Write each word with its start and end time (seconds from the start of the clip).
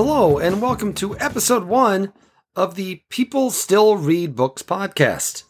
Hello, 0.00 0.38
and 0.38 0.62
welcome 0.62 0.94
to 0.94 1.18
episode 1.18 1.64
one 1.64 2.12
of 2.54 2.76
the 2.76 3.02
People 3.08 3.50
Still 3.50 3.96
Read 3.96 4.36
Books 4.36 4.62
podcast. 4.62 5.42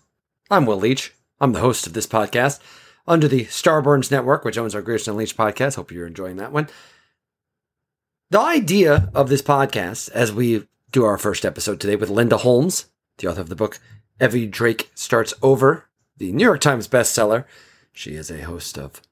I'm 0.50 0.64
Will 0.64 0.78
Leitch. 0.78 1.12
I'm 1.38 1.52
the 1.52 1.60
host 1.60 1.86
of 1.86 1.92
this 1.92 2.06
podcast 2.06 2.58
under 3.06 3.28
the 3.28 3.44
Starburns 3.44 4.10
Network, 4.10 4.46
which 4.46 4.56
owns 4.56 4.74
our 4.74 4.80
Grierson 4.80 5.10
and 5.10 5.18
Leitch 5.18 5.36
podcast. 5.36 5.76
Hope 5.76 5.92
you're 5.92 6.06
enjoying 6.06 6.36
that 6.36 6.50
one. 6.50 6.70
The 8.30 8.40
idea 8.40 9.10
of 9.12 9.28
this 9.28 9.42
podcast, 9.42 10.10
as 10.12 10.32
we 10.32 10.66
do 10.92 11.04
our 11.04 11.18
first 11.18 11.44
episode 11.44 11.78
today 11.78 11.96
with 11.96 12.08
Linda 12.08 12.38
Holmes, 12.38 12.86
the 13.18 13.28
author 13.28 13.42
of 13.42 13.50
the 13.50 13.54
book 13.54 13.78
Evie 14.18 14.46
Drake 14.46 14.90
Starts 14.94 15.34
Over, 15.42 15.90
the 16.16 16.32
New 16.32 16.44
York 16.44 16.62
Times 16.62 16.88
bestseller. 16.88 17.44
She 17.92 18.14
is 18.14 18.30
a 18.30 18.44
host 18.44 18.78
of 18.78 19.02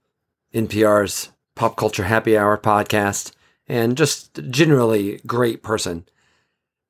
NPR's 0.55 1.29
Pop 1.55 1.77
Culture 1.77 2.05
Happy 2.05 2.39
Hour 2.39 2.57
podcast 2.57 3.33
and 3.69 3.97
just 3.97 4.41
generally 4.51 5.21
great 5.27 5.63
person. 5.63 6.07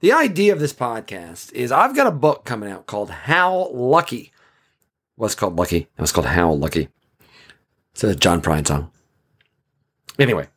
The 0.00 0.12
idea 0.12 0.52
of 0.52 0.60
this 0.60 0.74
podcast 0.74 1.52
is 1.52 1.72
I've 1.72 1.96
got 1.96 2.06
a 2.06 2.12
book 2.12 2.44
coming 2.44 2.70
out 2.70 2.86
called 2.86 3.10
How 3.10 3.68
Lucky. 3.72 4.32
What's 5.14 5.34
called 5.34 5.56
Lucky? 5.56 5.88
It 5.96 6.00
was 6.00 6.12
called 6.12 6.26
How 6.26 6.52
Lucky. 6.52 6.88
It's 7.92 8.04
a 8.04 8.14
John 8.14 8.42
Prine 8.42 8.66
song. 8.66 8.90
Anyway, 10.18 10.48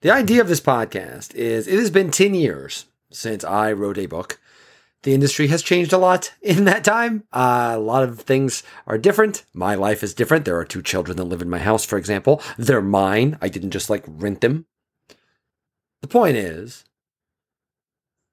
the 0.00 0.10
idea 0.10 0.40
of 0.40 0.48
this 0.48 0.60
podcast 0.60 1.34
is 1.34 1.68
it 1.68 1.78
has 1.78 1.90
been 1.90 2.10
10 2.10 2.34
years 2.34 2.86
since 3.10 3.44
I 3.44 3.72
wrote 3.72 3.98
a 3.98 4.06
book. 4.06 4.40
The 5.04 5.14
industry 5.14 5.46
has 5.48 5.62
changed 5.62 5.92
a 5.92 5.98
lot 5.98 6.32
in 6.42 6.64
that 6.64 6.82
time. 6.82 7.24
Uh, 7.32 7.74
a 7.74 7.78
lot 7.78 8.02
of 8.02 8.20
things 8.20 8.64
are 8.86 8.98
different. 8.98 9.44
My 9.54 9.76
life 9.76 10.02
is 10.02 10.14
different. 10.14 10.44
There 10.44 10.58
are 10.58 10.64
two 10.64 10.82
children 10.82 11.16
that 11.16 11.24
live 11.24 11.42
in 11.42 11.50
my 11.50 11.58
house, 11.58 11.84
for 11.84 11.96
example. 11.96 12.42
They're 12.56 12.82
mine. 12.82 13.38
I 13.40 13.48
didn't 13.48 13.70
just 13.70 13.88
like 13.88 14.04
rent 14.06 14.40
them. 14.40 14.66
The 16.00 16.08
point 16.08 16.36
is, 16.36 16.84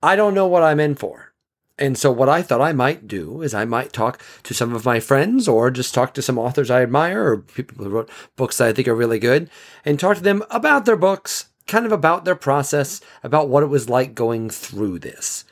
I 0.01 0.15
don't 0.15 0.33
know 0.33 0.47
what 0.47 0.63
I'm 0.63 0.79
in 0.79 0.95
for. 0.95 1.33
And 1.77 1.97
so, 1.97 2.09
what 2.09 2.29
I 2.29 2.41
thought 2.41 2.61
I 2.61 2.71
might 2.71 3.07
do 3.07 3.41
is 3.41 3.53
I 3.53 3.65
might 3.65 3.91
talk 3.91 4.21
to 4.43 4.53
some 4.53 4.73
of 4.73 4.85
my 4.85 5.01
friends 5.01 5.47
or 5.47 5.69
just 5.71 5.93
talk 5.93 6.13
to 6.13 6.21
some 6.21 6.39
authors 6.39 6.71
I 6.71 6.81
admire 6.83 7.25
or 7.25 7.37
people 7.37 7.83
who 7.83 7.91
wrote 7.91 8.09
books 8.37 8.57
that 8.57 8.69
I 8.69 8.73
think 8.73 8.87
are 8.87 8.95
really 8.95 9.19
good 9.19 9.49
and 9.83 9.99
talk 9.99 10.15
to 10.17 10.23
them 10.23 10.43
about 10.49 10.85
their 10.85 10.95
books, 10.95 11.47
kind 11.67 11.85
of 11.85 11.91
about 11.91 12.23
their 12.23 12.35
process, 12.35 13.01
about 13.23 13.49
what 13.49 13.63
it 13.63 13.67
was 13.67 13.89
like 13.89 14.15
going 14.15 14.49
through 14.49 14.99
this. 14.99 15.43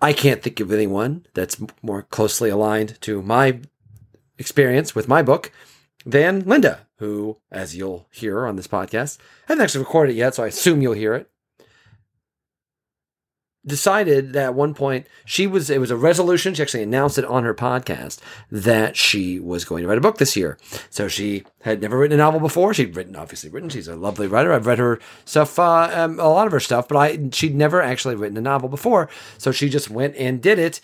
I 0.00 0.12
can't 0.12 0.42
think 0.42 0.60
of 0.60 0.72
anyone 0.72 1.26
that's 1.34 1.60
more 1.82 2.02
closely 2.02 2.48
aligned 2.48 3.00
to 3.02 3.22
my 3.22 3.60
experience 4.38 4.94
with 4.94 5.08
my 5.08 5.20
book 5.22 5.50
than 6.06 6.40
Linda, 6.40 6.86
who, 6.96 7.38
as 7.50 7.76
you'll 7.76 8.06
hear 8.10 8.46
on 8.46 8.56
this 8.56 8.68
podcast, 8.68 9.18
I 9.20 9.52
haven't 9.52 9.64
actually 9.64 9.84
recorded 9.84 10.12
it 10.12 10.18
yet, 10.18 10.34
so 10.34 10.44
I 10.44 10.48
assume 10.48 10.82
you'll 10.82 10.94
hear 10.94 11.14
it. 11.14 11.30
Decided 13.66 14.32
that 14.32 14.44
at 14.44 14.54
one 14.54 14.72
point 14.72 15.06
she 15.26 15.46
was, 15.46 15.68
it 15.68 15.78
was 15.80 15.90
a 15.90 15.96
resolution. 15.96 16.54
She 16.54 16.62
actually 16.62 16.82
announced 16.82 17.18
it 17.18 17.26
on 17.26 17.44
her 17.44 17.52
podcast 17.52 18.18
that 18.50 18.96
she 18.96 19.38
was 19.38 19.66
going 19.66 19.82
to 19.82 19.88
write 19.88 19.98
a 19.98 20.00
book 20.00 20.16
this 20.16 20.34
year. 20.34 20.56
So 20.88 21.08
she 21.08 21.44
had 21.60 21.82
never 21.82 21.98
written 21.98 22.18
a 22.18 22.22
novel 22.22 22.40
before. 22.40 22.72
She'd 22.72 22.96
written, 22.96 23.14
obviously 23.16 23.50
written. 23.50 23.68
She's 23.68 23.86
a 23.86 23.96
lovely 23.96 24.26
writer. 24.26 24.54
I've 24.54 24.66
read 24.66 24.78
her 24.78 24.98
stuff, 25.26 25.58
uh, 25.58 25.90
um, 25.92 26.18
a 26.18 26.30
lot 26.30 26.46
of 26.46 26.52
her 26.52 26.60
stuff, 26.60 26.88
but 26.88 26.96
I, 26.96 27.28
she'd 27.32 27.54
never 27.54 27.82
actually 27.82 28.14
written 28.14 28.38
a 28.38 28.40
novel 28.40 28.70
before. 28.70 29.10
So 29.36 29.52
she 29.52 29.68
just 29.68 29.90
went 29.90 30.16
and 30.16 30.40
did 30.40 30.58
it. 30.58 30.80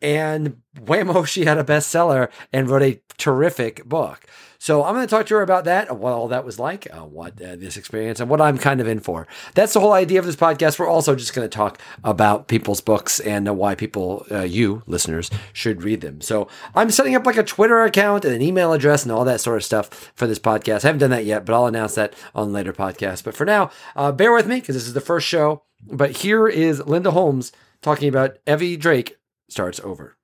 And 0.00 0.60
whammo, 0.76 1.26
she 1.28 1.44
had 1.44 1.58
a 1.58 1.64
bestseller 1.64 2.30
and 2.52 2.68
wrote 2.68 2.82
a 2.82 3.00
terrific 3.16 3.84
book. 3.84 4.26
So 4.60 4.82
I'm 4.82 4.94
going 4.94 5.06
to 5.06 5.10
talk 5.10 5.26
to 5.26 5.36
her 5.36 5.42
about 5.42 5.64
that, 5.66 5.96
what 5.96 6.12
all 6.12 6.26
that 6.28 6.44
was 6.44 6.58
like, 6.58 6.88
uh, 6.92 7.04
what 7.04 7.40
uh, 7.40 7.54
this 7.54 7.76
experience, 7.76 8.18
and 8.18 8.28
what 8.28 8.40
I'm 8.40 8.58
kind 8.58 8.80
of 8.80 8.88
in 8.88 8.98
for. 8.98 9.28
That's 9.54 9.72
the 9.72 9.78
whole 9.78 9.92
idea 9.92 10.18
of 10.18 10.26
this 10.26 10.34
podcast. 10.34 10.80
We're 10.80 10.88
also 10.88 11.14
just 11.14 11.32
going 11.32 11.48
to 11.48 11.56
talk 11.56 11.80
about 12.02 12.48
people's 12.48 12.80
books 12.80 13.20
and 13.20 13.48
uh, 13.48 13.54
why 13.54 13.76
people, 13.76 14.26
uh, 14.32 14.40
you 14.40 14.82
listeners, 14.86 15.30
should 15.52 15.84
read 15.84 16.00
them. 16.00 16.20
So 16.20 16.48
I'm 16.74 16.90
setting 16.90 17.14
up 17.14 17.24
like 17.24 17.36
a 17.36 17.44
Twitter 17.44 17.84
account 17.84 18.24
and 18.24 18.34
an 18.34 18.42
email 18.42 18.72
address 18.72 19.04
and 19.04 19.12
all 19.12 19.24
that 19.26 19.40
sort 19.40 19.58
of 19.58 19.64
stuff 19.64 20.12
for 20.16 20.26
this 20.26 20.40
podcast. 20.40 20.84
I 20.84 20.88
haven't 20.88 21.00
done 21.00 21.10
that 21.10 21.24
yet, 21.24 21.46
but 21.46 21.54
I'll 21.54 21.66
announce 21.66 21.94
that 21.94 22.14
on 22.34 22.52
later 22.52 22.72
podcasts. 22.72 23.22
But 23.22 23.36
for 23.36 23.44
now, 23.44 23.70
uh, 23.94 24.10
bear 24.10 24.32
with 24.32 24.48
me 24.48 24.56
because 24.56 24.74
this 24.74 24.88
is 24.88 24.94
the 24.94 25.00
first 25.00 25.28
show. 25.28 25.62
But 25.86 26.18
here 26.18 26.48
is 26.48 26.84
Linda 26.84 27.12
Holmes 27.12 27.52
talking 27.80 28.08
about 28.08 28.38
Evie 28.44 28.76
Drake 28.76 29.17
starts 29.48 29.80
over. 29.80 30.16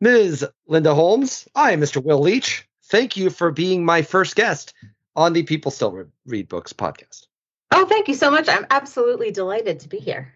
Ms. 0.00 0.46
Linda 0.66 0.94
Holmes, 0.94 1.48
I 1.54 1.72
am 1.72 1.80
Mr. 1.80 2.02
Will 2.02 2.20
Leitch 2.20 2.66
thank 2.86 3.16
you 3.16 3.30
for 3.30 3.50
being 3.50 3.84
my 3.84 4.02
first 4.02 4.36
guest 4.36 4.74
on 5.16 5.32
the 5.32 5.42
People 5.42 5.70
Still 5.70 6.06
Read 6.26 6.48
Books 6.48 6.72
podcast. 6.72 7.26
Oh, 7.70 7.86
thank 7.86 8.08
you 8.08 8.14
so 8.14 8.30
much. 8.30 8.48
I'm 8.48 8.66
absolutely 8.70 9.30
delighted 9.30 9.80
to 9.80 9.88
be 9.88 9.98
here. 9.98 10.34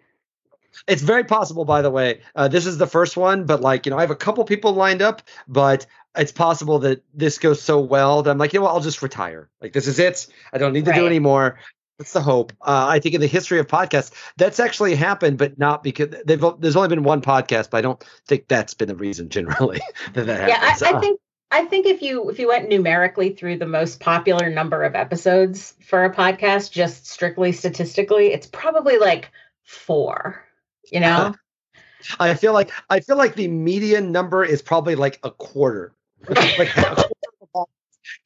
It's 0.86 1.02
very 1.02 1.24
possible, 1.24 1.64
by 1.64 1.82
the 1.82 1.90
way. 1.90 2.20
Uh, 2.36 2.48
this 2.48 2.66
is 2.66 2.78
the 2.78 2.86
first 2.86 3.16
one, 3.16 3.44
but 3.44 3.60
like, 3.60 3.86
you 3.86 3.90
know, 3.90 3.98
I 3.98 4.02
have 4.02 4.10
a 4.10 4.16
couple 4.16 4.44
people 4.44 4.72
lined 4.72 5.02
up, 5.02 5.22
but 5.46 5.86
it's 6.16 6.32
possible 6.32 6.78
that 6.80 7.02
this 7.14 7.38
goes 7.38 7.60
so 7.60 7.80
well 7.80 8.22
that 8.22 8.30
I'm 8.30 8.38
like, 8.38 8.52
you 8.52 8.60
know 8.60 8.66
what, 8.66 8.72
I'll 8.72 8.80
just 8.80 9.02
retire. 9.02 9.48
Like, 9.60 9.72
this 9.72 9.86
is 9.86 9.98
it. 9.98 10.26
I 10.52 10.58
don't 10.58 10.72
need 10.72 10.84
to 10.84 10.90
right. 10.90 11.00
do 11.00 11.06
anymore. 11.06 11.58
That's 11.98 12.12
the 12.12 12.22
hope. 12.22 12.52
Uh, 12.60 12.86
I 12.88 13.00
think 13.00 13.16
in 13.16 13.20
the 13.20 13.26
history 13.26 13.58
of 13.58 13.66
podcasts, 13.66 14.12
that's 14.36 14.60
actually 14.60 14.94
happened, 14.94 15.36
but 15.36 15.58
not 15.58 15.82
because 15.82 16.14
there's 16.24 16.76
only 16.76 16.88
been 16.88 17.02
one 17.02 17.20
podcast, 17.20 17.70
but 17.70 17.78
I 17.78 17.80
don't 17.80 18.02
think 18.26 18.46
that's 18.46 18.72
been 18.74 18.86
the 18.86 18.94
reason 18.94 19.28
generally 19.30 19.80
that 20.12 20.26
that 20.26 20.48
yeah, 20.48 20.58
happens. 20.58 20.80
Yeah, 20.80 20.88
I, 20.88 20.96
I 20.96 21.00
think 21.00 21.20
I 21.50 21.64
think 21.64 21.86
if 21.86 22.00
you 22.02 22.30
if 22.30 22.38
you 22.38 22.48
went 22.48 22.68
numerically 22.68 23.30
through 23.30 23.58
the 23.58 23.66
most 23.66 23.98
popular 23.98 24.48
number 24.48 24.84
of 24.84 24.94
episodes 24.94 25.74
for 25.82 26.04
a 26.04 26.14
podcast, 26.14 26.70
just 26.70 27.06
strictly 27.06 27.50
statistically, 27.50 28.32
it's 28.32 28.46
probably 28.46 28.98
like 28.98 29.30
four. 29.64 30.44
You 30.92 31.00
know. 31.00 31.34
I 32.20 32.34
feel 32.34 32.52
like 32.52 32.70
I 32.88 33.00
feel 33.00 33.16
like 33.16 33.34
the 33.34 33.48
median 33.48 34.12
number 34.12 34.44
is 34.44 34.62
probably 34.62 34.94
like 34.94 35.18
a 35.24 35.32
quarter. 35.32 35.94
like 36.28 36.70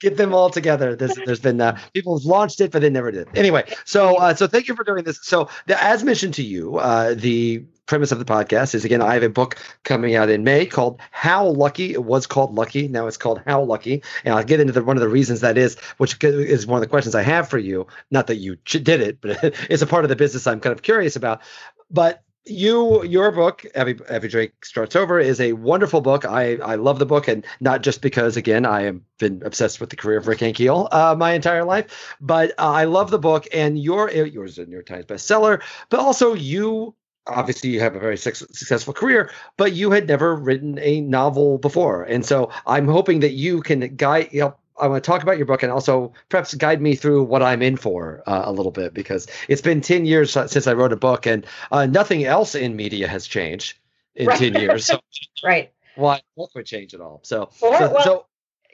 get 0.01 0.17
them 0.17 0.35
all 0.35 0.51
together. 0.51 0.97
There's, 0.97 1.19
there's 1.27 1.41
been 1.41 1.61
uh, 1.61 1.79
people 1.93 2.19
have 2.19 2.25
launched 2.25 2.61
it, 2.61 2.71
but 2.71 2.83
they 2.83 2.91
never 2.91 3.11
did. 3.11 3.29
Anyway, 3.35 3.65
so 3.85 4.17
uh, 4.17 4.35
so 4.35 4.47
thank 4.47 4.69
you 4.69 4.75
for 4.75 4.85
doing 4.85 5.05
this. 5.05 5.21
So 5.23 5.49
the, 5.67 5.83
as 5.83 6.05
mentioned 6.05 6.35
to 6.35 6.43
you, 6.43 6.77
uh, 6.79 7.15
the 7.15 7.65
premise 7.87 8.13
of 8.13 8.19
the 8.19 8.25
podcast 8.25 8.75
is 8.75 8.85
again, 8.85 9.03
I 9.03 9.15
have 9.15 9.23
a 9.23 9.29
book 9.29 9.57
coming 9.85 10.15
out 10.15 10.31
in 10.31 10.45
May 10.45 10.67
called 10.67 11.01
How 11.11 11.47
Lucky. 11.47 11.93
It 11.93 12.05
was 12.05 12.27
called 12.27 12.55
Lucky. 12.55 12.89
Now 12.89 13.07
it's 13.07 13.17
called 13.17 13.43
How 13.47 13.63
Lucky. 13.63 14.03
And 14.25 14.35
I'll 14.35 14.45
get 14.45 14.61
into 14.61 14.73
the, 14.73 14.83
one 14.83 14.97
of 14.97 15.03
the 15.03 15.09
reasons 15.09 15.41
that 15.41 15.59
is, 15.59 15.79
which 15.99 16.23
is 16.23 16.67
one 16.67 16.79
of 16.79 16.81
the 16.81 16.89
questions 16.89 17.15
I 17.15 17.23
have 17.23 17.49
for 17.49 17.59
you. 17.59 17.87
Not 18.11 18.29
that 18.29 18.37
you 18.37 18.57
did 18.65 19.01
it, 19.01 19.21
but 19.21 19.39
it's 19.71 19.83
a 19.83 19.87
part 19.87 20.05
of 20.05 20.09
the 20.09 20.17
business 20.17 20.47
I'm 20.47 20.61
kind 20.61 20.73
of 20.73 20.83
curious 20.83 21.17
about. 21.17 21.43
But 21.91 22.23
you 22.45 23.05
your 23.05 23.31
book 23.31 23.65
every 23.75 23.99
Evie 24.11 24.29
Drake 24.29 24.65
starts 24.65 24.97
over 24.97 25.21
is 25.21 25.41
a 25.41 25.53
wonderful 25.53 26.01
book. 26.01 26.25
I 26.25 26.57
I 26.57 26.75
love 26.75 26.99
the 26.99 27.07
book 27.07 27.29
and 27.29 27.45
not 27.61 27.83
just 27.83 28.03
because 28.03 28.37
again 28.37 28.67
I 28.67 28.83
have 28.83 29.01
been 29.19 29.43
obsessed 29.45 29.81
with 29.81 29.91
the 29.91 29.97
career 29.97 30.19
of 30.19 30.27
Rick 30.27 30.41
Ankiel 30.41 30.89
uh, 30.93 31.15
my 31.17 31.33
entire 31.33 31.65
life 31.65 32.17
but 32.21 32.51
uh, 32.59 32.71
I 32.71 32.85
love 32.85 33.11
the 33.11 33.19
book 33.19 33.47
and 33.53 33.79
your 33.79 34.11
yours 34.11 34.53
is 34.53 34.59
a 34.59 34.67
New 34.67 34.73
York 34.73 34.87
Times 34.87 35.07
bestseller 35.07 35.63
but 35.89 36.01
also 36.01 36.35
you 36.35 36.95
obviously 37.29 37.71
you 37.71 37.79
have 37.79 37.95
a 37.95 38.01
very 38.01 38.17
su- 38.17 38.33
successful 38.35 38.93
career 38.93 39.31
but 39.57 39.73
you 39.73 39.93
had 39.93 40.09
never 40.09 40.35
written 40.35 40.79
a 40.81 41.01
novel 41.01 41.59
before. 41.59 42.03
And 42.03 42.27
so 42.27 42.51
i'm 42.67 42.89
hoping 42.89 43.21
that 43.21 43.33
you 43.33 43.63
can 43.63 43.95
guide 43.95 44.33
know, 44.33 44.57
i 44.83 44.87
want 44.87 45.03
to 45.03 45.11
talk 45.11 45.23
about 45.23 45.37
your 45.37 45.47
book 45.47 45.63
and 45.63 45.73
also 45.73 46.13
perhaps 46.29 46.55
guide 46.55 46.83
me 46.83 46.95
through 46.95 47.23
what 47.23 47.43
i'm 47.43 47.63
in 47.63 47.77
for 47.77 48.23
uh, 48.27 48.43
a 48.45 48.53
little 48.53 48.73
bit 48.73 48.93
because 48.93 49.27
it's 49.49 49.63
been 49.63 49.81
10 49.81 50.05
years 50.05 50.31
since 50.31 50.67
i 50.67 50.73
wrote 50.73 50.93
a 50.93 50.97
book 50.97 51.27
and 51.27 51.47
uh, 51.71 51.87
nothing 51.87 52.25
else 52.25 52.55
in 52.55 52.77
media 52.77 53.09
has 53.09 53.27
changed 53.27 53.79
in 54.15 54.27
right. 54.27 54.39
10 54.39 54.55
years 54.55 54.87
so 54.87 55.01
right 55.45 55.73
why 55.95 56.21
what 56.35 56.51
would 56.55 56.67
change 56.67 56.95
at 56.95 57.01
all 57.01 57.21
so, 57.23 57.51
or, 57.61 57.79
so, 57.79 57.93
well, 57.93 58.05
so 58.05 58.27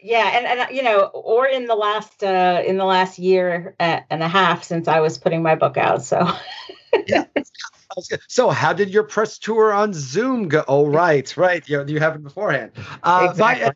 yeah 0.02 0.37
and, 0.38 0.46
and 0.46 0.76
you 0.76 0.82
know 0.82 1.05
or 1.06 1.46
in 1.46 1.66
the 1.66 1.75
last 1.75 2.22
uh 2.22 2.62
in 2.66 2.76
the 2.76 2.84
last 2.84 3.19
year 3.19 3.75
and 3.78 4.22
a 4.22 4.28
half 4.28 4.64
since 4.64 4.88
i 4.88 5.00
was 5.00 5.19
putting 5.19 5.43
my 5.43 5.55
book 5.55 5.76
out 5.76 6.02
so 6.02 6.28
yeah 7.06 7.25
so, 8.28 8.50
how 8.50 8.72
did 8.72 8.90
your 8.90 9.02
press 9.02 9.38
tour 9.38 9.72
on 9.72 9.93
Zoom 9.93 10.49
go? 10.49 10.64
Oh, 10.69 10.87
right, 10.87 11.34
right. 11.37 11.66
You, 11.69 11.84
you 11.87 12.00
have 12.00 12.14
it 12.14 12.22
beforehand. 12.22 12.72
Uh, 13.02 13.28
exactly. 13.31 13.66
By, 13.66 13.72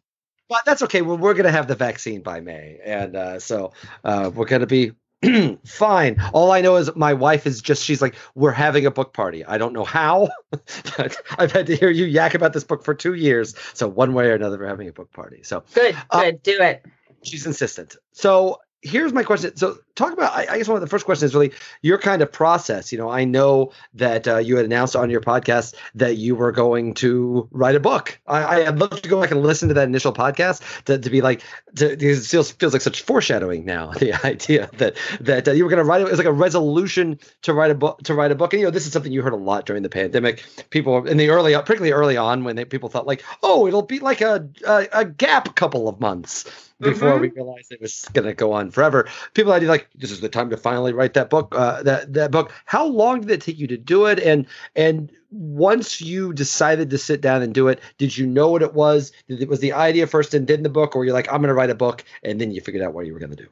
but 0.52 0.66
that's 0.66 0.82
okay. 0.82 1.00
Well, 1.00 1.16
we're 1.16 1.32
going 1.32 1.46
to 1.46 1.50
have 1.50 1.66
the 1.66 1.75
vaccine 1.75 2.20
by 2.20 2.40
May, 2.40 2.78
and 2.84 3.16
uh, 3.16 3.40
so 3.40 3.72
uh, 4.04 4.31
we're 4.34 4.44
going 4.44 4.60
to 4.60 4.66
be 4.66 4.93
fine. 5.64 6.20
All 6.34 6.52
I 6.52 6.60
know 6.60 6.76
is 6.76 6.94
my 6.94 7.14
wife 7.14 7.46
is 7.46 7.62
just, 7.62 7.82
she's 7.82 8.02
like, 8.02 8.16
we're 8.34 8.52
having 8.52 8.84
a 8.84 8.90
book 8.90 9.14
party. 9.14 9.46
I 9.46 9.56
don't 9.56 9.72
know 9.72 9.84
how, 9.84 10.28
but 10.50 11.16
I've 11.38 11.52
had 11.52 11.69
to 11.69 11.76
hear 11.76 11.88
you 11.88 12.04
yak 12.04 12.34
about 12.34 12.52
this 12.52 12.64
book 12.64 12.84
for 12.84 12.93
two 12.93 13.14
years. 13.14 13.54
So, 13.72 13.88
one 13.88 14.12
way 14.12 14.26
or 14.26 14.34
another, 14.34 14.58
we're 14.58 14.66
having 14.66 14.88
a 14.88 14.93
book 14.93 15.10
party. 15.12 15.43
So, 15.43 15.64
good, 15.72 15.96
uh, 16.10 16.25
good, 16.25 16.43
do 16.43 16.58
it. 16.60 16.84
She's 17.22 17.46
insistent. 17.46 17.96
So, 18.12 18.60
here's 18.82 19.14
my 19.14 19.22
question. 19.22 19.56
So, 19.56 19.78
talk 19.94 20.12
about. 20.12 20.33
I, 20.33 20.47
I, 20.50 20.59
guess 20.59 20.69
one 20.69 20.77
of 20.77 20.81
the 20.81 20.87
first 20.87 21.05
questions 21.05 21.31
is 21.31 21.35
really 21.35 21.53
your 21.83 21.99
kind 21.99 22.23
of 22.23 22.33
process. 22.33 22.93
You 22.93 22.99
know, 22.99 23.11
I 23.11 23.25
know 23.25 23.73
that 23.94 24.27
uh, 24.27 24.39
you 24.39 24.56
had 24.56 24.65
announced 24.65 24.97
on 24.97 25.11
your 25.11 25.21
podcast 25.21 25.75
that 25.94 26.17
you 26.17 26.35
were 26.35 26.53
going 26.53 26.94
to 26.94 27.49
write 27.50 27.75
a 27.75 27.81
book. 27.81 28.19
I, 28.27 28.67
I'd 28.67 28.79
love 28.79 29.03
to 29.03 29.09
go 29.09 29.21
back 29.21 29.31
and 29.31 29.43
listen 29.43 29.69
to 29.69 29.75
that 29.75 29.89
initial 29.89 30.12
podcast 30.12 30.85
to, 30.85 30.99
to 30.99 31.11
be 31.11 31.21
like, 31.21 31.43
to, 31.77 31.93
it 31.93 32.19
feels 32.25 32.50
feels 32.53 32.73
like 32.73 32.83
such 32.83 33.03
foreshadowing 33.03 33.65
now. 33.65 33.93
The 34.03 34.15
idea 34.27 34.69
that 34.79 34.97
that 35.21 35.47
uh, 35.47 35.53
you 35.53 35.62
were 35.62 35.71
going 35.71 35.79
to 35.79 35.85
write 35.85 36.00
it 36.00 36.11
was 36.11 36.19
like 36.19 36.27
a 36.27 36.33
resolution 36.33 37.21
to 37.43 37.55
write 37.55 37.71
a 37.71 37.75
book 37.75 38.03
to 38.03 38.15
write 38.15 38.33
a 38.33 38.35
book. 38.35 38.53
And 38.53 38.61
you 38.61 38.67
know, 38.67 38.73
this 38.73 38.85
is 38.85 38.93
something 38.93 39.12
you 39.12 39.23
heard 39.23 39.33
a 39.33 39.37
lot 39.37 39.65
during 39.65 39.85
the 39.85 39.89
pandemic. 39.89 40.44
People 40.71 41.06
in 41.06 41.19
the 41.19 41.31
early, 41.31 41.55
particularly 41.55 41.93
early 41.93 42.17
on, 42.17 42.43
when 42.43 42.56
they, 42.56 42.65
people 42.65 42.89
thought 42.89 43.06
like, 43.06 43.23
oh, 43.44 43.69
it'll 43.69 43.83
be 43.83 44.00
like 44.00 44.23
a 44.23 44.49
a, 44.67 44.89
a 44.93 45.05
gap 45.05 45.55
couple 45.55 45.89
of 45.89 46.00
months 46.00 46.73
before 46.83 47.12
mm-hmm. 47.12 47.23
we 47.23 47.29
realized 47.31 47.73
it 47.73 47.81
was 47.81 48.09
going 48.12 48.27
to 48.27 48.35
go 48.35 48.53
on 48.53 48.71
forever. 48.71 49.09
People 49.35 49.53
had 49.53 49.62
like, 49.62 49.81
this 49.94 50.11
is 50.11 50.20
the 50.20 50.29
time 50.29 50.50
to 50.50 50.56
finally 50.56 50.93
write 50.93 51.14
that 51.14 51.31
book. 51.31 51.55
Uh, 51.56 51.82
that 51.82 52.12
that 52.12 52.31
book. 52.31 52.52
How 52.67 52.87
long 52.87 53.20
did 53.20 53.31
it 53.31 53.40
take 53.40 53.58
you 53.58 53.67
to 53.69 53.76
do 53.76 54.06
it? 54.06 54.19
And 54.20 54.46
and 54.76 55.11
once 55.31 56.00
you 56.00 56.32
decided 56.32 56.90
to 56.90 56.99
sit 56.99 57.20
down 57.20 57.43
and 57.43 57.55
do 57.55 57.69
it, 57.69 57.81
did 57.99 58.17
you 58.17 58.26
know 58.26 58.50
what 58.50 58.62
it 58.62 58.75
was? 58.75 59.12
Did 59.29 59.43
it 59.43 59.49
was 59.49 59.61
the 59.61 59.73
idea 59.73 60.06
first 60.06 60.34
and 60.34 60.46
then 60.46 60.62
the 60.62 60.69
book, 60.69 60.94
or 60.94 61.05
you're 61.05 61.14
like, 61.14 61.29
I'm 61.29 61.40
going 61.40 61.49
to 61.49 61.55
write 61.55 61.70
a 61.70 61.75
book, 61.75 62.05
and 62.23 62.40
then 62.40 62.50
you 62.50 62.61
figured 62.61 62.82
out 62.82 62.93
what 62.93 63.06
you 63.06 63.12
were 63.12 63.19
going 63.19 63.34
to 63.34 63.37
do? 63.37 63.49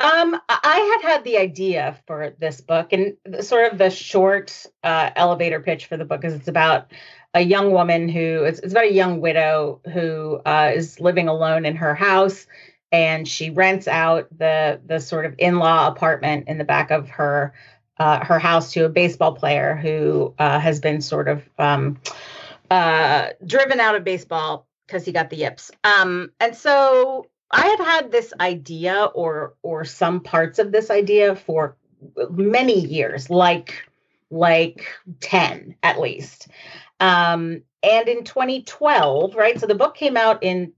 Um, 0.00 0.40
I 0.48 0.98
had 1.02 1.10
had 1.12 1.24
the 1.24 1.36
idea 1.36 1.98
for 2.06 2.32
this 2.38 2.62
book, 2.62 2.92
and 2.92 3.16
sort 3.40 3.70
of 3.70 3.78
the 3.78 3.90
short 3.90 4.66
uh, 4.82 5.10
elevator 5.14 5.60
pitch 5.60 5.86
for 5.86 5.98
the 5.98 6.06
book 6.06 6.24
is 6.24 6.32
it's 6.32 6.48
about 6.48 6.90
a 7.34 7.40
young 7.40 7.72
woman 7.72 8.08
who 8.08 8.44
is 8.44 8.58
it's 8.60 8.72
about 8.72 8.84
a 8.84 8.92
young 8.92 9.20
widow 9.20 9.80
who 9.92 10.40
uh, 10.46 10.72
is 10.74 11.00
living 11.00 11.28
alone 11.28 11.64
in 11.64 11.76
her 11.76 11.94
house 11.94 12.46
and 12.92 13.26
she 13.26 13.50
rents 13.50 13.86
out 13.88 14.28
the 14.36 14.80
the 14.86 15.00
sort 15.00 15.26
of 15.26 15.34
in-law 15.38 15.88
apartment 15.88 16.48
in 16.48 16.58
the 16.58 16.64
back 16.64 16.90
of 16.90 17.08
her 17.08 17.52
uh, 17.98 18.24
her 18.24 18.38
house 18.38 18.72
to 18.72 18.86
a 18.86 18.88
baseball 18.88 19.34
player 19.34 19.76
who 19.76 20.34
uh, 20.38 20.58
has 20.58 20.80
been 20.80 21.00
sort 21.00 21.28
of 21.28 21.42
um, 21.58 22.00
uh, 22.70 23.28
driven 23.44 23.78
out 23.78 23.94
of 23.94 24.04
baseball 24.04 24.66
because 24.86 25.04
he 25.04 25.12
got 25.12 25.30
the 25.30 25.36
yips. 25.36 25.70
Um, 25.84 26.32
and 26.40 26.56
so 26.56 27.26
I 27.50 27.66
had 27.66 27.80
had 27.80 28.12
this 28.12 28.32
idea 28.40 29.04
or 29.14 29.54
or 29.62 29.84
some 29.84 30.20
parts 30.20 30.58
of 30.58 30.72
this 30.72 30.90
idea 30.90 31.36
for 31.36 31.76
many 32.30 32.80
years, 32.80 33.28
like 33.28 33.86
like 34.30 34.86
10 35.20 35.76
at 35.82 36.00
least. 36.00 36.48
Um, 37.00 37.62
and 37.82 38.08
in 38.08 38.24
2012, 38.24 39.34
right? 39.34 39.58
So 39.58 39.66
the 39.66 39.74
book 39.74 39.94
came 39.94 40.16
out 40.16 40.42
in 40.42 40.72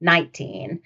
2019. 0.00 0.80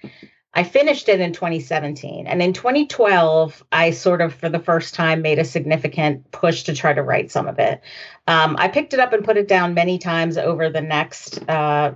I 0.53 0.63
finished 0.63 1.07
it 1.07 1.21
in 1.21 1.31
2017. 1.31 2.27
And 2.27 2.41
in 2.41 2.51
2012, 2.51 3.63
I 3.71 3.91
sort 3.91 4.19
of, 4.19 4.33
for 4.33 4.49
the 4.49 4.59
first 4.59 4.93
time, 4.93 5.21
made 5.21 5.39
a 5.39 5.45
significant 5.45 6.29
push 6.31 6.63
to 6.63 6.75
try 6.75 6.93
to 6.93 7.01
write 7.01 7.31
some 7.31 7.47
of 7.47 7.57
it. 7.57 7.81
Um, 8.27 8.57
I 8.59 8.67
picked 8.67 8.93
it 8.93 8.99
up 8.99 9.13
and 9.13 9.23
put 9.23 9.37
it 9.37 9.47
down 9.47 9.73
many 9.73 9.97
times 9.97 10.37
over 10.37 10.69
the 10.69 10.81
next, 10.81 11.41
uh, 11.49 11.93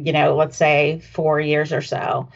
you 0.00 0.12
know, 0.12 0.34
let's 0.34 0.56
say 0.56 1.00
four 1.12 1.40
years 1.40 1.74
or 1.74 1.82
so. 1.82 2.30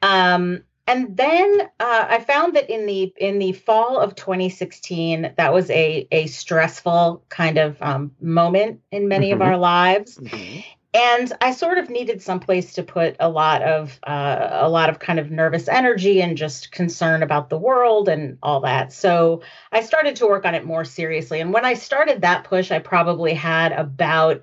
Um, 0.00 0.62
and 0.86 1.16
then 1.16 1.60
uh, 1.78 2.06
I 2.08 2.20
found 2.20 2.56
that 2.56 2.68
in 2.68 2.86
the 2.86 3.14
in 3.16 3.38
the 3.38 3.52
fall 3.52 4.00
of 4.00 4.16
2016, 4.16 5.34
that 5.36 5.52
was 5.52 5.70
a 5.70 6.08
a 6.10 6.26
stressful 6.26 7.24
kind 7.28 7.58
of 7.58 7.80
um, 7.80 8.10
moment 8.20 8.80
in 8.90 9.06
many 9.06 9.30
mm-hmm. 9.30 9.40
of 9.40 9.46
our 9.46 9.56
lives, 9.56 10.18
mm-hmm. 10.18 10.60
And 10.94 11.32
I 11.40 11.52
sort 11.52 11.78
of 11.78 11.88
needed 11.88 12.20
some 12.20 12.38
place 12.38 12.74
to 12.74 12.82
put 12.82 13.16
a 13.18 13.28
lot 13.28 13.62
of 13.62 13.98
uh, 14.06 14.48
a 14.52 14.68
lot 14.68 14.90
of 14.90 14.98
kind 14.98 15.18
of 15.18 15.30
nervous 15.30 15.66
energy 15.68 16.20
and 16.20 16.36
just 16.36 16.70
concern 16.70 17.22
about 17.22 17.48
the 17.48 17.58
world 17.58 18.08
and 18.08 18.36
all 18.42 18.60
that. 18.60 18.92
So 18.92 19.42
I 19.70 19.82
started 19.82 20.16
to 20.16 20.26
work 20.26 20.44
on 20.44 20.54
it 20.54 20.66
more 20.66 20.84
seriously. 20.84 21.40
And 21.40 21.52
when 21.52 21.64
I 21.64 21.74
started 21.74 22.20
that 22.20 22.44
push, 22.44 22.70
I 22.70 22.78
probably 22.78 23.32
had 23.32 23.72
about 23.72 24.42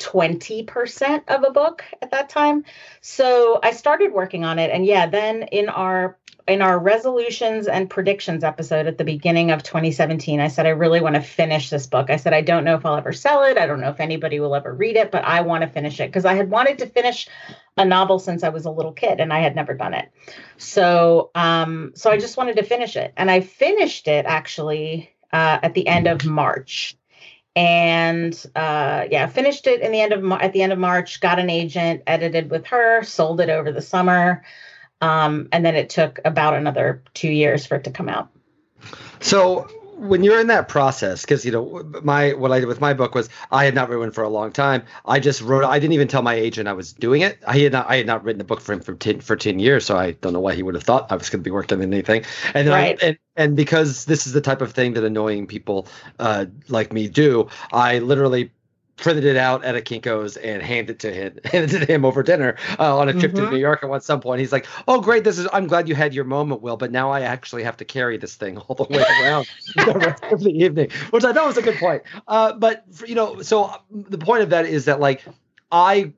20% 0.00 1.24
of 1.28 1.44
a 1.44 1.50
book 1.50 1.84
at 2.02 2.10
that 2.10 2.28
time. 2.28 2.64
So 3.00 3.60
I 3.62 3.72
started 3.72 4.12
working 4.12 4.44
on 4.44 4.58
it 4.58 4.70
and 4.70 4.84
yeah, 4.84 5.06
then 5.06 5.44
in 5.44 5.68
our 5.68 6.18
in 6.48 6.62
our 6.62 6.78
resolutions 6.78 7.68
and 7.68 7.90
predictions 7.90 8.42
episode 8.42 8.86
at 8.86 8.98
the 8.98 9.04
beginning 9.04 9.50
of 9.50 9.62
2017, 9.62 10.40
I 10.40 10.48
said 10.48 10.66
I 10.66 10.70
really 10.70 11.00
want 11.00 11.14
to 11.14 11.20
finish 11.20 11.70
this 11.70 11.86
book. 11.86 12.10
I 12.10 12.16
said 12.16 12.32
I 12.32 12.40
don't 12.40 12.64
know 12.64 12.74
if 12.74 12.86
I'll 12.86 12.96
ever 12.96 13.12
sell 13.12 13.44
it. 13.44 13.58
I 13.58 13.66
don't 13.66 13.80
know 13.80 13.90
if 13.90 14.00
anybody 14.00 14.40
will 14.40 14.54
ever 14.54 14.72
read 14.72 14.96
it, 14.96 15.10
but 15.10 15.24
I 15.24 15.42
want 15.42 15.62
to 15.62 15.68
finish 15.68 16.00
it 16.00 16.08
because 16.08 16.24
I 16.24 16.34
had 16.34 16.50
wanted 16.50 16.78
to 16.78 16.86
finish 16.86 17.28
a 17.76 17.84
novel 17.84 18.18
since 18.18 18.42
I 18.42 18.48
was 18.48 18.64
a 18.64 18.70
little 18.70 18.92
kid 18.92 19.20
and 19.20 19.32
I 19.32 19.40
had 19.40 19.54
never 19.54 19.74
done 19.74 19.94
it. 19.94 20.10
So 20.56 21.30
um 21.34 21.92
so 21.94 22.10
I 22.10 22.18
just 22.18 22.36
wanted 22.36 22.56
to 22.56 22.62
finish 22.62 22.96
it. 22.96 23.12
And 23.16 23.30
I 23.30 23.40
finished 23.40 24.08
it 24.08 24.24
actually 24.26 25.14
uh, 25.32 25.58
at 25.62 25.74
the 25.74 25.86
end 25.86 26.06
of 26.06 26.24
March 26.24 26.96
and 27.58 28.46
uh, 28.54 29.06
yeah, 29.10 29.26
finished 29.26 29.66
it 29.66 29.80
in 29.80 29.90
the 29.90 30.00
end 30.00 30.12
of 30.12 30.24
at 30.40 30.52
the 30.52 30.62
end 30.62 30.72
of 30.72 30.78
March. 30.78 31.20
Got 31.20 31.40
an 31.40 31.50
agent, 31.50 32.02
edited 32.06 32.50
with 32.50 32.66
her, 32.66 33.02
sold 33.02 33.40
it 33.40 33.50
over 33.50 33.72
the 33.72 33.82
summer, 33.82 34.44
um, 35.00 35.48
and 35.52 35.64
then 35.64 35.74
it 35.76 35.90
took 35.90 36.20
about 36.24 36.54
another 36.54 37.02
two 37.14 37.30
years 37.30 37.66
for 37.66 37.76
it 37.76 37.84
to 37.84 37.90
come 37.90 38.08
out. 38.08 38.30
So 39.20 39.68
when 39.98 40.22
you're 40.22 40.40
in 40.40 40.46
that 40.46 40.68
process, 40.68 41.22
because 41.22 41.44
you 41.44 41.50
know 41.50 41.84
my 42.02 42.32
what 42.32 42.52
I 42.52 42.60
did 42.60 42.66
with 42.66 42.80
my 42.80 42.94
book 42.94 43.14
was 43.14 43.28
I 43.50 43.64
had 43.64 43.74
not 43.74 43.88
written 43.88 44.12
for 44.12 44.22
a 44.22 44.28
long 44.28 44.52
time. 44.52 44.84
I 45.04 45.18
just 45.18 45.42
wrote. 45.42 45.64
I 45.64 45.78
didn't 45.78 45.94
even 45.94 46.08
tell 46.08 46.22
my 46.22 46.34
agent 46.34 46.68
I 46.68 46.72
was 46.72 46.92
doing 46.92 47.22
it. 47.22 47.38
I 47.46 47.58
had 47.58 47.72
not. 47.72 47.90
I 47.90 47.96
had 47.96 48.06
not 48.06 48.24
written 48.24 48.40
a 48.40 48.44
book 48.44 48.60
for 48.60 48.72
him 48.72 48.80
for 48.80 48.94
ten 48.94 49.20
for 49.20 49.36
ten 49.36 49.58
years, 49.58 49.84
so 49.84 49.96
I 49.96 50.12
don't 50.12 50.32
know 50.32 50.40
why 50.40 50.54
he 50.54 50.62
would 50.62 50.74
have 50.74 50.84
thought 50.84 51.10
I 51.10 51.16
was 51.16 51.30
going 51.30 51.40
to 51.40 51.44
be 51.44 51.50
working 51.50 51.78
on 51.78 51.84
anything. 51.84 52.24
And 52.54 52.68
then 52.68 52.74
right. 52.74 53.02
I, 53.02 53.06
and, 53.06 53.18
and 53.36 53.56
because 53.56 54.04
this 54.04 54.26
is 54.26 54.32
the 54.32 54.40
type 54.40 54.62
of 54.62 54.72
thing 54.72 54.94
that 54.94 55.04
annoying 55.04 55.46
people 55.46 55.88
uh, 56.18 56.46
like 56.68 56.92
me 56.92 57.08
do, 57.08 57.48
I 57.72 57.98
literally 57.98 58.52
printed 58.98 59.24
it 59.24 59.36
out 59.36 59.64
at 59.64 59.76
a 59.76 59.80
Kinko's 59.80 60.36
and 60.36 60.62
handed 60.62 60.96
it 60.96 60.98
to 61.00 61.12
him, 61.12 61.38
handed 61.44 61.72
it 61.72 61.86
to 61.86 61.92
him 61.92 62.04
over 62.04 62.22
dinner 62.22 62.56
uh, 62.78 62.98
on 62.98 63.08
a 63.08 63.12
trip 63.12 63.32
mm-hmm. 63.32 63.46
to 63.46 63.50
New 63.50 63.58
York. 63.58 63.82
And 63.82 63.92
at 63.94 64.04
some 64.04 64.20
point, 64.20 64.40
he's 64.40 64.52
like, 64.52 64.66
"Oh, 64.86 65.00
great! 65.00 65.24
This 65.24 65.38
is. 65.38 65.48
I'm 65.52 65.66
glad 65.66 65.88
you 65.88 65.94
had 65.94 66.12
your 66.12 66.24
moment, 66.24 66.60
Will, 66.60 66.76
but 66.76 66.90
now 66.90 67.10
I 67.10 67.22
actually 67.22 67.62
have 67.62 67.78
to 67.78 67.84
carry 67.84 68.18
this 68.18 68.34
thing 68.34 68.58
all 68.68 68.74
the 68.74 68.84
way 68.84 69.04
around 69.22 69.48
the 69.76 69.94
rest 69.94 70.24
of 70.24 70.40
the 70.40 70.50
evening," 70.50 70.90
which 71.10 71.24
I 71.24 71.32
thought 71.32 71.46
was 71.46 71.58
a 71.58 71.62
good 71.62 71.76
point. 71.76 72.02
Uh, 72.26 72.52
but 72.54 72.84
you 73.06 73.14
know, 73.14 73.40
so 73.42 73.64
uh, 73.64 73.78
the 73.90 74.18
point 74.18 74.42
of 74.42 74.50
that 74.50 74.66
is 74.66 74.86
that 74.86 75.00
like 75.00 75.24
I. 75.72 76.12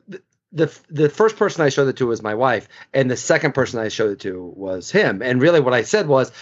The, 0.53 0.77
the 0.89 1.09
first 1.09 1.37
person 1.37 1.63
I 1.65 1.69
showed 1.69 1.87
it 1.87 1.99
to 1.99 2.09
was 2.09 2.25
my 2.25 2.35
wife, 2.35 2.69
and 2.93 3.09
the 3.09 3.17
second 3.17 3.55
person 3.55 3.79
I 3.79 3.87
showed 3.87 4.11
it 4.11 4.21
to 4.23 4.53
was 4.57 4.91
him. 4.91 5.23
And 5.23 5.41
really, 5.41 5.61
what 5.61 5.75
I 5.75 5.83
said 5.83 6.09
was, 6.09 6.33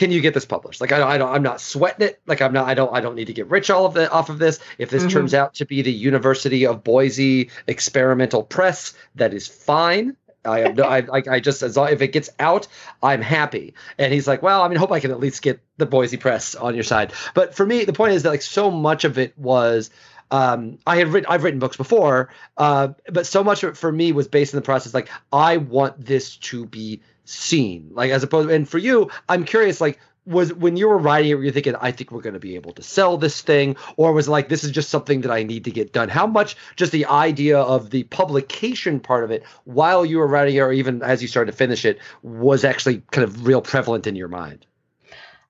can 0.00 0.10
you 0.10 0.22
get 0.22 0.32
this 0.32 0.46
published? 0.46 0.80
Like 0.80 0.92
I, 0.92 1.06
I 1.06 1.18
don't, 1.18 1.30
I'm 1.30 1.42
not 1.42 1.60
sweating 1.60 2.08
it. 2.08 2.22
Like 2.24 2.40
I'm 2.40 2.54
not, 2.54 2.66
I 2.66 2.72
don't, 2.72 2.90
I 2.96 3.02
don't 3.02 3.16
need 3.16 3.26
to 3.26 3.34
get 3.34 3.48
rich 3.48 3.68
all 3.68 3.84
of 3.84 3.92
the 3.92 4.10
off 4.10 4.30
of 4.30 4.38
this. 4.38 4.58
If 4.78 4.88
this 4.88 5.02
mm-hmm. 5.02 5.12
turns 5.12 5.34
out 5.34 5.52
to 5.56 5.66
be 5.66 5.82
the 5.82 5.92
University 5.92 6.66
of 6.66 6.82
Boise 6.82 7.50
experimental 7.66 8.42
press, 8.42 8.94
that 9.16 9.34
is 9.34 9.46
fine. 9.46 10.16
I 10.42 10.60
have 10.60 10.76
no, 10.76 10.84
I, 10.84 10.98
I, 11.12 11.22
I 11.32 11.40
just 11.40 11.62
as 11.62 11.76
long, 11.76 11.90
if 11.90 12.00
it 12.00 12.12
gets 12.12 12.30
out, 12.38 12.66
I'm 13.02 13.20
happy. 13.20 13.74
And 13.98 14.10
he's 14.10 14.26
like, 14.26 14.40
well, 14.40 14.62
I 14.62 14.68
mean, 14.68 14.78
hope 14.78 14.90
I 14.90 15.00
can 15.00 15.10
at 15.10 15.20
least 15.20 15.42
get 15.42 15.60
the 15.76 15.84
Boise 15.84 16.16
press 16.16 16.54
on 16.54 16.74
your 16.74 16.84
side. 16.84 17.12
But 17.34 17.54
for 17.54 17.66
me, 17.66 17.84
the 17.84 17.92
point 17.92 18.14
is 18.14 18.22
that 18.22 18.30
like 18.30 18.40
so 18.40 18.70
much 18.70 19.04
of 19.04 19.18
it 19.18 19.36
was 19.38 19.90
um, 20.30 20.78
I 20.86 20.96
had 20.96 21.08
written 21.08 21.30
I've 21.30 21.44
written 21.44 21.60
books 21.60 21.76
before, 21.76 22.30
uh, 22.56 22.94
but 23.12 23.26
so 23.26 23.44
much 23.44 23.64
of 23.64 23.70
it 23.72 23.76
for 23.76 23.92
me 23.92 24.12
was 24.12 24.28
based 24.28 24.54
in 24.54 24.56
the 24.56 24.64
process 24.64 24.94
like 24.94 25.10
I 25.30 25.58
want 25.58 26.02
this 26.02 26.38
to 26.38 26.64
be 26.64 27.02
seen 27.30 27.90
like 27.92 28.10
as 28.10 28.22
opposed 28.22 28.50
and 28.50 28.68
for 28.68 28.78
you 28.78 29.10
i'm 29.28 29.44
curious 29.44 29.80
like 29.80 29.98
was 30.26 30.52
when 30.52 30.76
you 30.76 30.88
were 30.88 30.98
writing 30.98 31.30
it 31.30 31.34
were 31.34 31.44
you 31.44 31.50
thinking 31.50 31.74
i 31.76 31.90
think 31.90 32.10
we're 32.10 32.20
going 32.20 32.34
to 32.34 32.40
be 32.40 32.54
able 32.54 32.72
to 32.72 32.82
sell 32.82 33.16
this 33.16 33.40
thing 33.40 33.76
or 33.96 34.12
was 34.12 34.28
like 34.28 34.48
this 34.48 34.64
is 34.64 34.70
just 34.70 34.90
something 34.90 35.22
that 35.22 35.30
i 35.30 35.42
need 35.42 35.64
to 35.64 35.70
get 35.70 35.92
done 35.92 36.08
how 36.08 36.26
much 36.26 36.56
just 36.76 36.92
the 36.92 37.06
idea 37.06 37.58
of 37.58 37.90
the 37.90 38.02
publication 38.04 39.00
part 39.00 39.24
of 39.24 39.30
it 39.30 39.44
while 39.64 40.04
you 40.04 40.18
were 40.18 40.26
writing 40.26 40.54
it 40.54 40.60
or 40.60 40.72
even 40.72 41.02
as 41.02 41.22
you 41.22 41.28
started 41.28 41.50
to 41.50 41.56
finish 41.56 41.84
it 41.84 41.98
was 42.22 42.64
actually 42.64 43.02
kind 43.10 43.24
of 43.24 43.46
real 43.46 43.62
prevalent 43.62 44.06
in 44.06 44.14
your 44.14 44.28
mind? 44.28 44.66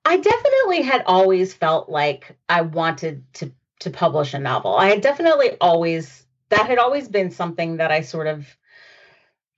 I 0.03 0.17
definitely 0.17 0.81
had 0.81 1.03
always 1.05 1.53
felt 1.53 1.89
like 1.89 2.35
i 2.49 2.61
wanted 2.61 3.23
to 3.33 3.51
to 3.79 3.89
publish 3.89 4.35
a 4.35 4.39
novel. 4.39 4.75
I 4.75 4.89
had 4.89 5.01
definitely 5.01 5.57
always 5.59 6.25
that 6.49 6.67
had 6.67 6.77
always 6.77 7.07
been 7.07 7.31
something 7.31 7.77
that 7.77 7.91
i 7.91 8.01
sort 8.01 8.27
of 8.27 8.45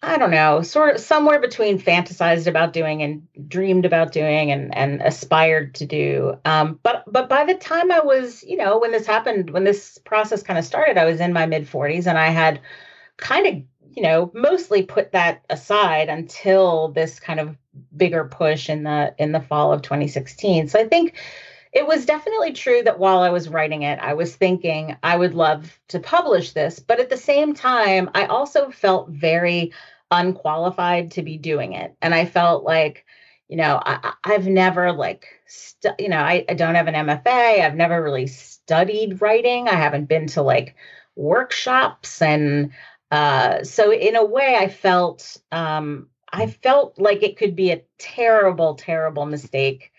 I 0.04 0.18
don't 0.18 0.32
know, 0.32 0.62
sort 0.62 0.96
of 0.96 1.02
somewhere 1.02 1.40
between 1.40 1.80
fantasized 1.80 2.46
about 2.46 2.74
doing 2.74 3.02
and 3.02 3.26
dreamed 3.48 3.86
about 3.86 4.12
doing 4.12 4.52
and 4.52 4.76
and 4.76 5.02
aspired 5.02 5.76
to 5.76 5.86
do. 5.86 6.38
Um, 6.44 6.78
but 6.84 7.06
but 7.08 7.30
by 7.30 7.46
the 7.46 7.56
time 7.56 7.90
I 7.90 8.02
was, 8.02 8.44
you 8.44 8.58
know, 8.58 8.80
when 8.80 8.92
this 8.92 9.08
happened, 9.08 9.52
when 9.52 9.64
this 9.64 9.98
process 10.00 10.44
kind 10.44 10.60
of 10.60 10.66
started, 10.66 10.98
I 10.98 11.06
was 11.06 11.22
in 11.22 11.32
my 11.32 11.46
mid 11.46 11.66
40s 11.68 12.06
and 12.06 12.18
I 12.18 12.28
had 12.28 12.60
kind 13.16 13.48
of, 13.48 13.54
you 13.96 14.04
know, 14.04 14.30
mostly 14.34 14.84
put 14.84 15.14
that 15.14 15.46
aside 15.50 16.10
until 16.10 16.90
this 16.90 17.22
kind 17.22 17.40
of 17.40 17.56
bigger 17.96 18.26
push 18.26 18.70
in 18.70 18.84
the 18.84 19.16
in 19.18 19.32
the 19.32 19.40
fall 19.40 19.72
of 19.72 19.84
2016. 19.84 20.68
So 20.68 20.80
I 20.80 20.88
think 20.88 21.16
it 21.72 21.88
was 21.88 22.06
definitely 22.06 22.52
true 22.52 22.84
that 22.84 23.00
while 23.00 23.20
I 23.20 23.30
was 23.30 23.50
writing 23.50 23.82
it, 23.84 24.00
I 24.00 24.14
was 24.14 24.36
thinking 24.36 24.96
I 25.02 25.18
would 25.18 25.34
love 25.34 25.80
to 25.88 26.00
publish 26.00 26.52
this, 26.52 26.80
but 26.80 27.00
at 27.00 27.10
the 27.10 27.18
same 27.18 27.56
time, 27.56 28.12
I 28.14 28.26
also 28.26 28.70
felt 28.70 29.10
very 29.10 29.72
unqualified 30.13 31.12
to 31.12 31.24
be 31.24 31.38
doing 31.38 31.74
it. 31.74 31.96
And 32.01 32.13
I 32.13 32.25
felt 32.25 32.63
like, 32.63 33.05
you 33.48 33.58
know, 33.58 33.82
I, 33.84 34.13
have 34.25 34.48
never 34.48 34.91
like, 34.91 35.25
stu- 35.48 35.96
you 36.00 36.10
know, 36.10 36.20
I, 36.20 36.46
I 36.48 36.53
don't 36.53 36.75
have 36.75 36.88
an 36.88 36.96
MFA. 37.08 37.62
I've 37.62 37.75
never 37.75 38.01
really 38.01 38.27
studied 38.27 39.22
writing. 39.22 39.67
I 39.67 39.75
haven't 39.75 40.05
been 40.05 40.27
to 40.27 40.41
like 40.41 40.75
workshops. 41.15 42.22
And 42.22 42.72
uh, 43.12 43.63
so 43.63 43.91
in 43.91 44.15
a 44.15 44.25
way, 44.25 44.55
I 44.55 44.67
felt, 44.67 45.38
um, 45.51 46.08
I 46.32 46.48
felt 46.48 47.00
like 47.00 47.24
it 47.24 47.38
could 47.38 47.55
be 47.55 47.72
a 47.72 47.84
terrible, 48.00 48.75
terrible 48.75 49.25
mistake 49.25 49.93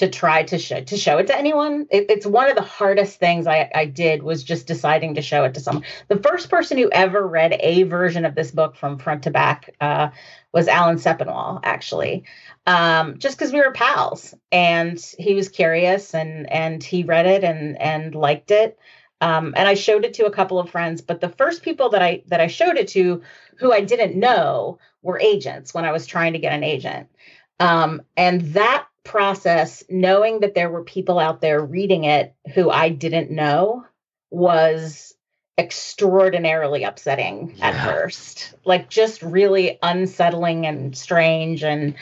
to 0.00 0.08
try 0.08 0.42
to 0.42 0.58
show 0.58 0.80
to 0.80 0.96
show 0.96 1.18
it 1.18 1.26
to 1.26 1.38
anyone. 1.38 1.86
It, 1.90 2.06
it's 2.08 2.24
one 2.26 2.48
of 2.48 2.56
the 2.56 2.62
hardest 2.62 3.18
things 3.18 3.46
I, 3.46 3.70
I 3.74 3.84
did 3.84 4.22
was 4.22 4.42
just 4.42 4.66
deciding 4.66 5.14
to 5.14 5.22
show 5.22 5.44
it 5.44 5.52
to 5.54 5.60
someone. 5.60 5.84
The 6.08 6.16
first 6.16 6.48
person 6.48 6.78
who 6.78 6.90
ever 6.90 7.26
read 7.26 7.54
a 7.60 7.82
version 7.82 8.24
of 8.24 8.34
this 8.34 8.50
book 8.50 8.76
from 8.76 8.98
front 8.98 9.24
to 9.24 9.30
back 9.30 9.74
uh, 9.80 10.08
was 10.52 10.68
Alan 10.68 10.96
Sepinwall, 10.96 11.60
actually, 11.62 12.24
um, 12.66 13.18
just 13.18 13.38
because 13.38 13.52
we 13.52 13.60
were 13.60 13.72
pals, 13.72 14.34
and 14.50 14.98
he 15.18 15.34
was 15.34 15.50
curious 15.50 16.14
and 16.14 16.50
and 16.50 16.82
he 16.82 17.04
read 17.04 17.26
it 17.26 17.44
and 17.44 17.80
and 17.80 18.14
liked 18.14 18.50
it. 18.50 18.78
Um, 19.20 19.52
and 19.54 19.68
I 19.68 19.74
showed 19.74 20.06
it 20.06 20.14
to 20.14 20.24
a 20.24 20.32
couple 20.32 20.58
of 20.58 20.70
friends, 20.70 21.02
but 21.02 21.20
the 21.20 21.28
first 21.28 21.62
people 21.62 21.90
that 21.90 22.00
I 22.00 22.22
that 22.28 22.40
I 22.40 22.46
showed 22.46 22.78
it 22.78 22.88
to, 22.88 23.20
who 23.58 23.70
I 23.70 23.82
didn't 23.82 24.18
know, 24.18 24.78
were 25.02 25.20
agents 25.20 25.74
when 25.74 25.84
I 25.84 25.92
was 25.92 26.06
trying 26.06 26.32
to 26.32 26.38
get 26.38 26.54
an 26.54 26.64
agent. 26.64 27.10
Um, 27.58 28.00
and 28.16 28.40
that 28.54 28.86
process, 29.04 29.82
knowing 29.88 30.40
that 30.40 30.54
there 30.54 30.70
were 30.70 30.84
people 30.84 31.18
out 31.18 31.40
there 31.40 31.60
reading 31.64 32.04
it 32.04 32.34
who 32.54 32.70
I 32.70 32.90
didn't 32.90 33.30
know, 33.30 33.84
was 34.30 35.14
extraordinarily 35.58 36.84
upsetting 36.84 37.54
yeah. 37.56 37.68
at 37.68 37.84
first. 37.84 38.54
Like 38.64 38.88
just 38.88 39.22
really 39.22 39.78
unsettling 39.82 40.66
and 40.66 40.96
strange. 40.96 41.62
And 41.62 41.94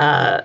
uh, 0.00 0.42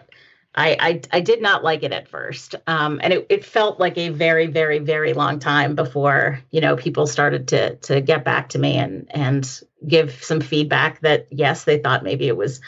I, 0.55 0.77
I, 0.79 1.01
I 1.11 1.19
did 1.21 1.41
not 1.41 1.63
like 1.63 1.81
it 1.81 1.91
at 1.91 2.07
first. 2.07 2.55
Um, 2.67 2.99
and 3.03 3.11
it, 3.11 3.25
it 3.29 3.45
felt 3.45 3.79
like 3.79 3.97
a 3.97 4.09
very, 4.09 4.45
very, 4.47 4.77
very 4.79 5.13
long 5.13 5.39
time 5.39 5.73
before, 5.73 6.41
you 6.51 6.61
know, 6.61 6.75
people 6.75 7.07
started 7.07 7.47
to 7.49 7.75
to 7.77 8.01
get 8.01 8.23
back 8.23 8.49
to 8.49 8.59
me 8.59 8.77
and 8.77 9.07
and 9.09 9.61
give 9.87 10.23
some 10.23 10.41
feedback 10.41 11.01
that 11.01 11.27
yes, 11.31 11.63
they 11.63 11.79
thought 11.79 12.03
maybe 12.03 12.27
it 12.27 12.37
was 12.37 12.61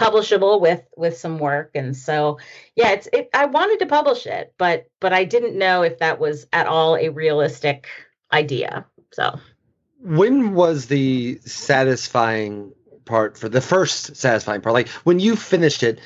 publishable 0.00 0.60
with 0.60 0.82
with 0.96 1.16
some 1.16 1.38
work. 1.38 1.70
And 1.74 1.96
so 1.96 2.38
yeah 2.76 2.90
it's 2.90 3.08
it, 3.12 3.28
i 3.34 3.44
wanted 3.44 3.78
to 3.80 3.86
publish 3.86 4.26
it 4.26 4.54
but 4.56 4.88
but 5.00 5.12
i 5.12 5.24
didn't 5.24 5.58
know 5.58 5.82
if 5.82 5.98
that 5.98 6.18
was 6.18 6.46
at 6.52 6.66
all 6.66 6.96
a 6.96 7.08
realistic 7.10 7.86
idea. 8.32 8.86
So. 9.12 9.38
When 10.02 10.54
was 10.54 10.86
the 10.86 11.38
satisfying 11.44 12.72
part 13.04 13.36
for 13.36 13.48
the 13.48 13.60
first 13.60 14.16
satisfying 14.16 14.60
part? 14.60 14.72
Like 14.72 14.88
when 15.04 15.18
you 15.18 15.36
finished 15.36 15.82
it 15.82 16.00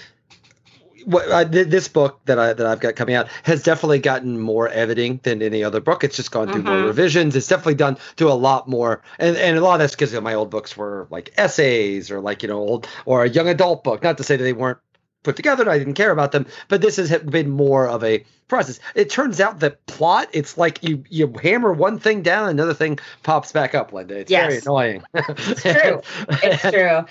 what 1.04 1.28
uh, 1.28 1.44
this 1.44 1.88
book 1.88 2.20
that 2.24 2.38
I 2.38 2.52
that 2.52 2.66
I've 2.66 2.80
got 2.80 2.96
coming 2.96 3.14
out 3.14 3.28
has 3.44 3.62
definitely 3.62 3.98
gotten 3.98 4.38
more 4.40 4.68
editing 4.68 5.20
than 5.22 5.42
any 5.42 5.62
other 5.62 5.80
book. 5.80 6.04
It's 6.04 6.16
just 6.16 6.30
gone 6.30 6.52
through 6.52 6.62
mm-hmm. 6.62 6.80
more 6.80 6.86
revisions. 6.86 7.36
It's 7.36 7.48
definitely 7.48 7.74
done 7.74 7.96
to 8.16 8.28
a 8.28 8.34
lot 8.34 8.68
more, 8.68 9.02
and 9.18 9.36
and 9.36 9.56
a 9.56 9.60
lot 9.60 9.74
of 9.74 9.80
that's 9.80 9.94
because 9.94 10.18
my 10.20 10.34
old 10.34 10.50
books 10.50 10.76
were 10.76 11.06
like 11.10 11.32
essays 11.36 12.10
or 12.10 12.20
like 12.20 12.42
you 12.42 12.48
know 12.48 12.58
old 12.58 12.88
or 13.04 13.24
a 13.24 13.28
young 13.28 13.48
adult 13.48 13.84
book. 13.84 14.02
Not 14.02 14.18
to 14.18 14.24
say 14.24 14.36
that 14.36 14.44
they 14.44 14.52
weren't 14.52 14.78
put 15.24 15.36
together 15.36 15.62
and 15.62 15.72
I 15.72 15.78
didn't 15.78 15.94
care 15.94 16.12
about 16.12 16.32
them, 16.32 16.46
but 16.68 16.80
this 16.80 16.96
has 16.96 17.10
been 17.22 17.50
more 17.50 17.88
of 17.88 18.04
a 18.04 18.24
process. 18.46 18.78
It 18.94 19.10
turns 19.10 19.40
out 19.40 19.60
that 19.60 19.84
plot, 19.86 20.28
it's 20.32 20.56
like 20.56 20.84
you 20.84 21.02
you 21.10 21.32
hammer 21.42 21.72
one 21.72 21.98
thing 21.98 22.22
down, 22.22 22.48
another 22.48 22.74
thing 22.74 22.98
pops 23.24 23.50
back 23.50 23.74
up, 23.74 23.92
Linda. 23.92 24.18
It's 24.18 24.30
yes. 24.30 24.46
very 24.46 24.58
annoying. 24.58 25.02
it's 25.14 25.62
true. 25.62 26.02
It's 26.28 26.62
true. 26.70 27.04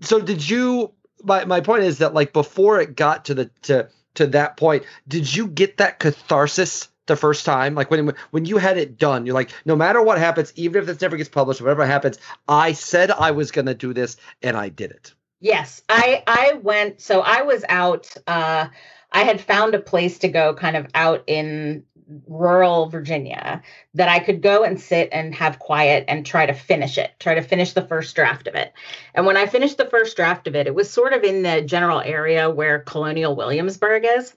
So 0.00 0.20
did 0.20 0.48
you 0.48 0.92
my 1.24 1.44
my 1.44 1.60
point 1.60 1.84
is 1.84 1.98
that 1.98 2.14
like 2.14 2.32
before 2.32 2.80
it 2.80 2.96
got 2.96 3.26
to 3.26 3.34
the 3.34 3.50
to 3.62 3.88
to 4.14 4.26
that 4.28 4.56
point, 4.56 4.84
did 5.08 5.34
you 5.34 5.46
get 5.46 5.78
that 5.78 5.98
catharsis 5.98 6.88
the 7.06 7.16
first 7.16 7.44
time? 7.44 7.74
Like 7.74 7.90
when 7.90 8.14
when 8.30 8.44
you 8.44 8.58
had 8.58 8.78
it 8.78 8.98
done, 8.98 9.26
you're 9.26 9.34
like, 9.34 9.50
no 9.64 9.76
matter 9.76 10.02
what 10.02 10.18
happens, 10.18 10.52
even 10.56 10.80
if 10.80 10.86
this 10.86 11.00
never 11.00 11.16
gets 11.16 11.28
published, 11.28 11.60
whatever 11.60 11.86
happens, 11.86 12.18
I 12.48 12.72
said 12.72 13.10
I 13.10 13.32
was 13.32 13.50
going 13.50 13.66
to 13.66 13.74
do 13.74 13.92
this, 13.92 14.16
and 14.42 14.56
I 14.56 14.68
did 14.68 14.90
it. 14.90 15.12
Yes, 15.40 15.82
I 15.88 16.22
I 16.26 16.54
went. 16.62 17.00
So 17.00 17.20
I 17.20 17.42
was 17.42 17.64
out. 17.68 18.14
Uh, 18.26 18.68
I 19.12 19.22
had 19.22 19.40
found 19.40 19.74
a 19.74 19.80
place 19.80 20.18
to 20.20 20.28
go, 20.28 20.54
kind 20.54 20.76
of 20.76 20.88
out 20.94 21.24
in 21.28 21.84
rural 22.26 22.88
Virginia 22.88 23.62
that 23.94 24.08
I 24.08 24.18
could 24.18 24.42
go 24.42 24.64
and 24.64 24.80
sit 24.80 25.08
and 25.12 25.34
have 25.34 25.58
quiet 25.58 26.04
and 26.08 26.24
try 26.24 26.46
to 26.46 26.52
finish 26.52 26.98
it, 26.98 27.12
try 27.18 27.34
to 27.34 27.42
finish 27.42 27.72
the 27.72 27.86
first 27.86 28.14
draft 28.14 28.46
of 28.46 28.54
it. 28.54 28.72
And 29.14 29.26
when 29.26 29.36
I 29.36 29.46
finished 29.46 29.78
the 29.78 29.86
first 29.86 30.16
draft 30.16 30.46
of 30.46 30.54
it, 30.54 30.66
it 30.66 30.74
was 30.74 30.90
sort 30.90 31.12
of 31.12 31.22
in 31.22 31.42
the 31.42 31.62
general 31.62 32.00
area 32.00 32.50
where 32.50 32.80
Colonial 32.80 33.34
Williamsburg 33.34 34.04
is. 34.04 34.34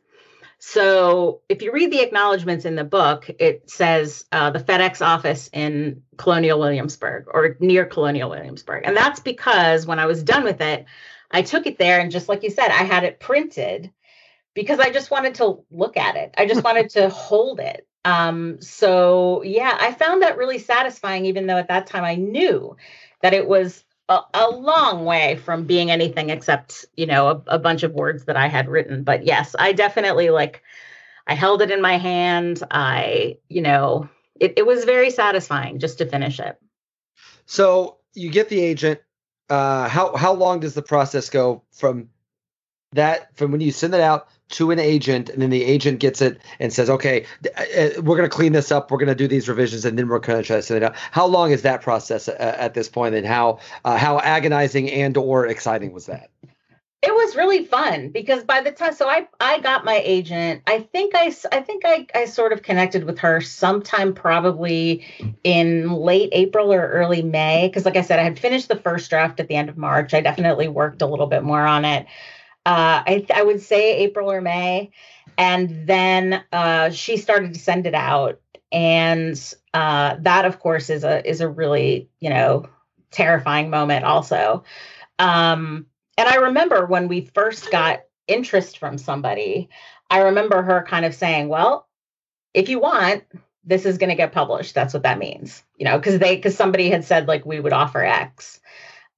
So 0.60 1.42
if 1.50 1.62
you 1.62 1.72
read 1.72 1.92
the 1.92 2.02
acknowledgments 2.02 2.66
in 2.66 2.76
the 2.76 2.84
book, 2.84 3.30
it 3.40 3.70
says 3.70 4.26
uh, 4.32 4.50
the 4.50 4.60
FedEx 4.60 5.06
office 5.06 5.50
in 5.54 6.02
Colonial 6.18 6.60
Williamsburg 6.60 7.26
or 7.32 7.58
near 7.60 7.86
Colonial 7.86 8.30
Williamsburg. 8.30 8.84
And 8.86 8.98
that's 8.98 9.20
because 9.20 9.86
when 9.86 10.00
I 10.00 10.08
was 10.08 10.24
done 10.24 10.44
with 10.44 10.62
it, 10.62 10.86
I 11.30 11.42
took 11.44 11.68
it 11.68 11.78
there 11.78 12.00
and 12.00 12.10
just 12.10 12.30
like 12.30 12.44
you 12.44 12.50
said, 12.50 12.70
I 12.70 12.84
had 12.84 13.04
it 13.04 13.20
printed 13.20 13.92
because 14.58 14.80
I 14.80 14.90
just 14.90 15.12
wanted 15.12 15.36
to 15.36 15.64
look 15.70 15.98
at 15.98 16.16
it. 16.16 16.34
I 16.36 16.48
just 16.48 16.64
wanted 16.64 16.90
to 16.90 17.10
hold 17.10 17.60
it. 17.60 17.88
Um, 18.04 18.60
so 18.60 19.44
yeah, 19.44 19.78
I 19.80 19.94
found 19.94 20.24
that 20.24 20.36
really 20.36 20.58
satisfying, 20.58 21.28
even 21.28 21.46
though 21.46 21.58
at 21.58 21.68
that 21.68 21.86
time 21.86 22.04
I 22.04 22.16
knew 22.16 22.76
that 23.22 23.36
it 23.36 23.48
was 23.48 23.84
a, 24.10 24.20
a 24.34 24.50
long 24.50 25.06
way 25.06 25.36
from 25.36 25.66
being 25.66 25.92
anything 25.92 26.32
except, 26.32 26.86
you 26.96 27.06
know, 27.06 27.28
a, 27.28 27.44
a 27.58 27.60
bunch 27.60 27.84
of 27.84 27.94
words 27.94 28.26
that 28.26 28.36
I 28.36 28.48
had 28.48 28.68
written. 28.68 29.04
But 29.04 29.26
yes, 29.28 29.56
I 29.60 29.74
definitely 29.74 30.32
like 30.32 30.64
I 31.28 31.36
held 31.36 31.62
it 31.62 31.70
in 31.70 31.80
my 31.80 32.00
hand. 32.00 32.64
I, 32.72 33.38
you 33.50 33.62
know, 33.62 34.10
it, 34.40 34.56
it 34.58 34.66
was 34.66 34.86
very 34.86 35.12
satisfying 35.12 35.78
just 35.78 36.00
to 36.00 36.08
finish 36.08 36.40
it. 36.40 36.58
So 37.46 37.98
you 38.16 38.32
get 38.32 38.50
the 38.50 38.60
agent. 38.60 39.02
Uh, 39.52 39.88
how 39.88 40.16
how 40.16 40.34
long 40.34 40.62
does 40.62 40.74
the 40.74 40.82
process 40.82 41.30
go 41.30 41.62
from 41.72 42.10
that 42.94 43.36
from 43.36 43.52
when 43.52 43.62
you 43.62 43.72
send 43.72 43.94
it 43.94 44.02
out 44.02 44.28
to 44.50 44.72
an 44.72 44.80
agent 44.80 45.30
and 45.30 45.42
then 45.42 45.50
the 45.50 45.64
agent 45.64 46.00
gets 46.00 46.22
it 46.22 46.40
and 46.60 46.72
says 46.72 46.90
okay 46.90 47.26
uh, 47.58 47.62
uh, 47.62 47.90
we're 48.02 48.16
going 48.16 48.30
to 48.30 48.36
clean 48.36 48.54
this 48.54 48.72
up. 48.72 48.92
We're 48.92 48.98
going 48.98 49.08
to 49.10 49.16
do 49.16 49.28
these 49.28 49.50
revisions 49.50 49.84
and 49.84 49.98
then 49.98 50.08
we're 50.08 50.20
going 50.20 50.42
to 50.42 50.48
try 50.48 50.56
to 50.56 50.62
send 50.62 50.78
it 50.78 50.84
out. 50.84 50.96
How 51.12 51.26
long 51.26 51.52
is 51.52 51.64
that 51.64 51.82
process 51.82 52.28
at, 52.28 52.40
at 52.40 52.74
this 52.74 52.88
point 52.88 53.16
and 53.16 53.28
how 53.28 53.60
uh, 53.84 53.98
how 53.98 54.20
agonizing 54.20 54.90
and 54.90 55.18
or 55.18 55.48
exciting 55.48 55.92
was 55.92 56.06
that? 56.06 56.30
It 57.04 57.14
was 57.14 57.36
really 57.36 57.64
fun 57.64 58.10
because 58.10 58.44
by 58.44 58.62
the 58.62 58.72
time 58.72 58.94
so 58.94 59.08
i 59.08 59.28
i 59.40 59.60
got 59.60 59.86
my 59.86 60.02
agent. 60.04 60.64
I 60.66 60.80
think 60.80 61.14
i 61.14 61.34
i 61.52 61.62
think 61.62 61.84
i 61.86 62.08
i 62.16 62.26
sort 62.26 62.54
of 62.54 62.64
connected 62.64 63.04
with 63.04 63.20
her 63.20 63.42
sometime 63.42 64.14
probably 64.14 65.06
in 65.44 65.92
late 65.92 66.30
april 66.32 66.74
or 66.74 66.88
early 66.88 67.22
may 67.22 67.68
because 67.68 67.86
like 67.86 67.98
i 67.98 68.02
said 68.02 68.20
i 68.20 68.24
had 68.24 68.40
finished 68.40 68.68
the 68.68 68.78
first 68.78 69.10
draft 69.10 69.40
at 69.40 69.48
the 69.48 69.56
end 69.56 69.70
of 69.70 69.78
march. 69.78 70.14
I 70.14 70.22
definitely 70.22 70.70
worked 70.70 71.02
a 71.02 71.06
little 71.06 71.28
bit 71.28 71.44
more 71.44 71.62
on 71.62 71.86
it 71.86 72.08
uh, 72.68 73.02
I, 73.08 73.26
I 73.34 73.44
would 73.44 73.62
say 73.62 74.00
April 74.00 74.30
or 74.30 74.42
May. 74.42 74.92
And 75.38 75.88
then 75.88 76.44
uh, 76.52 76.90
she 76.90 77.16
started 77.16 77.54
to 77.54 77.60
send 77.60 77.88
it 77.88 77.94
out. 77.94 78.42
And 78.74 79.42
uh, 79.74 80.18
that, 80.20 80.44
of 80.44 80.60
course, 80.60 80.90
is 80.90 81.06
a 81.06 81.26
is 81.28 81.40
a 81.40 81.48
really, 81.48 82.10
you 82.20 82.30
know, 82.30 82.66
terrifying 83.10 83.70
moment 83.70 84.04
also. 84.04 84.66
Um, 85.18 85.86
and 86.18 86.28
I 86.28 86.36
remember 86.36 86.86
when 86.86 87.08
we 87.08 87.22
first 87.34 87.72
got 87.72 88.02
interest 88.28 88.80
from 88.80 88.98
somebody, 88.98 89.70
I 90.10 90.24
remember 90.24 90.62
her 90.62 90.84
kind 90.86 91.06
of 91.06 91.16
saying, 91.16 91.48
well, 91.48 91.88
if 92.54 92.68
you 92.68 92.80
want, 92.80 93.24
this 93.64 93.86
is 93.86 93.98
going 93.98 94.10
to 94.10 94.16
get 94.16 94.34
published. 94.34 94.76
That's 94.76 94.94
what 94.94 95.04
that 95.04 95.20
means, 95.20 95.64
you 95.78 95.86
know, 95.86 95.98
because 95.98 96.20
they, 96.20 96.36
because 96.36 96.58
somebody 96.58 96.90
had 96.90 97.06
said 97.06 97.30
like 97.30 97.46
we 97.46 97.62
would 97.62 97.74
offer 97.74 98.04
X. 98.04 98.60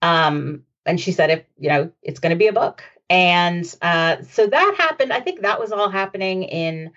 Um, 0.03 0.65
and 0.85 0.99
she 0.99 1.11
said, 1.11 1.31
if, 1.31 1.43
you 1.57 1.69
know, 1.69 1.91
it's 2.03 2.19
going 2.19 2.31
to 2.31 2.35
be 2.35 2.47
a 2.47 2.53
book 2.53 2.83
and 3.09 3.75
uh, 3.81 4.21
so 4.23 4.47
that 4.47 4.75
happened. 4.77 5.11
I 5.11 5.19
think 5.19 5.41
that 5.41 5.59
was 5.59 5.71
all 5.71 5.89
happening 5.89 6.43
in 6.43 6.91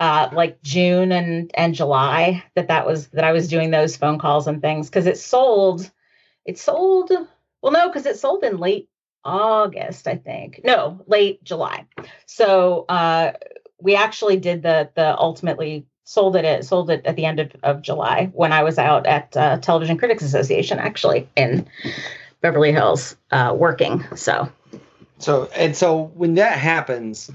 uh, 0.00 0.30
like 0.32 0.62
June 0.62 1.12
and 1.12 1.50
and 1.54 1.74
July. 1.74 2.42
That 2.54 2.68
that 2.68 2.86
was 2.86 3.08
that 3.08 3.24
I 3.24 3.32
was 3.32 3.48
doing 3.48 3.70
those 3.70 3.96
phone 3.96 4.18
calls 4.18 4.46
and 4.46 4.60
things 4.60 4.88
because 4.88 5.06
it 5.06 5.18
sold. 5.18 5.90
It 6.44 6.58
sold. 6.58 7.10
Well, 7.60 7.72
no, 7.72 7.88
because 7.88 8.06
it 8.06 8.18
sold 8.18 8.42
in 8.42 8.58
late 8.58 8.88
August, 9.24 10.08
I 10.08 10.16
think. 10.16 10.60
No, 10.64 11.04
late 11.06 11.44
July. 11.44 11.86
So 12.26 12.84
uh, 12.88 13.32
we 13.80 13.94
actually 13.94 14.38
did 14.38 14.62
the 14.62 14.90
the 14.94 15.16
ultimately 15.18 15.86
sold 16.04 16.34
it 16.36 16.44
at 16.44 16.64
sold 16.64 16.90
it 16.90 17.04
at 17.06 17.16
the 17.16 17.24
end 17.24 17.40
of, 17.40 17.52
of 17.62 17.82
July 17.82 18.30
when 18.32 18.52
I 18.52 18.62
was 18.62 18.78
out 18.78 19.06
at 19.06 19.36
uh, 19.36 19.58
Television 19.58 19.98
Critics 19.98 20.22
Association 20.22 20.78
actually 20.78 21.28
in 21.36 21.66
Beverly 22.40 22.72
Hills 22.72 23.16
uh, 23.30 23.54
working. 23.56 24.04
So 24.16 24.50
so 25.22 25.48
and 25.56 25.76
so 25.76 26.10
when 26.14 26.34
that 26.34 26.58
happens, 26.58 27.30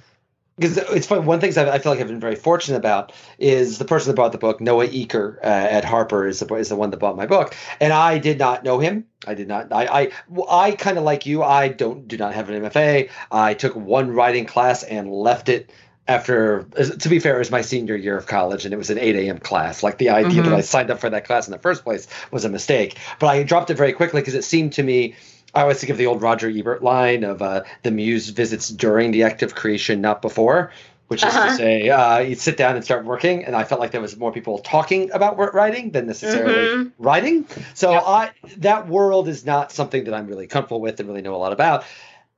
because 0.57 0.77
it's 0.77 1.05
funny. 1.05 1.21
One 1.21 1.39
thing 1.39 1.55
I 1.57 1.77
feel 1.77 1.91
like 1.91 2.01
I've 2.01 2.07
been 2.07 2.19
very 2.19 2.35
fortunate 2.35 2.77
about 2.77 3.13
is 3.37 3.77
the 3.77 3.85
person 3.85 4.09
that 4.09 4.15
bought 4.15 4.31
the 4.31 4.39
book, 4.39 4.59
Noah 4.59 4.87
Eaker 4.87 5.37
uh, 5.37 5.45
at 5.45 5.85
Harper, 5.85 6.27
is 6.27 6.39
the 6.39 6.55
is 6.55 6.69
the 6.69 6.75
one 6.75 6.89
that 6.89 6.97
bought 6.97 7.15
my 7.15 7.27
book, 7.27 7.55
and 7.79 7.93
I 7.93 8.17
did 8.17 8.39
not 8.39 8.63
know 8.63 8.79
him. 8.79 9.05
I 9.27 9.35
did 9.35 9.47
not. 9.47 9.71
I 9.71 9.85
I, 9.85 10.11
I 10.49 10.71
kind 10.71 10.97
of 10.97 11.03
like 11.03 11.25
you. 11.25 11.43
I 11.43 11.67
don't 11.67 12.07
do 12.07 12.17
not 12.17 12.33
have 12.33 12.49
an 12.49 12.63
MFA. 12.63 13.09
I 13.31 13.53
took 13.53 13.75
one 13.75 14.11
writing 14.11 14.45
class 14.45 14.81
and 14.81 15.11
left 15.11 15.47
it 15.47 15.69
after. 16.07 16.63
To 16.63 17.09
be 17.09 17.19
fair, 17.19 17.35
it 17.35 17.39
was 17.39 17.51
my 17.51 17.61
senior 17.61 17.95
year 17.95 18.17
of 18.17 18.25
college, 18.25 18.65
and 18.65 18.73
it 18.73 18.77
was 18.77 18.89
an 18.89 18.97
8 18.97 19.15
a.m. 19.15 19.37
class. 19.37 19.83
Like 19.83 19.99
the 19.99 20.09
idea 20.09 20.41
mm-hmm. 20.41 20.49
that 20.49 20.57
I 20.57 20.61
signed 20.61 20.89
up 20.89 20.99
for 20.99 21.09
that 21.11 21.25
class 21.25 21.47
in 21.47 21.51
the 21.51 21.59
first 21.59 21.83
place 21.83 22.07
was 22.31 22.45
a 22.45 22.49
mistake. 22.49 22.97
But 23.19 23.27
I 23.27 23.43
dropped 23.43 23.69
it 23.69 23.75
very 23.75 23.93
quickly 23.93 24.21
because 24.21 24.33
it 24.33 24.43
seemed 24.43 24.73
to 24.73 24.83
me 24.83 25.15
I 25.57 25.61
always 25.61 25.79
think 25.79 25.89
of 25.89 25.97
the 25.97 26.05
old 26.05 26.21
Roger 26.21 26.49
Ebert 26.49 26.83
line 26.83 27.23
of 27.23 27.41
uh, 27.41 27.63
the 27.81 27.89
muse 27.89 28.29
visits 28.29 28.69
during 28.69 29.09
the 29.09 29.23
act 29.23 29.41
of 29.41 29.55
creation, 29.55 30.01
not 30.01 30.21
before, 30.21 30.71
which 31.07 31.23
is 31.23 31.33
uh-huh. 31.33 31.49
to 31.49 31.55
say, 31.55 31.89
uh, 31.89 32.19
you 32.19 32.35
sit 32.35 32.57
down 32.57 32.75
and 32.75 32.85
start 32.85 33.05
working. 33.05 33.43
And 33.43 33.55
I 33.55 33.63
felt 33.63 33.81
like 33.81 33.89
there 33.89 33.99
was 33.99 34.15
more 34.15 34.31
people 34.31 34.59
talking 34.59 35.11
about 35.11 35.35
writing 35.55 35.89
than 35.91 36.05
necessarily 36.05 36.53
mm-hmm. 36.53 37.03
writing. 37.03 37.47
So 37.73 37.91
yep. 37.91 38.03
I 38.05 38.31
that 38.57 38.87
world 38.87 39.27
is 39.27 39.47
not 39.47 39.71
something 39.71 40.03
that 40.03 40.13
I'm 40.13 40.27
really 40.27 40.45
comfortable 40.45 40.79
with 40.79 40.99
and 40.99 41.09
really 41.09 41.23
know 41.23 41.33
a 41.33 41.37
lot 41.37 41.53
about. 41.53 41.85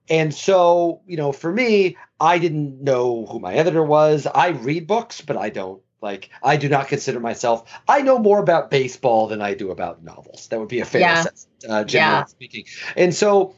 And 0.10 0.34
so, 0.34 1.02
you 1.06 1.18
know, 1.18 1.34
for 1.34 1.52
me, 1.52 1.98
I 2.22 2.40
didn't 2.40 2.82
know 2.82 3.26
who 3.26 3.40
my 3.40 3.54
editor 3.54 3.84
was. 3.84 4.28
I 4.28 4.50
read 4.50 4.88
books, 4.88 5.20
but 5.20 5.36
I 5.36 5.50
don't 5.50 5.82
like 6.02 6.30
I 6.42 6.58
do 6.58 6.70
not 6.70 6.88
consider 6.88 7.20
myself. 7.20 7.70
I 7.88 8.02
know 8.02 8.20
more 8.20 8.40
about 8.40 8.72
baseball 8.72 9.28
than 9.28 9.42
I 9.42 9.54
do 9.54 9.72
about 9.72 10.04
novels. 10.04 10.48
That 10.48 10.60
would 10.60 10.70
be 10.70 10.80
a 10.80 10.86
fair 10.86 11.02
yeah. 11.02 11.26
uh, 11.68 11.84
generally 11.84 11.92
yeah. 11.94 12.26
speaking. 12.26 12.66
And 12.96 13.14
so, 13.14 13.56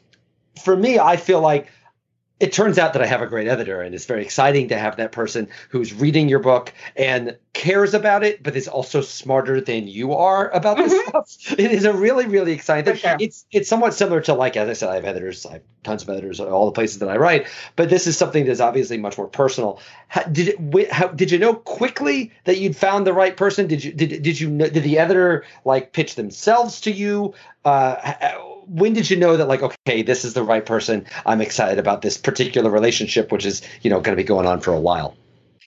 for 0.63 0.75
me, 0.75 0.99
I 0.99 1.17
feel 1.17 1.41
like 1.41 1.67
it 2.41 2.51
turns 2.51 2.79
out 2.79 2.93
that 2.93 3.03
I 3.03 3.05
have 3.05 3.21
a 3.21 3.27
great 3.27 3.47
editor, 3.47 3.81
and 3.81 3.93
it's 3.93 4.05
very 4.05 4.23
exciting 4.23 4.69
to 4.69 4.77
have 4.77 4.97
that 4.97 5.11
person 5.11 5.47
who's 5.69 5.93
reading 5.93 6.27
your 6.27 6.39
book 6.39 6.73
and 6.95 7.37
cares 7.53 7.93
about 7.93 8.23
it, 8.23 8.41
but 8.41 8.55
is 8.55 8.67
also 8.67 9.01
smarter 9.01 9.61
than 9.61 9.87
you 9.87 10.13
are 10.13 10.49
about 10.49 10.77
this 10.77 10.91
mm-hmm. 10.91 11.09
stuff. 11.09 11.59
It 11.59 11.71
is 11.71 11.85
a 11.85 11.93
really, 11.93 12.25
really 12.25 12.53
exciting 12.53 12.95
thing. 12.95 12.95
Sure. 12.95 13.17
It's 13.19 13.45
it's 13.51 13.69
somewhat 13.69 13.93
similar 13.93 14.21
to 14.21 14.33
like 14.33 14.57
as 14.57 14.67
I 14.67 14.73
said, 14.73 14.89
I 14.89 14.95
have 14.95 15.05
editors, 15.05 15.45
I 15.45 15.53
have 15.53 15.61
tons 15.83 16.01
of 16.01 16.09
editors 16.09 16.41
at 16.41 16.47
all 16.47 16.65
the 16.65 16.71
places 16.71 16.97
that 16.99 17.09
I 17.09 17.17
write, 17.17 17.47
but 17.75 17.89
this 17.91 18.07
is 18.07 18.17
something 18.17 18.45
that's 18.45 18.59
obviously 18.59 18.97
much 18.97 19.19
more 19.19 19.27
personal. 19.27 19.79
How, 20.07 20.23
did 20.23 20.55
it, 20.57 20.91
how, 20.91 21.09
did 21.09 21.29
you 21.29 21.37
know 21.37 21.53
quickly 21.53 22.31
that 22.45 22.57
you'd 22.57 22.75
found 22.75 23.05
the 23.05 23.13
right 23.13 23.37
person? 23.37 23.67
Did 23.67 23.83
you 23.83 23.91
did 23.91 24.23
did 24.23 24.39
you 24.39 24.49
know, 24.49 24.67
did 24.67 24.83
the 24.83 24.97
editor 24.97 25.45
like 25.63 25.93
pitch 25.93 26.15
themselves 26.15 26.81
to 26.81 26.91
you? 26.91 27.35
Uh, 27.63 27.97
when 28.71 28.93
did 28.93 29.09
you 29.09 29.17
know 29.17 29.37
that 29.37 29.47
like 29.47 29.61
okay 29.61 30.01
this 30.01 30.23
is 30.23 30.33
the 30.33 30.43
right 30.43 30.65
person? 30.65 31.05
I'm 31.25 31.41
excited 31.41 31.77
about 31.77 32.01
this 32.01 32.17
particular 32.17 32.69
relationship 32.69 33.31
which 33.31 33.45
is 33.45 33.61
you 33.81 33.89
know 33.89 33.99
going 33.99 34.15
to 34.15 34.21
be 34.21 34.27
going 34.27 34.47
on 34.47 34.61
for 34.61 34.73
a 34.73 34.79
while. 34.79 35.15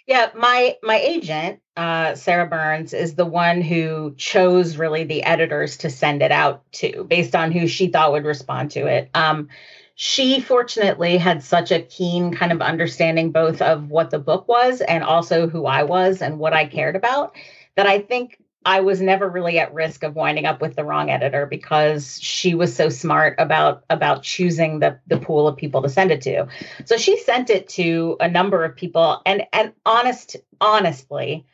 Yeah 0.07 0.31
my 0.35 0.77
my 0.83 0.99
agent 0.99 1.61
uh, 1.77 2.15
Sarah 2.15 2.47
Burnes 2.47 2.95
is 2.95 3.15
the 3.15 3.27
one 3.27 3.61
who 3.61 4.15
chose 4.17 4.77
really 4.77 5.05
the 5.05 5.25
editors 5.25 5.79
to 5.79 5.91
send 5.91 6.23
it 6.23 6.31
out 6.31 6.63
to 6.73 7.05
based 7.05 7.35
on 7.35 7.53
who 7.53 7.67
she 7.67 7.89
thought 7.89 8.13
would 8.13 8.25
respond 8.25 8.71
to 8.73 8.87
it. 8.87 9.11
Um, 9.15 9.49
she 9.97 10.41
fortunately 10.41 11.17
had 11.19 11.43
such 11.43 11.71
a 11.71 11.83
keen 11.83 12.35
kind 12.35 12.53
of 12.53 12.61
understanding 12.61 13.31
both 13.31 13.63
of 13.63 13.91
what 13.91 14.11
the 14.11 14.19
book 14.19 14.49
was 14.49 14.81
and 14.81 15.05
also 15.05 15.49
who 15.49 15.67
i 15.67 15.83
was 15.85 16.21
and 16.21 16.39
what 16.39 16.53
i 16.53 16.67
cared 16.67 16.97
about 16.97 17.37
that 17.77 17.87
i 17.87 18.01
think 18.01 18.39
I 18.65 18.81
was 18.81 19.01
never 19.01 19.29
really 19.29 19.59
at 19.59 19.75
risk 19.75 20.03
of 20.03 20.15
winding 20.15 20.47
up 20.47 20.61
with 20.61 20.75
the 20.75 20.85
wrong 20.85 21.11
editor 21.11 21.47
because 21.47 22.19
she 22.21 22.55
was 22.55 22.75
so 22.75 22.89
smart 22.89 23.37
about 23.39 23.85
about 23.91 24.23
choosing 24.23 24.79
the 24.79 24.99
the 25.07 25.19
pool 25.19 25.47
of 25.47 25.57
people 25.57 25.83
to 25.83 25.89
send 25.89 26.11
it 26.11 26.23
to. 26.23 26.47
So 26.85 26.97
she 26.97 27.19
sent 27.19 27.51
it 27.51 27.69
to 27.71 28.17
a 28.21 28.29
number 28.29 28.65
of 28.65 28.77
people 28.77 29.21
and 29.27 29.45
and 29.53 29.73
honest 29.85 30.37
honestly, 30.61 31.47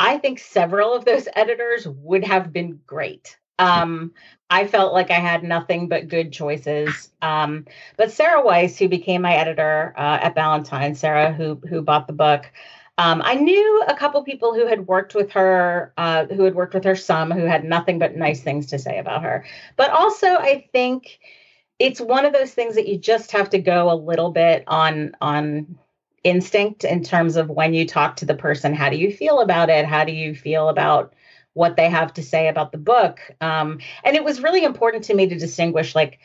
I 0.00 0.18
think 0.18 0.38
several 0.38 0.94
of 0.94 1.04
those 1.04 1.28
editors 1.34 1.86
would 1.86 2.24
have 2.24 2.52
been 2.52 2.80
great. 2.86 3.36
Um, 3.58 4.12
I 4.50 4.66
felt 4.66 4.92
like 4.92 5.10
I 5.10 5.14
had 5.14 5.42
nothing 5.42 5.88
but 5.88 6.08
good 6.08 6.32
choices. 6.32 7.10
Um, 7.20 7.66
but 7.96 8.12
Sarah 8.12 8.44
Weiss, 8.44 8.78
who 8.78 8.88
became 8.88 9.20
my 9.20 9.34
editor 9.34 9.92
uh, 9.96 10.18
at 10.22 10.34
Ballantine, 10.34 10.94
Sarah, 10.94 11.32
who 11.32 11.60
who 11.68 11.82
bought 11.82 12.06
the 12.06 12.12
book, 12.12 12.50
um, 12.98 13.22
I 13.24 13.36
knew 13.36 13.84
a 13.86 13.94
couple 13.94 14.22
people 14.24 14.54
who 14.54 14.66
had 14.66 14.88
worked 14.88 15.14
with 15.14 15.30
her, 15.30 15.92
uh, 15.96 16.26
who 16.26 16.42
had 16.42 16.56
worked 16.56 16.74
with 16.74 16.84
her 16.84 16.96
some, 16.96 17.30
who 17.30 17.44
had 17.44 17.64
nothing 17.64 18.00
but 18.00 18.16
nice 18.16 18.42
things 18.42 18.66
to 18.66 18.78
say 18.78 18.98
about 18.98 19.22
her. 19.22 19.44
But 19.76 19.90
also, 19.90 20.26
I 20.26 20.68
think 20.72 21.20
it's 21.78 22.00
one 22.00 22.24
of 22.24 22.32
those 22.32 22.52
things 22.52 22.74
that 22.74 22.88
you 22.88 22.98
just 22.98 23.30
have 23.32 23.50
to 23.50 23.58
go 23.58 23.90
a 23.90 23.94
little 23.94 24.32
bit 24.32 24.64
on 24.66 25.12
on 25.20 25.78
instinct 26.24 26.82
in 26.82 27.04
terms 27.04 27.36
of 27.36 27.48
when 27.48 27.72
you 27.72 27.86
talk 27.86 28.16
to 28.16 28.24
the 28.24 28.34
person. 28.34 28.74
How 28.74 28.90
do 28.90 28.96
you 28.96 29.12
feel 29.12 29.40
about 29.40 29.70
it? 29.70 29.86
How 29.86 30.04
do 30.04 30.12
you 30.12 30.34
feel 30.34 30.68
about 30.68 31.14
what 31.54 31.76
they 31.76 31.88
have 31.88 32.12
to 32.14 32.22
say 32.22 32.48
about 32.48 32.72
the 32.72 32.78
book? 32.78 33.20
Um, 33.40 33.78
and 34.02 34.16
it 34.16 34.24
was 34.24 34.42
really 34.42 34.64
important 34.64 35.04
to 35.04 35.14
me 35.14 35.28
to 35.28 35.38
distinguish, 35.38 35.94
like 35.94 36.18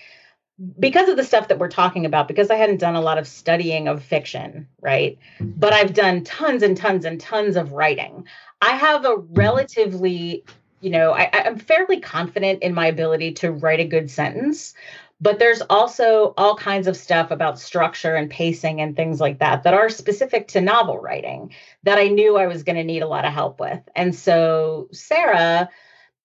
because 0.80 1.10
of 1.10 1.18
the 1.18 1.24
stuff 1.24 1.48
that 1.48 1.58
we're 1.58 1.70
talking 1.70 2.06
about, 2.06 2.28
because 2.28 2.52
I 2.52 2.56
hadn't 2.56 2.80
done 2.80 2.96
a 2.96 3.02
lot 3.02 3.18
of 3.18 3.28
studying 3.28 3.88
of 3.88 4.04
fiction, 4.04 4.68
right? 4.82 5.18
But 5.40 5.74
I've 5.74 5.94
done 5.94 6.24
tons 6.24 6.62
and 6.62 6.78
tons 6.78 7.06
and 7.06 7.20
tons 7.20 7.56
of 7.56 7.74
writing. 7.74 8.28
I 8.62 8.76
have 8.76 9.04
a 9.04 9.18
relatively, 9.18 10.46
you 10.80 10.92
know, 10.92 11.12
I, 11.12 11.30
I'm 11.34 11.58
fairly 11.58 12.00
confident 12.00 12.62
in 12.62 12.74
my 12.74 12.88
ability 12.88 13.34
to 13.34 13.52
write 13.52 13.80
a 13.80 13.86
good 13.86 14.12
sentence. 14.12 14.76
But 15.20 15.40
there's 15.40 15.62
also 15.70 16.34
all 16.38 16.56
kinds 16.56 16.86
of 16.86 16.98
stuff 16.98 17.32
about 17.32 17.58
structure 17.58 18.16
and 18.16 18.30
pacing 18.30 18.82
and 18.82 18.96
things 18.96 19.22
like 19.22 19.40
that 19.40 19.64
that 19.64 19.74
are 19.74 19.90
specific 19.90 20.50
to 20.50 20.62
novel 20.62 21.00
writing 21.00 21.54
that 21.84 21.98
I 21.98 22.10
knew 22.10 22.36
I 22.36 22.48
was 22.48 22.64
going 22.64 22.76
to 22.76 22.84
need 22.84 23.04
a 23.04 23.08
lot 23.08 23.24
of 23.24 23.32
help 23.32 23.60
with. 23.60 23.80
And 23.96 24.14
so 24.14 24.90
Sarah, 24.92 25.70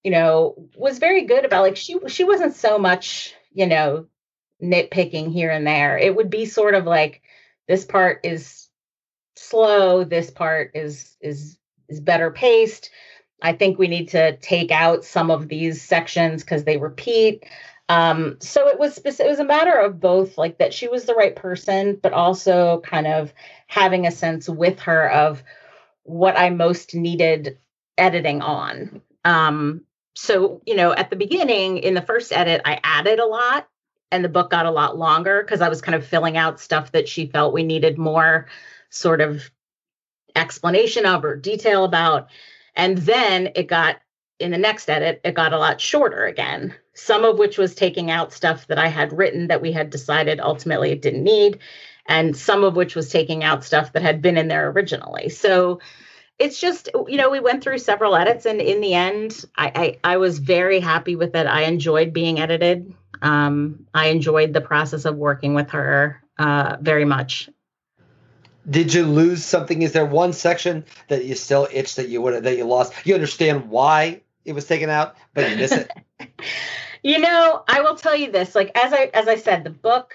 you 0.02 0.10
know, 0.10 0.68
was 0.76 0.98
very 0.98 1.24
good 1.26 1.44
about 1.44 1.62
like 1.62 1.76
she 1.76 1.96
she 2.08 2.24
wasn't 2.24 2.56
so 2.56 2.76
much 2.76 3.34
you 3.52 3.66
know 3.66 4.06
nitpicking 4.62 5.32
here 5.32 5.50
and 5.50 5.66
there. 5.66 5.98
It 5.98 6.14
would 6.14 6.30
be 6.30 6.46
sort 6.46 6.74
of 6.74 6.84
like 6.84 7.22
this 7.66 7.84
part 7.84 8.20
is 8.24 8.68
slow, 9.36 10.04
this 10.04 10.30
part 10.30 10.72
is 10.74 11.16
is 11.20 11.58
is 11.88 12.00
better 12.00 12.30
paced. 12.30 12.90
I 13.40 13.52
think 13.52 13.78
we 13.78 13.88
need 13.88 14.08
to 14.10 14.36
take 14.38 14.70
out 14.70 15.04
some 15.04 15.30
of 15.30 15.48
these 15.48 15.80
sections 15.80 16.42
because 16.42 16.64
they 16.64 16.76
repeat. 16.76 17.44
Um, 17.88 18.36
so 18.40 18.68
it 18.68 18.78
was 18.78 18.98
it 18.98 19.26
was 19.26 19.38
a 19.38 19.44
matter 19.44 19.78
of 19.78 20.00
both, 20.00 20.36
like 20.36 20.58
that 20.58 20.74
she 20.74 20.88
was 20.88 21.04
the 21.04 21.14
right 21.14 21.34
person, 21.34 21.98
but 22.02 22.12
also 22.12 22.82
kind 22.84 23.06
of 23.06 23.32
having 23.66 24.06
a 24.06 24.10
sense 24.10 24.48
with 24.48 24.80
her 24.80 25.10
of 25.10 25.42
what 26.02 26.38
I 26.38 26.50
most 26.50 26.94
needed 26.94 27.58
editing 27.96 28.42
on. 28.42 29.00
Um, 29.24 29.82
so 30.14 30.60
you 30.66 30.74
know, 30.74 30.92
at 30.92 31.10
the 31.10 31.16
beginning 31.16 31.78
in 31.78 31.94
the 31.94 32.02
first 32.02 32.32
edit, 32.32 32.60
I 32.64 32.80
added 32.82 33.20
a 33.20 33.26
lot 33.26 33.68
and 34.10 34.24
the 34.24 34.28
book 34.28 34.50
got 34.50 34.66
a 34.66 34.70
lot 34.70 34.96
longer 34.96 35.42
because 35.42 35.60
I 35.60 35.68
was 35.68 35.80
kind 35.80 35.94
of 35.94 36.06
filling 36.06 36.36
out 36.36 36.60
stuff 36.60 36.92
that 36.92 37.08
she 37.08 37.26
felt 37.26 37.52
we 37.52 37.62
needed 37.62 37.98
more 37.98 38.46
sort 38.90 39.20
of 39.20 39.50
explanation 40.34 41.04
of 41.04 41.24
or 41.24 41.36
detail 41.36 41.84
about. 41.84 42.28
And 42.74 42.98
then 42.98 43.50
it 43.54 43.66
got 43.66 43.96
in 44.38 44.52
the 44.52 44.58
next 44.58 44.88
edit, 44.88 45.20
it 45.24 45.34
got 45.34 45.52
a 45.52 45.58
lot 45.58 45.80
shorter 45.80 46.24
again, 46.24 46.74
some 46.94 47.24
of 47.24 47.38
which 47.38 47.58
was 47.58 47.74
taking 47.74 48.10
out 48.10 48.32
stuff 48.32 48.66
that 48.68 48.78
I 48.78 48.86
had 48.86 49.12
written 49.12 49.48
that 49.48 49.60
we 49.60 49.72
had 49.72 49.90
decided 49.90 50.40
ultimately 50.40 50.90
it 50.90 51.02
didn't 51.02 51.24
need, 51.24 51.58
and 52.06 52.36
some 52.36 52.62
of 52.62 52.76
which 52.76 52.94
was 52.94 53.10
taking 53.10 53.42
out 53.42 53.64
stuff 53.64 53.92
that 53.92 54.02
had 54.02 54.22
been 54.22 54.38
in 54.38 54.48
there 54.48 54.70
originally. 54.70 55.28
So 55.28 55.80
it's 56.38 56.60
just, 56.60 56.88
you 57.08 57.16
know, 57.16 57.30
we 57.30 57.40
went 57.40 57.64
through 57.64 57.78
several 57.78 58.14
edits, 58.14 58.46
and 58.46 58.60
in 58.60 58.80
the 58.80 58.94
end, 58.94 59.44
I, 59.56 59.98
I, 60.04 60.12
I 60.12 60.16
was 60.18 60.38
very 60.38 60.78
happy 60.78 61.16
with 61.16 61.34
it. 61.34 61.46
I 61.48 61.62
enjoyed 61.62 62.12
being 62.12 62.38
edited. 62.38 62.94
Um, 63.22 63.86
I 63.94 64.08
enjoyed 64.08 64.52
the 64.52 64.60
process 64.60 65.04
of 65.04 65.16
working 65.16 65.54
with 65.54 65.70
her 65.70 66.22
uh, 66.38 66.76
very 66.80 67.04
much. 67.04 67.48
Did 68.68 68.92
you 68.92 69.04
lose 69.04 69.44
something? 69.44 69.82
Is 69.82 69.92
there 69.92 70.04
one 70.04 70.32
section 70.32 70.84
that 71.08 71.24
you 71.24 71.34
still 71.34 71.68
itch 71.72 71.94
that 71.96 72.08
you 72.08 72.20
would 72.20 72.44
that 72.44 72.56
you 72.56 72.64
lost? 72.64 72.92
You 73.06 73.14
understand 73.14 73.70
why 73.70 74.20
it 74.44 74.52
was 74.52 74.66
taken 74.66 74.90
out, 74.90 75.16
but 75.32 75.50
you 75.50 75.56
miss 75.56 75.72
it. 75.72 75.90
you 77.02 77.18
know, 77.18 77.64
I 77.66 77.80
will 77.80 77.96
tell 77.96 78.14
you 78.14 78.30
this. 78.30 78.54
Like 78.54 78.70
as 78.76 78.92
I 78.92 79.10
as 79.14 79.26
I 79.26 79.36
said, 79.36 79.64
the 79.64 79.70
book 79.70 80.12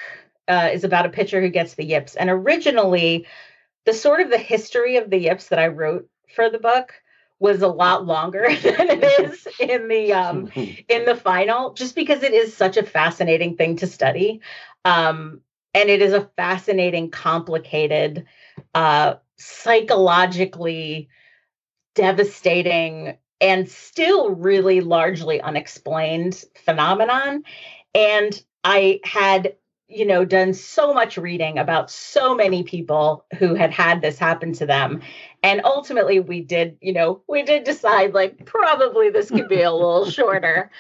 uh, 0.48 0.70
is 0.72 0.84
about 0.84 1.06
a 1.06 1.10
pitcher 1.10 1.42
who 1.42 1.50
gets 1.50 1.74
the 1.74 1.84
yips, 1.84 2.16
and 2.16 2.30
originally, 2.30 3.26
the 3.86 3.94
sort 3.94 4.22
of 4.22 4.30
the 4.30 4.38
history 4.38 4.98
of 4.98 5.10
the 5.10 5.18
yips 5.18 5.48
that 5.48 5.58
I 5.58 5.68
wrote 5.68 6.08
for 6.36 6.50
the 6.50 6.60
book 6.60 6.94
was 7.44 7.62
a 7.62 7.68
lot 7.68 8.06
longer 8.06 8.48
than 8.64 8.90
it 8.90 9.04
is 9.20 9.48
in 9.60 9.90
the 9.90 10.14
um, 10.14 10.50
in 10.56 11.06
the 11.06 11.16
final, 11.16 11.74
just 11.74 11.94
because 11.94 12.24
it 12.24 12.34
is 12.34 12.56
such 12.56 12.78
a 12.78 12.84
fascinating 12.84 13.56
thing 13.58 13.76
to 13.76 13.86
study, 13.86 14.42
um, 14.86 15.42
and 15.76 15.90
it 15.90 16.02
is 16.02 16.14
a 16.14 16.30
fascinating, 16.38 17.12
complicated, 17.12 18.26
uh, 18.74 19.16
psychologically 19.38 21.10
devastating, 21.96 23.18
and 23.42 23.70
still 23.70 24.32
really 24.32 24.80
largely 24.80 25.42
unexplained 25.42 26.44
phenomenon. 26.56 27.44
And 27.94 28.42
I 28.64 29.02
had 29.04 29.56
you 29.88 30.06
know, 30.06 30.26
done 30.26 30.54
so 30.54 30.94
much 30.94 31.18
reading 31.18 31.58
about 31.58 31.92
so 31.92 32.34
many 32.34 32.64
people 32.64 33.26
who 33.38 33.54
had 33.54 33.72
had 33.72 34.02
this 34.02 34.18
happen 34.18 34.54
to 34.54 34.66
them. 34.66 35.02
And 35.44 35.62
ultimately, 35.66 36.20
we 36.20 36.42
did, 36.42 36.78
you 36.82 36.94
know, 36.94 37.22
we 37.28 37.44
did 37.44 37.64
decide 37.64 38.14
like 38.14 38.46
probably 38.46 39.10
this 39.10 39.30
could 39.30 39.50
be 39.50 39.62
a 39.62 39.72
little 39.72 40.10
shorter. 40.10 40.72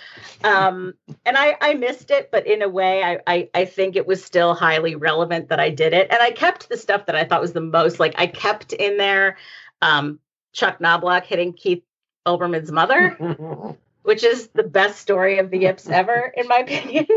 Um, 0.44 0.94
and 1.26 1.38
I, 1.38 1.58
I 1.62 1.74
missed 1.74 2.12
it, 2.12 2.32
but 2.32 2.48
in 2.48 2.62
a 2.62 2.70
way, 2.70 3.04
I, 3.04 3.20
I, 3.28 3.50
I 3.54 3.66
think 3.66 3.96
it 3.96 4.08
was 4.08 4.24
still 4.24 4.54
highly 4.54 4.96
relevant 4.96 5.50
that 5.50 5.60
I 5.60 5.70
did 5.70 5.94
it. 5.94 6.08
And 6.10 6.22
I 6.22 6.32
kept 6.32 6.70
the 6.70 6.78
stuff 6.78 7.06
that 7.06 7.16
I 7.16 7.26
thought 7.26 7.42
was 7.42 7.54
the 7.54 7.62
most 7.62 8.00
like 8.00 8.16
I 8.18 8.28
kept 8.28 8.74
in 8.74 8.98
there 8.98 9.38
um, 9.82 10.20
Chuck 10.54 10.80
Knoblauch 10.80 11.26
hitting 11.26 11.54
Keith 11.54 11.84
Olbermann's 12.26 12.72
mother 12.72 13.78
which 14.04 14.24
is 14.24 14.50
the 14.50 14.64
best 14.64 15.00
story 15.00 15.40
of 15.40 15.50
the 15.50 15.60
Yips 15.60 15.90
ever, 15.90 16.32
in 16.36 16.48
my 16.48 16.60
opinion. 16.60 17.08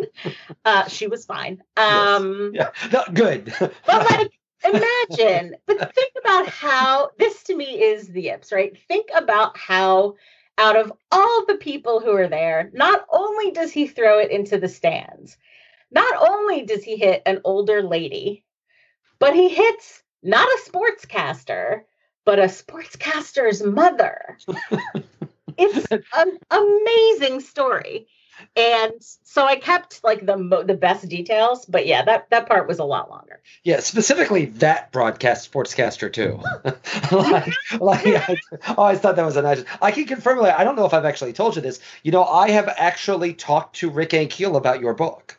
Uh, 0.64 0.88
she 0.88 1.06
was 1.06 1.26
fine. 1.26 1.62
Um, 1.76 2.52
yes. 2.54 2.72
Yeah, 2.82 2.88
no, 2.92 3.04
good. 3.12 3.52
but 3.58 3.72
like, 3.86 4.32
imagine, 4.64 5.56
but 5.66 5.94
think 5.94 6.12
about 6.18 6.48
how 6.48 7.10
this 7.18 7.42
to 7.44 7.56
me 7.56 7.82
is 7.82 8.08
the 8.08 8.22
Yips, 8.22 8.52
right? 8.52 8.76
Think 8.88 9.08
about 9.14 9.56
how, 9.56 10.14
out 10.58 10.76
of 10.76 10.92
all 11.12 11.44
the 11.46 11.56
people 11.56 12.00
who 12.00 12.12
are 12.12 12.28
there, 12.28 12.70
not 12.72 13.06
only 13.10 13.50
does 13.50 13.70
he 13.70 13.86
throw 13.86 14.18
it 14.18 14.30
into 14.30 14.58
the 14.58 14.68
stands, 14.68 15.36
not 15.90 16.30
only 16.30 16.64
does 16.64 16.82
he 16.82 16.96
hit 16.96 17.22
an 17.26 17.40
older 17.44 17.82
lady, 17.82 18.44
but 19.18 19.34
he 19.34 19.48
hits 19.48 20.02
not 20.22 20.48
a 20.48 20.70
sportscaster, 20.70 21.82
but 22.24 22.38
a 22.38 22.44
sportscaster's 22.44 23.62
mother. 23.62 24.36
it's 25.58 25.86
an 26.16 26.38
amazing 26.50 27.40
story. 27.40 28.08
And 28.54 28.92
so 29.00 29.46
i 29.46 29.56
kept 29.56 30.04
like 30.04 30.26
the 30.26 30.36
mo- 30.36 30.62
the 30.62 30.74
best 30.74 31.08
details 31.08 31.64
but 31.66 31.86
yeah 31.86 32.04
that 32.04 32.28
that 32.30 32.46
part 32.46 32.68
was 32.68 32.78
a 32.78 32.84
lot 32.84 33.08
longer. 33.08 33.40
Yeah 33.64 33.80
specifically 33.80 34.46
that 34.46 34.92
broadcast 34.92 35.50
sportscaster 35.50 36.12
too. 36.12 36.40
Like, 37.12 37.52
like 37.80 38.06
I 38.06 38.74
always 38.76 38.98
thought 38.98 39.16
that 39.16 39.24
was 39.24 39.36
a 39.36 39.42
nice 39.42 39.64
i 39.80 39.90
can 39.90 40.04
confirm 40.04 40.38
like, 40.38 40.58
i 40.58 40.64
don't 40.64 40.76
know 40.76 40.84
if 40.86 40.92
i've 40.94 41.04
actually 41.04 41.32
told 41.32 41.56
you 41.56 41.62
this. 41.62 41.80
You 42.02 42.12
know 42.12 42.24
i 42.24 42.50
have 42.50 42.68
actually 42.76 43.32
talked 43.34 43.76
to 43.76 43.90
rick 43.90 44.10
ankiel 44.10 44.56
about 44.56 44.80
your 44.80 44.92
book 44.94 45.35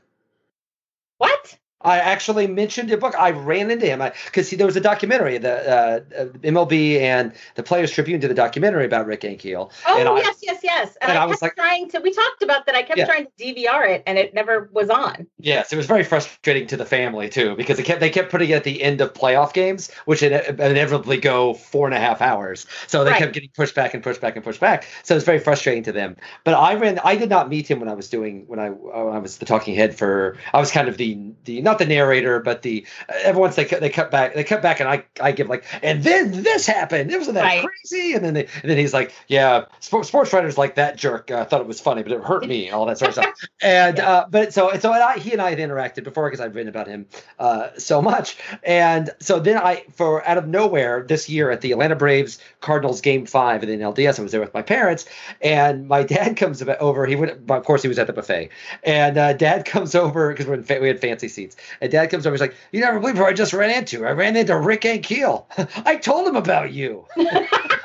I 1.81 1.99
actually 1.99 2.47
mentioned 2.47 2.89
your 2.89 2.97
book. 2.97 3.13
I 3.17 3.31
ran 3.31 3.69
into 3.69 3.85
him 3.85 4.01
because 4.25 4.49
there 4.49 4.65
was 4.65 4.75
a 4.75 4.81
documentary. 4.81 5.37
The 5.37 5.69
uh, 5.69 6.25
MLB 6.39 6.99
and 6.99 7.31
the 7.53 7.61
Players 7.61 7.91
Tribune 7.91 8.19
did 8.19 8.31
a 8.31 8.33
documentary 8.33 8.85
about 8.85 9.05
Rick 9.05 9.21
Ankiel. 9.21 9.71
Oh 9.85 9.99
and 9.99 10.17
yes, 10.17 10.39
yes, 10.41 10.59
yes. 10.63 10.97
And, 11.01 11.11
and 11.11 11.19
I, 11.19 11.23
I, 11.23 11.25
was 11.27 11.39
like 11.39 11.55
trying 11.55 11.87
to. 11.91 11.99
We 11.99 12.11
talked 12.11 12.41
about 12.41 12.65
that. 12.65 12.73
I 12.73 12.81
kept 12.81 12.97
yeah. 12.97 13.05
trying 13.05 13.27
to 13.27 13.31
DVR 13.43 13.87
it, 13.91 14.03
and 14.07 14.17
it 14.17 14.33
never 14.33 14.69
was 14.73 14.89
on. 14.89 15.27
Yes, 15.37 15.71
it 15.71 15.75
was 15.75 15.85
very 15.85 16.03
frustrating 16.03 16.65
to 16.67 16.77
the 16.77 16.85
family 16.85 17.29
too 17.29 17.55
because 17.55 17.77
it 17.77 17.83
kept 17.83 17.99
they 17.99 18.09
kept 18.09 18.31
putting 18.31 18.49
it 18.49 18.53
at 18.53 18.63
the 18.63 18.81
end 18.81 18.99
of 18.99 19.13
playoff 19.13 19.53
games, 19.53 19.91
which 20.05 20.23
inevitably 20.23 21.17
go 21.17 21.53
four 21.53 21.85
and 21.85 21.93
a 21.93 21.99
half 21.99 22.21
hours. 22.21 22.65
So 22.87 23.03
they 23.03 23.11
right. 23.11 23.19
kept 23.19 23.33
getting 23.33 23.51
pushed 23.55 23.75
back 23.75 23.93
and 23.93 24.01
pushed 24.01 24.19
back 24.19 24.35
and 24.35 24.43
pushed 24.43 24.59
back. 24.59 24.87
So 25.03 25.13
it 25.13 25.17
was 25.17 25.25
very 25.25 25.39
frustrating 25.39 25.83
to 25.83 25.91
them. 25.91 26.15
But 26.43 26.55
I 26.55 26.73
ran. 26.73 26.97
I 27.03 27.15
did 27.17 27.29
not 27.29 27.49
meet 27.49 27.69
him 27.69 27.79
when 27.79 27.89
I 27.89 27.93
was 27.93 28.09
doing 28.09 28.45
when 28.47 28.59
I 28.59 28.69
when 28.69 29.15
I 29.15 29.19
was 29.19 29.37
the 29.37 29.45
talking 29.45 29.75
head 29.75 29.95
for. 29.95 30.37
I 30.55 30.59
was 30.59 30.71
kind 30.71 30.87
of 30.87 30.97
the 30.97 31.19
the 31.43 31.66
not 31.67 31.79
the 31.79 31.85
narrator, 31.85 32.39
but 32.39 32.61
the 32.61 32.85
everyone's 33.23 33.55
they 33.55 33.65
cut 33.65 33.81
they 33.81 33.89
cut 33.89 34.09
back 34.09 34.33
they 34.33 34.43
cut 34.43 34.61
back, 34.61 34.79
and 34.79 34.89
I 34.89 35.03
I 35.21 35.31
give 35.31 35.47
like, 35.49 35.65
and 35.83 36.03
then 36.03 36.31
this 36.43 36.65
happened. 36.65 37.11
It 37.11 37.17
wasn't 37.17 37.35
that 37.35 37.43
right. 37.43 37.65
crazy, 37.65 38.13
and 38.13 38.23
then 38.23 38.33
they, 38.33 38.45
and 38.45 38.71
then 38.71 38.77
he's 38.77 38.93
like, 38.93 39.13
yeah, 39.27 39.65
sports, 39.79 40.07
sports 40.07 40.33
writers 40.33 40.57
like 40.57 40.75
that 40.75 40.97
jerk 40.97 41.29
uh, 41.29 41.45
thought 41.45 41.61
it 41.61 41.67
was 41.67 41.79
funny, 41.79 42.03
but 42.03 42.11
it 42.11 42.23
hurt 42.23 42.47
me, 42.47 42.67
and 42.67 42.75
all 42.75 42.85
that 42.85 42.97
sort 42.97 43.09
of 43.09 43.13
stuff. 43.15 43.27
And 43.61 43.97
yeah. 43.97 44.09
uh, 44.09 44.27
but 44.29 44.53
so 44.53 44.71
so 44.79 44.93
and 44.93 45.01
I, 45.01 45.17
he 45.17 45.31
and 45.31 45.41
I 45.41 45.49
had 45.49 45.59
interacted 45.59 46.03
before 46.03 46.27
because 46.27 46.39
I've 46.39 46.55
written 46.55 46.69
about 46.69 46.87
him 46.87 47.07
uh, 47.39 47.69
so 47.77 48.01
much, 48.01 48.37
and 48.63 49.09
so 49.19 49.39
then 49.39 49.57
I 49.57 49.83
for 49.93 50.25
out 50.27 50.37
of 50.37 50.47
nowhere 50.47 51.03
this 51.07 51.27
year 51.27 51.51
at 51.51 51.61
the 51.61 51.71
Atlanta 51.71 51.95
Braves 51.95 52.39
Cardinals 52.61 53.01
game 53.01 53.25
five 53.25 53.63
in 53.63 53.69
the 53.69 53.83
LDS, 53.83 54.19
I 54.19 54.21
was 54.21 54.31
there 54.31 54.41
with 54.41 54.53
my 54.53 54.61
parents, 54.61 55.05
and 55.41 55.87
my 55.87 56.03
dad 56.03 56.37
comes 56.37 56.61
over. 56.61 57.05
He 57.05 57.15
went, 57.15 57.49
of 57.49 57.63
course, 57.65 57.81
he 57.81 57.87
was 57.87 57.99
at 57.99 58.07
the 58.07 58.13
buffet, 58.13 58.49
and 58.83 59.17
uh, 59.17 59.33
dad 59.33 59.65
comes 59.65 59.95
over 59.95 60.33
because 60.33 60.47
we 60.47 60.87
had 60.87 60.99
fancy 60.99 61.27
seats, 61.27 61.56
and 61.81 61.91
dad 61.91 62.07
comes 62.07 62.25
over. 62.25 62.33
He's 62.33 62.41
like, 62.41 62.55
"You 62.71 62.81
never 62.81 62.99
believe 62.99 63.17
who 63.17 63.25
I 63.25 63.33
just 63.33 63.53
ran 63.53 63.71
into? 63.71 64.05
I 64.05 64.11
ran 64.11 64.35
into 64.35 64.57
Rick 64.57 64.81
Ankiel. 64.81 65.45
I 65.85 65.95
told 65.95 66.27
him 66.27 66.35
about 66.35 66.71
you." 66.71 67.05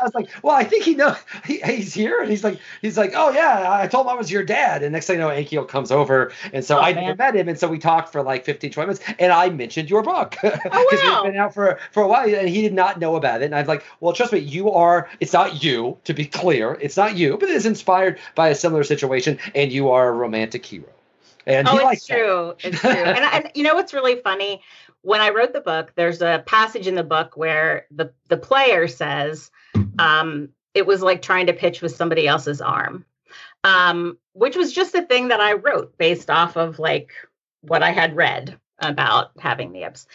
I 0.03 0.05
was 0.05 0.15
like, 0.15 0.29
"Well, 0.43 0.57
I 0.57 0.65
think 0.65 0.85
he 0.85 0.95
knows 0.95 1.17
he, 1.45 1.61
he's 1.61 1.95
here," 1.95 2.21
and 2.21 2.31
he's 2.31 2.43
like, 2.43 2.59
"He's 2.81 2.99
like, 2.99 3.13
oh 3.15 3.31
yeah, 3.31 3.67
I 3.71 3.87
told 3.87 4.07
him 4.07 4.11
I 4.11 4.15
was 4.15 4.31
your 4.31 4.43
dad." 4.43 4.83
And 4.83 4.93
next 4.93 5.07
thing 5.07 5.17
you 5.17 5.23
know, 5.23 5.29
Ankiel 5.29 5.67
comes 5.67 5.93
over, 5.93 6.33
and 6.53 6.65
so 6.65 6.79
oh, 6.79 6.81
I 6.81 6.93
man. 6.93 7.17
met 7.17 7.37
him, 7.37 7.49
and 7.49 7.59
so 7.59 7.69
we 7.69 7.79
talked 7.79 8.11
for 8.11 8.23
like 8.23 8.45
15, 8.45 8.73
20 8.73 8.87
minutes, 8.87 9.15
and 9.19 9.33
I 9.33 9.49
mentioned 9.51 9.89
your 9.89 10.03
book 10.03 10.33
because 10.43 10.61
oh, 10.73 10.89
wow. 11.05 11.23
we've 11.23 11.33
been 11.33 11.41
out 11.41 11.55
for 11.55 11.79
for 11.93 12.03
a 12.03 12.09
while, 12.09 12.29
and 12.29 12.49
he 12.49 12.63
did 12.63 12.75
not 12.75 12.99
know 12.99 13.17
about 13.17 13.43
it. 13.43 13.47
And 13.47 13.55
I 13.55 13.61
was 13.61 13.69
like, 13.69 13.85
"Well, 14.01 14.13
trust 14.13 14.33
me, 14.33 14.41
you 14.41 14.73
are. 14.73 15.09
It's 15.21 15.33
not 15.33 15.63
you, 15.63 15.99
to 16.05 16.15
be 16.15 16.27
clear. 16.27 16.77
It's 16.81 16.97
not 16.97 17.17
you, 17.17 17.37
but 17.39 17.49
it 17.49 17.55
is 17.55 17.67
inspired 17.67 18.19
by 18.35 18.49
a 18.49 18.55
similar 18.55 18.85
situation, 18.85 19.39
and 19.55 19.73
you 19.73 19.91
are 19.91 20.09
a 20.09 20.13
romantic 20.13 20.67
hero." 20.67 20.89
And 21.46 21.68
oh, 21.68 21.88
it's 21.88 22.07
true. 22.07 22.55
That. 22.62 22.68
It's 22.68 22.81
true. 22.81 22.90
and, 22.90 23.44
and 23.44 23.50
you 23.55 23.62
know 23.62 23.74
what's 23.74 23.94
really 23.94 24.20
funny? 24.20 24.62
When 25.02 25.20
I 25.20 25.31
wrote 25.31 25.52
the 25.52 25.61
book, 25.61 25.92
there's 25.96 26.22
a 26.22 26.42
passage 26.46 26.87
in 26.87 26.94
the 26.94 27.05
book 27.05 27.37
where 27.37 27.87
the 27.90 28.12
the 28.28 28.37
player 28.37 28.87
says, 28.87 29.50
um, 29.98 30.50
"It 30.74 30.87
was 30.87 31.02
like 31.02 31.22
trying 31.22 31.46
to 31.46 31.52
pitch 31.52 31.83
with 31.83 31.96
somebody 31.96 32.28
else's 32.28 32.61
arm," 32.61 33.05
um, 33.64 34.18
which 34.33 34.57
was 34.57 34.72
just 34.72 34.94
a 34.94 35.02
thing 35.02 35.28
that 35.28 35.40
I 35.40 35.55
wrote 35.55 35.98
based 35.98 36.31
off 36.31 36.57
of 36.57 36.78
like 36.78 37.12
what 37.62 37.83
I 37.83 37.90
had 37.90 38.16
read 38.16 38.59
about 38.78 39.33
having 39.38 39.72
the 39.72 39.81
yips. 39.81 40.07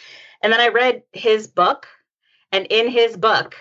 And 0.42 0.52
then 0.52 0.60
I 0.60 0.68
read 0.68 1.02
his 1.12 1.46
book, 1.46 1.86
and 2.52 2.66
in 2.70 2.88
his 2.88 3.16
book, 3.16 3.56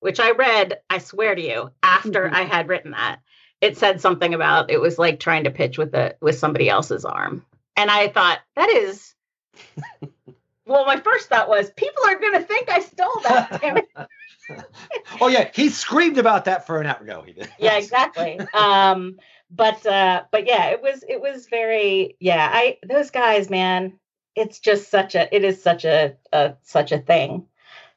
which 0.00 0.20
I 0.20 0.30
read, 0.32 0.78
I 0.88 0.98
swear 0.98 1.34
to 1.34 1.42
you, 1.42 1.70
after 1.82 2.24
mm-hmm. 2.24 2.34
I 2.34 2.42
had 2.42 2.68
written 2.68 2.92
that, 2.92 3.20
it 3.66 3.76
said 3.76 4.00
something 4.00 4.32
about 4.32 4.70
it 4.70 4.80
was 4.80 4.98
like 4.98 5.20
trying 5.20 5.44
to 5.44 5.50
pitch 5.50 5.76
with 5.76 5.94
a 5.94 6.14
with 6.20 6.38
somebody 6.38 6.68
else's 6.68 7.04
arm. 7.04 7.44
And 7.76 7.90
I 7.90 8.08
thought, 8.08 8.38
that 8.54 8.70
is 8.70 9.14
well, 10.66 10.86
my 10.86 10.98
first 11.00 11.28
thought 11.28 11.48
was 11.48 11.70
people 11.70 12.02
are 12.06 12.18
gonna 12.18 12.42
think 12.42 12.70
I 12.70 12.80
stole 12.80 13.20
that. 13.24 13.86
oh 15.20 15.28
yeah, 15.28 15.50
he 15.52 15.68
screamed 15.68 16.18
about 16.18 16.44
that 16.44 16.66
for 16.66 16.80
an 16.80 16.86
hour. 16.86 17.02
No, 17.04 17.22
he 17.22 17.32
did. 17.32 17.48
yeah, 17.58 17.76
exactly. 17.76 18.38
Um, 18.54 19.18
but 19.50 19.84
uh, 19.84 20.24
but 20.30 20.46
yeah, 20.46 20.66
it 20.68 20.82
was 20.82 21.04
it 21.08 21.20
was 21.20 21.46
very 21.46 22.16
yeah. 22.20 22.48
I 22.52 22.78
those 22.88 23.10
guys, 23.10 23.50
man, 23.50 23.98
it's 24.36 24.60
just 24.60 24.90
such 24.90 25.14
a 25.14 25.34
it 25.34 25.44
is 25.44 25.62
such 25.62 25.84
a, 25.84 26.16
a 26.32 26.54
such 26.62 26.92
a 26.92 26.98
thing. 26.98 27.46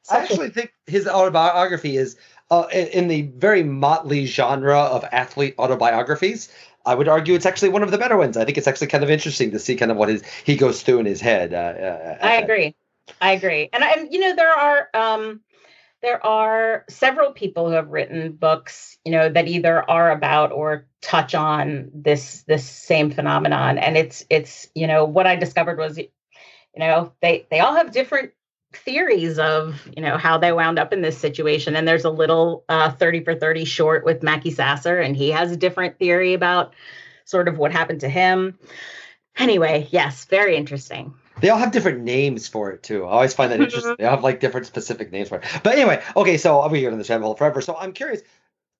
Such 0.02 0.18
I 0.18 0.22
actually 0.22 0.48
a, 0.48 0.50
think 0.50 0.72
his 0.86 1.06
autobiography 1.06 1.96
is 1.96 2.16
uh, 2.50 2.66
in 2.72 3.08
the 3.08 3.22
very 3.22 3.62
motley 3.62 4.26
genre 4.26 4.78
of 4.80 5.04
athlete 5.12 5.54
autobiographies. 5.58 6.52
I 6.84 6.94
would 6.94 7.08
argue 7.08 7.34
it's 7.34 7.46
actually 7.46 7.68
one 7.68 7.82
of 7.82 7.90
the 7.90 7.98
better 7.98 8.16
ones. 8.16 8.36
I 8.36 8.44
think 8.44 8.56
it's 8.56 8.66
actually 8.66 8.86
kind 8.86 9.04
of 9.04 9.10
interesting 9.10 9.50
to 9.50 9.58
see 9.58 9.76
kind 9.76 9.90
of 9.90 9.96
what 9.96 10.08
his 10.08 10.24
he 10.44 10.56
goes 10.56 10.82
through 10.82 11.00
in 11.00 11.06
his 11.06 11.20
head. 11.20 11.52
Uh, 11.52 11.56
uh, 11.56 12.18
I 12.22 12.36
agree. 12.36 12.74
I 13.20 13.32
agree, 13.32 13.68
and 13.72 13.84
and 13.84 14.12
you 14.12 14.20
know 14.20 14.34
there 14.34 14.52
are 14.52 14.88
um, 14.94 15.40
there 16.02 16.24
are 16.24 16.84
several 16.88 17.32
people 17.32 17.68
who 17.68 17.74
have 17.74 17.88
written 17.88 18.32
books, 18.32 18.98
you 19.04 19.12
know, 19.12 19.28
that 19.28 19.48
either 19.48 19.88
are 19.88 20.10
about 20.10 20.52
or 20.52 20.86
touch 21.02 21.34
on 21.34 21.90
this 21.94 22.42
this 22.44 22.66
same 22.66 23.10
phenomenon, 23.10 23.78
and 23.78 23.96
it's 23.96 24.24
it's 24.30 24.68
you 24.74 24.86
know 24.86 25.04
what 25.04 25.26
I 25.26 25.36
discovered 25.36 25.78
was, 25.78 25.98
you 25.98 26.08
know, 26.76 27.12
they 27.20 27.46
they 27.50 27.60
all 27.60 27.74
have 27.74 27.92
different 27.92 28.32
theories 28.72 29.38
of 29.38 29.88
you 29.96 30.02
know 30.02 30.16
how 30.16 30.38
they 30.38 30.52
wound 30.52 30.78
up 30.78 30.92
in 30.92 31.02
this 31.02 31.18
situation 31.18 31.74
and 31.74 31.88
there's 31.88 32.04
a 32.04 32.10
little 32.10 32.64
uh, 32.68 32.90
30 32.90 33.24
for 33.24 33.34
30 33.34 33.64
short 33.64 34.04
with 34.04 34.22
Mackey 34.22 34.50
Sasser 34.50 35.00
and 35.00 35.16
he 35.16 35.30
has 35.30 35.50
a 35.50 35.56
different 35.56 35.98
theory 35.98 36.34
about 36.34 36.74
sort 37.24 37.48
of 37.48 37.58
what 37.58 37.72
happened 37.72 38.00
to 38.00 38.08
him 38.08 38.58
anyway 39.36 39.88
yes 39.90 40.24
very 40.26 40.56
interesting 40.56 41.14
they 41.40 41.48
all 41.48 41.58
have 41.58 41.72
different 41.72 42.02
names 42.02 42.48
for 42.48 42.70
it 42.70 42.82
too. 42.82 43.06
I 43.06 43.12
always 43.12 43.32
find 43.32 43.50
that 43.50 43.60
interesting. 43.60 43.96
They 43.98 44.04
have 44.04 44.22
like 44.22 44.40
different 44.40 44.66
specific 44.66 45.10
names 45.10 45.30
for 45.30 45.38
it. 45.38 45.44
But 45.62 45.72
anyway, 45.72 46.02
okay, 46.14 46.36
so 46.36 46.60
I'll 46.60 46.68
be 46.68 46.80
here 46.80 46.90
in 46.90 46.98
this 46.98 47.08
rabbit 47.08 47.24
hole 47.24 47.34
forever. 47.34 47.62
So 47.62 47.74
I'm 47.76 47.92
curious 47.92 48.20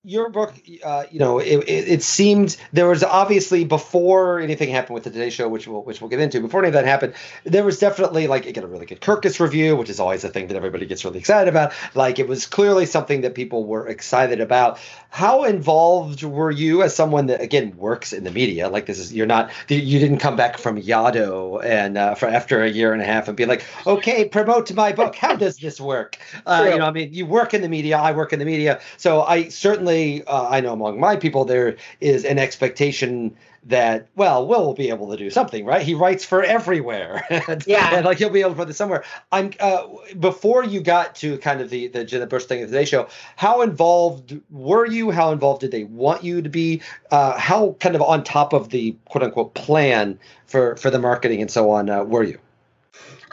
your 0.03 0.31
book, 0.31 0.55
uh, 0.83 1.05
you 1.11 1.19
know, 1.19 1.39
it, 1.39 1.59
it, 1.69 1.89
it, 1.89 2.03
seemed 2.03 2.57
there 2.73 2.89
was 2.89 3.05
obviously 3.05 3.65
before 3.65 4.41
anything 4.41 4.71
happened 4.71 4.95
with 4.95 5.05
the 5.05 5.11
Today 5.11 5.29
Show, 5.29 5.47
which 5.47 5.69
we'll 5.69 5.83
which 5.83 6.01
we'll 6.01 6.09
get 6.09 6.21
into. 6.21 6.41
Before 6.41 6.61
any 6.61 6.69
of 6.69 6.73
that 6.73 6.87
happened, 6.87 7.13
there 7.45 7.65
was 7.65 7.79
definitely 7.79 8.27
like 8.27 8.47
it 8.47 8.55
got 8.55 8.65
a 8.65 8.67
really 8.67 8.87
good 8.87 9.03
Kirkus 9.03 9.41
review, 9.41 9.77
which 9.77 9.91
is 9.91 10.01
always 10.01 10.25
a 10.25 10.31
thing 10.31 10.47
that 10.47 10.57
everybody 10.57 10.87
gets 10.87 11.05
really 11.05 11.19
excited 11.19 11.51
about. 11.51 11.75
Like 11.95 12.19
it 12.19 12.29
was 12.29 12.47
clearly 12.47 12.87
something 12.87 13.21
that 13.21 13.35
people 13.35 13.67
were 13.67 13.87
excited 13.89 14.41
about. 14.41 14.79
How 15.11 15.45
involved 15.45 16.23
were 16.23 16.51
you 16.51 16.83
as 16.83 16.97
someone 16.97 17.27
that 17.27 17.43
again 17.43 17.77
works 17.77 18.15
in 18.15 18.25
the 18.25 18.31
media? 18.31 18.71
Like 18.71 18.87
this 18.87 18.99
is 18.99 19.13
you're 19.13 19.27
not 19.27 19.51
you 19.69 19.99
didn't 19.99 20.19
come 20.19 20.35
back 20.35 20.57
from 20.57 20.81
Yaddo 20.81 21.63
and 21.63 21.99
uh, 21.99 22.15
for 22.15 22.27
after 22.27 22.63
a 22.63 22.71
year 22.71 22.95
and 22.95 23.03
a 23.03 23.05
half 23.05 23.29
and 23.29 23.37
be 23.37 23.45
like, 23.45 23.67
okay, 23.87 24.27
promote 24.27 24.73
my 24.73 24.93
book. 24.93 25.15
How 25.15 25.37
does 25.37 25.59
this 25.59 25.79
work? 25.79 26.17
Uh, 26.47 26.71
you 26.73 26.79
know, 26.79 26.87
I 26.87 26.91
mean, 26.91 27.13
you 27.13 27.27
work 27.27 27.53
in 27.53 27.61
the 27.61 27.69
media. 27.69 27.99
I 27.99 28.13
work 28.13 28.33
in 28.33 28.39
the 28.39 28.47
media, 28.47 28.81
so 28.97 29.23
I 29.23 29.49
certainly 29.49 29.90
certainly, 29.91 30.25
uh, 30.25 30.49
I 30.49 30.61
know 30.61 30.73
among 30.73 31.01
my 31.01 31.17
people 31.17 31.45
there 31.45 31.77
is 32.01 32.25
an 32.25 32.39
expectation 32.39 33.37
that 33.65 34.07
well 34.17 34.47
will 34.47 34.65
will 34.65 34.75
be 34.75 34.89
able 34.89 35.11
to 35.11 35.19
do 35.19 35.29
something 35.29 35.67
right? 35.67 35.83
He 35.83 35.95
writes 35.95 36.25
for 36.25 36.43
everywhere. 36.43 37.27
And, 37.29 37.63
yeah. 37.67 37.95
And 37.95 38.07
like 38.07 38.17
he'll 38.17 38.31
be 38.31 38.41
able 38.41 38.53
to 38.53 38.57
put 38.57 38.69
this 38.69 38.79
somewhere. 38.79 39.05
I'm 39.31 39.53
uh, 39.61 39.87
before 40.19 40.65
you 40.65 40.81
got 40.81 41.15
to 41.17 41.37
kind 41.39 41.61
of 41.61 41.69
the 41.69 41.89
the 41.89 42.05
jenna 42.05 42.27
bush 42.27 42.45
thing 42.45 42.63
of 42.63 42.71
the 42.71 42.79
day 42.79 42.87
show 42.87 43.09
how 43.37 43.61
involved 43.61 44.41
were 44.51 44.87
you? 44.87 45.11
How 45.11 45.31
involved 45.33 45.61
did 45.61 45.73
they 45.73 45.85
want 45.85 46.25
you 46.25 46.41
to 46.41 46.49
be? 46.49 46.81
Uh, 47.11 47.39
how 47.39 47.77
kind 47.81 47.95
of 47.95 48.01
on 48.01 48.25
top 48.25 48.55
of 48.55 48.71
the 48.71 48.97
quote 49.05 49.25
unquote 49.25 49.53
plan 49.53 50.19
for 50.47 50.77
for 50.77 50.91
the 50.91 50.99
marketing 50.99 51.43
and 51.43 51.51
so 51.51 51.71
on 51.71 51.91
uh, 51.91 52.03
were 52.03 52.23
you 52.23 52.39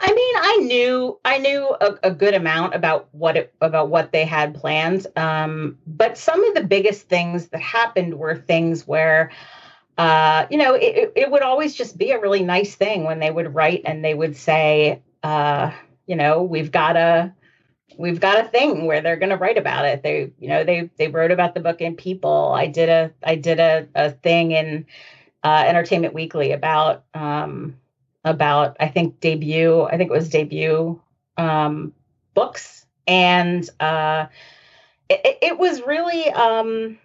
I 0.00 0.12
mean, 0.12 0.34
I 0.36 0.56
knew 0.58 1.18
I 1.24 1.38
knew 1.38 1.76
a, 1.80 1.94
a, 2.04 2.10
good 2.10 2.34
amount 2.34 2.74
about 2.74 3.08
what 3.12 3.36
it 3.36 3.54
about 3.60 3.88
what 3.88 4.12
they 4.12 4.24
had 4.24 4.54
planned. 4.54 5.06
Um, 5.16 5.78
but 5.86 6.16
some 6.16 6.44
of 6.44 6.54
the 6.54 6.64
biggest 6.64 7.08
things 7.08 7.48
that 7.48 7.60
happened 7.60 8.14
were 8.14 8.36
things 8.36 8.86
where 8.86 9.32
uh, 9.98 10.46
you 10.48 10.56
know, 10.56 10.74
it, 10.74 11.12
it 11.16 11.30
would 11.30 11.42
always 11.42 11.74
just 11.74 11.98
be 11.98 12.12
a 12.12 12.20
really 12.20 12.44
nice 12.44 12.76
thing 12.76 13.02
when 13.02 13.18
they 13.18 13.32
would 13.32 13.52
write 13.52 13.82
and 13.84 14.04
they 14.04 14.14
would 14.14 14.36
say, 14.36 15.02
uh, 15.24 15.72
you 16.06 16.14
know, 16.14 16.44
we've 16.44 16.70
got 16.70 16.96
a 16.96 17.34
we've 17.98 18.20
got 18.20 18.38
a 18.38 18.48
thing 18.48 18.86
where 18.86 19.00
they're 19.00 19.16
going 19.16 19.30
to 19.30 19.36
write 19.36 19.58
about 19.58 19.84
it. 19.84 20.04
They, 20.04 20.30
you 20.38 20.48
know, 20.48 20.62
they 20.62 20.88
they 20.96 21.08
wrote 21.08 21.32
about 21.32 21.54
the 21.54 21.60
book 21.60 21.80
in 21.80 21.96
People. 21.96 22.52
I 22.54 22.68
did 22.68 22.88
a 22.88 23.12
I 23.24 23.34
did 23.34 23.58
a 23.58 23.88
a 23.96 24.10
thing 24.12 24.52
in 24.52 24.86
uh, 25.42 25.64
Entertainment 25.66 26.14
Weekly 26.14 26.52
about 26.52 27.04
um, 27.12 27.76
about 28.24 28.76
I 28.80 28.88
think 28.88 29.20
debut. 29.20 29.82
I 29.82 29.96
think 29.96 30.10
it 30.10 30.14
was 30.14 30.28
debut 30.28 31.00
um, 31.36 31.92
books, 32.34 32.86
and 33.06 33.68
uh, 33.80 34.26
it, 35.08 35.38
it 35.42 35.58
was 35.58 35.82
really. 35.82 36.30
Um, 36.30 36.98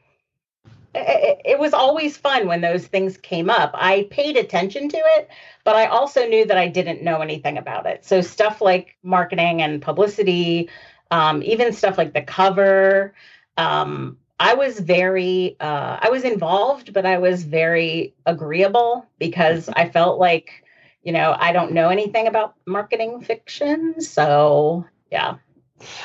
it, 0.96 1.42
it 1.44 1.60
was 1.60 1.74
always 1.74 2.18
fun 2.18 2.48
when 2.48 2.62
those 2.62 2.86
things 2.86 3.18
came 3.18 3.50
up. 3.50 3.72
I 3.74 4.08
paid 4.12 4.38
attention 4.38 4.90
to 4.90 4.98
it, 4.98 5.30
but 5.64 5.76
I 5.76 5.88
also 5.88 6.28
knew 6.28 6.46
that 6.46 6.58
I 6.58 6.68
didn't 6.68 7.02
know 7.02 7.22
anything 7.22 7.58
about 7.58 7.88
it. 7.88 8.06
So 8.06 8.22
stuff 8.22 8.62
like 8.62 8.96
marketing 9.02 9.64
and 9.64 9.82
publicity, 9.82 10.70
um, 11.10 11.42
even 11.42 11.74
stuff 11.74 11.98
like 11.98 12.14
the 12.14 12.22
cover, 12.22 13.16
um, 13.58 14.18
I 14.40 14.56
was 14.56 14.80
very, 14.80 15.56
uh, 15.60 16.00
I 16.02 16.10
was 16.10 16.24
involved, 16.24 16.94
but 16.94 17.06
I 17.06 17.18
was 17.18 17.44
very 17.44 18.14
agreeable 18.26 19.06
because 19.20 19.70
I 19.70 19.90
felt 19.90 20.20
like, 20.20 20.63
you 21.04 21.12
know, 21.12 21.36
I 21.38 21.52
don't 21.52 21.74
know 21.74 21.90
anything 21.90 22.28
about 22.28 22.56
marketing 22.66 23.22
fiction. 23.22 24.02
So 24.02 24.86
yeah. 25.12 25.36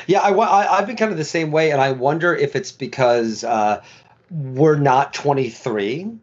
Yeah, 0.06 0.20
I, 0.20 0.32
I, 0.34 0.76
have 0.78 0.87
been 0.88 0.96
kind 0.96 1.12
of 1.12 1.18
the 1.18 1.24
same 1.24 1.52
way, 1.52 1.70
and 1.70 1.80
I 1.80 1.92
wonder 1.92 2.34
if 2.34 2.56
it's 2.56 2.72
because 2.72 3.44
uh, 3.44 3.82
we're 4.30 4.76
not 4.76 5.14
23 5.14 6.18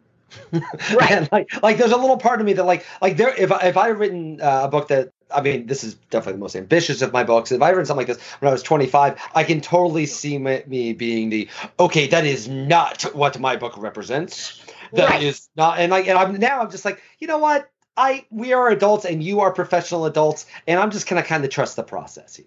right 0.52 1.10
and 1.12 1.28
like 1.32 1.62
like 1.62 1.78
there's 1.78 1.92
a 1.92 1.96
little 1.96 2.18
part 2.18 2.40
of 2.40 2.46
me 2.46 2.52
that 2.52 2.64
like 2.64 2.84
like 3.00 3.16
there 3.16 3.34
if, 3.36 3.50
I, 3.50 3.68
if 3.68 3.76
i 3.76 3.88
written 3.88 4.40
uh, 4.40 4.62
a 4.64 4.68
book 4.68 4.88
that 4.88 5.12
I 5.30 5.40
mean, 5.40 5.66
this 5.66 5.82
is 5.82 5.94
definitely 5.94 6.34
the 6.34 6.38
most 6.38 6.54
ambitious 6.54 7.02
of 7.02 7.12
my 7.12 7.24
books. 7.24 7.50
If 7.50 7.60
I 7.60 7.70
written 7.70 7.86
something 7.86 8.06
like 8.06 8.16
this 8.16 8.24
when 8.40 8.48
I 8.48 8.52
was 8.52 8.62
25, 8.62 9.20
I 9.34 9.44
can 9.44 9.60
totally 9.60 10.06
see 10.06 10.38
my, 10.38 10.62
me 10.66 10.92
being 10.92 11.30
the 11.30 11.48
okay. 11.80 12.06
That 12.06 12.24
is 12.24 12.48
not 12.48 13.02
what 13.14 13.38
my 13.40 13.56
book 13.56 13.76
represents. 13.76 14.62
That 14.92 15.10
right. 15.10 15.22
is 15.22 15.48
not, 15.56 15.78
and 15.78 15.90
like, 15.90 16.06
and 16.06 16.16
I'm 16.16 16.38
now 16.38 16.60
I'm 16.60 16.70
just 16.70 16.84
like, 16.84 17.02
you 17.18 17.26
know 17.26 17.38
what? 17.38 17.68
I 17.96 18.26
we 18.30 18.52
are 18.52 18.68
adults 18.68 19.04
and 19.04 19.22
you 19.22 19.40
are 19.40 19.52
professional 19.52 20.06
adults, 20.06 20.46
and 20.66 20.78
I'm 20.78 20.90
just 20.90 21.08
gonna 21.08 21.22
kind 21.22 21.44
of 21.44 21.50
trust 21.50 21.76
the 21.76 21.82
process 21.82 22.36
here. 22.36 22.46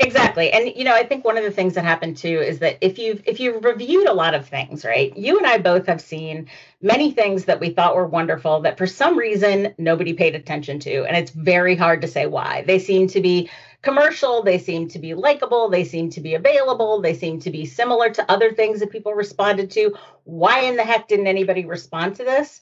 Exactly. 0.00 0.52
And 0.52 0.76
you 0.76 0.84
know, 0.84 0.94
I 0.94 1.04
think 1.04 1.24
one 1.24 1.36
of 1.36 1.42
the 1.42 1.50
things 1.50 1.74
that 1.74 1.84
happened 1.84 2.16
too 2.16 2.28
is 2.28 2.60
that 2.60 2.78
if 2.80 2.98
you've 2.98 3.20
if 3.26 3.40
you've 3.40 3.64
reviewed 3.64 4.06
a 4.06 4.12
lot 4.12 4.34
of 4.34 4.46
things, 4.46 4.84
right? 4.84 5.16
You 5.16 5.38
and 5.38 5.46
I 5.46 5.58
both 5.58 5.86
have 5.86 6.00
seen 6.00 6.48
many 6.80 7.10
things 7.10 7.46
that 7.46 7.58
we 7.58 7.70
thought 7.70 7.96
were 7.96 8.06
wonderful 8.06 8.60
that 8.60 8.78
for 8.78 8.86
some 8.86 9.18
reason 9.18 9.74
nobody 9.76 10.12
paid 10.12 10.36
attention 10.36 10.78
to. 10.80 11.04
And 11.04 11.16
it's 11.16 11.32
very 11.32 11.74
hard 11.74 12.00
to 12.02 12.08
say 12.08 12.26
why. 12.26 12.62
They 12.64 12.78
seem 12.78 13.08
to 13.08 13.20
be 13.20 13.50
commercial, 13.82 14.42
they 14.42 14.58
seem 14.58 14.88
to 14.88 15.00
be 15.00 15.14
likable, 15.14 15.68
they 15.68 15.84
seem 15.84 16.10
to 16.10 16.20
be 16.20 16.34
available, 16.34 17.00
they 17.00 17.14
seem 17.14 17.40
to 17.40 17.50
be 17.50 17.66
similar 17.66 18.10
to 18.10 18.30
other 18.30 18.52
things 18.52 18.78
that 18.80 18.90
people 18.90 19.14
responded 19.14 19.70
to. 19.72 19.96
Why 20.24 20.60
in 20.60 20.76
the 20.76 20.84
heck 20.84 21.08
didn't 21.08 21.26
anybody 21.26 21.64
respond 21.64 22.16
to 22.16 22.24
this? 22.24 22.60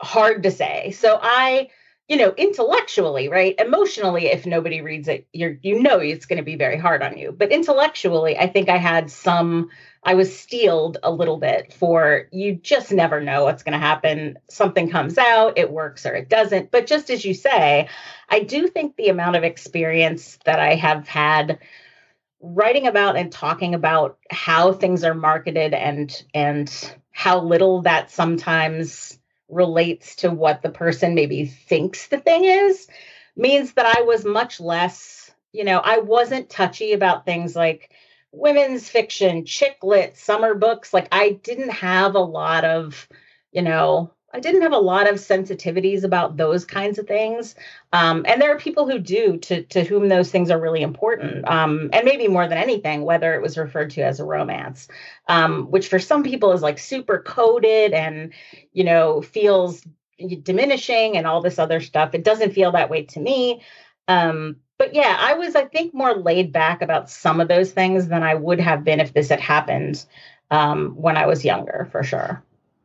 Hard 0.00 0.42
to 0.44 0.50
say. 0.50 0.92
So 0.92 1.18
I 1.20 1.68
you 2.08 2.16
know 2.16 2.34
intellectually 2.36 3.28
right 3.28 3.54
emotionally 3.58 4.26
if 4.26 4.44
nobody 4.44 4.80
reads 4.80 5.06
it 5.06 5.26
you're 5.32 5.56
you 5.62 5.80
know 5.80 5.98
it's 5.98 6.26
going 6.26 6.36
to 6.36 6.42
be 6.44 6.56
very 6.56 6.76
hard 6.76 7.02
on 7.02 7.16
you. 7.16 7.32
But 7.32 7.52
intellectually 7.52 8.36
i 8.36 8.46
think 8.48 8.68
i 8.68 8.76
had 8.76 9.10
some 9.10 9.70
i 10.02 10.14
was 10.14 10.36
steeled 10.36 10.98
a 11.02 11.12
little 11.12 11.38
bit 11.38 11.72
for 11.72 12.28
you 12.32 12.56
just 12.56 12.92
never 12.92 13.20
know 13.20 13.44
what's 13.44 13.62
going 13.62 13.72
to 13.72 13.78
happen. 13.78 14.38
Something 14.50 14.90
comes 14.90 15.16
out 15.16 15.58
it 15.58 15.70
works 15.70 16.04
or 16.04 16.14
it 16.14 16.28
doesn't. 16.28 16.70
But 16.70 16.86
just 16.86 17.08
as 17.08 17.24
you 17.24 17.34
say 17.34 17.88
i 18.28 18.40
do 18.40 18.66
think 18.68 18.96
the 18.96 19.08
amount 19.08 19.36
of 19.36 19.44
experience 19.44 20.38
that 20.44 20.58
i 20.58 20.74
have 20.74 21.06
had 21.06 21.60
writing 22.42 22.88
about 22.88 23.16
and 23.16 23.30
talking 23.30 23.74
about 23.74 24.18
how 24.28 24.72
things 24.72 25.04
are 25.04 25.14
marketed 25.14 25.72
and 25.72 26.24
and 26.34 26.94
how 27.12 27.40
little 27.40 27.82
that 27.82 28.10
sometimes 28.10 29.18
relates 29.52 30.16
to 30.16 30.30
what 30.30 30.62
the 30.62 30.70
person 30.70 31.14
maybe 31.14 31.46
thinks 31.46 32.08
the 32.08 32.18
thing 32.18 32.44
is 32.44 32.88
means 33.36 33.72
that 33.74 33.86
I 33.86 34.02
was 34.02 34.24
much 34.24 34.60
less, 34.60 35.30
you 35.52 35.64
know, 35.64 35.78
I 35.78 35.98
wasn't 35.98 36.50
touchy 36.50 36.92
about 36.92 37.24
things 37.24 37.54
like 37.54 37.90
women's 38.32 38.88
fiction, 38.88 39.44
chick 39.44 39.78
lit, 39.82 40.16
summer 40.16 40.54
books. 40.54 40.92
Like 40.92 41.08
I 41.12 41.32
didn't 41.42 41.70
have 41.70 42.14
a 42.14 42.20
lot 42.20 42.64
of, 42.64 43.08
you 43.52 43.62
know, 43.62 44.12
I 44.34 44.40
didn't 44.40 44.62
have 44.62 44.72
a 44.72 44.78
lot 44.78 45.08
of 45.08 45.16
sensitivities 45.16 46.04
about 46.04 46.36
those 46.36 46.64
kinds 46.64 46.98
of 46.98 47.06
things. 47.06 47.54
Um, 47.92 48.24
and 48.26 48.40
there 48.40 48.54
are 48.54 48.58
people 48.58 48.88
who 48.88 48.98
do 48.98 49.36
to 49.38 49.62
to 49.64 49.84
whom 49.84 50.08
those 50.08 50.30
things 50.30 50.50
are 50.50 50.60
really 50.60 50.82
important. 50.82 51.46
Um, 51.48 51.90
and 51.92 52.04
maybe 52.04 52.28
more 52.28 52.48
than 52.48 52.58
anything, 52.58 53.02
whether 53.02 53.34
it 53.34 53.42
was 53.42 53.58
referred 53.58 53.90
to 53.90 54.02
as 54.02 54.20
a 54.20 54.24
romance, 54.24 54.88
um, 55.28 55.70
which 55.70 55.88
for 55.88 55.98
some 55.98 56.22
people 56.22 56.52
is 56.52 56.62
like 56.62 56.78
super 56.78 57.18
coded 57.18 57.92
and 57.92 58.32
you 58.72 58.84
know 58.84 59.20
feels 59.20 59.86
diminishing 60.42 61.16
and 61.16 61.26
all 61.26 61.42
this 61.42 61.58
other 61.58 61.80
stuff. 61.80 62.14
It 62.14 62.24
doesn't 62.24 62.52
feel 62.54 62.72
that 62.72 62.90
way 62.90 63.04
to 63.06 63.20
me. 63.20 63.62
Um, 64.08 64.56
but 64.78 64.94
yeah, 64.94 65.16
I 65.20 65.34
was 65.34 65.54
I 65.54 65.66
think 65.66 65.94
more 65.94 66.14
laid 66.14 66.52
back 66.52 66.82
about 66.82 67.10
some 67.10 67.40
of 67.40 67.48
those 67.48 67.70
things 67.70 68.08
than 68.08 68.22
I 68.22 68.34
would 68.34 68.60
have 68.60 68.82
been 68.82 69.00
if 69.00 69.12
this 69.12 69.28
had 69.28 69.40
happened 69.40 70.04
um, 70.50 70.90
when 70.96 71.16
I 71.16 71.26
was 71.26 71.44
younger, 71.44 71.88
for 71.92 72.02
sure. 72.02 72.42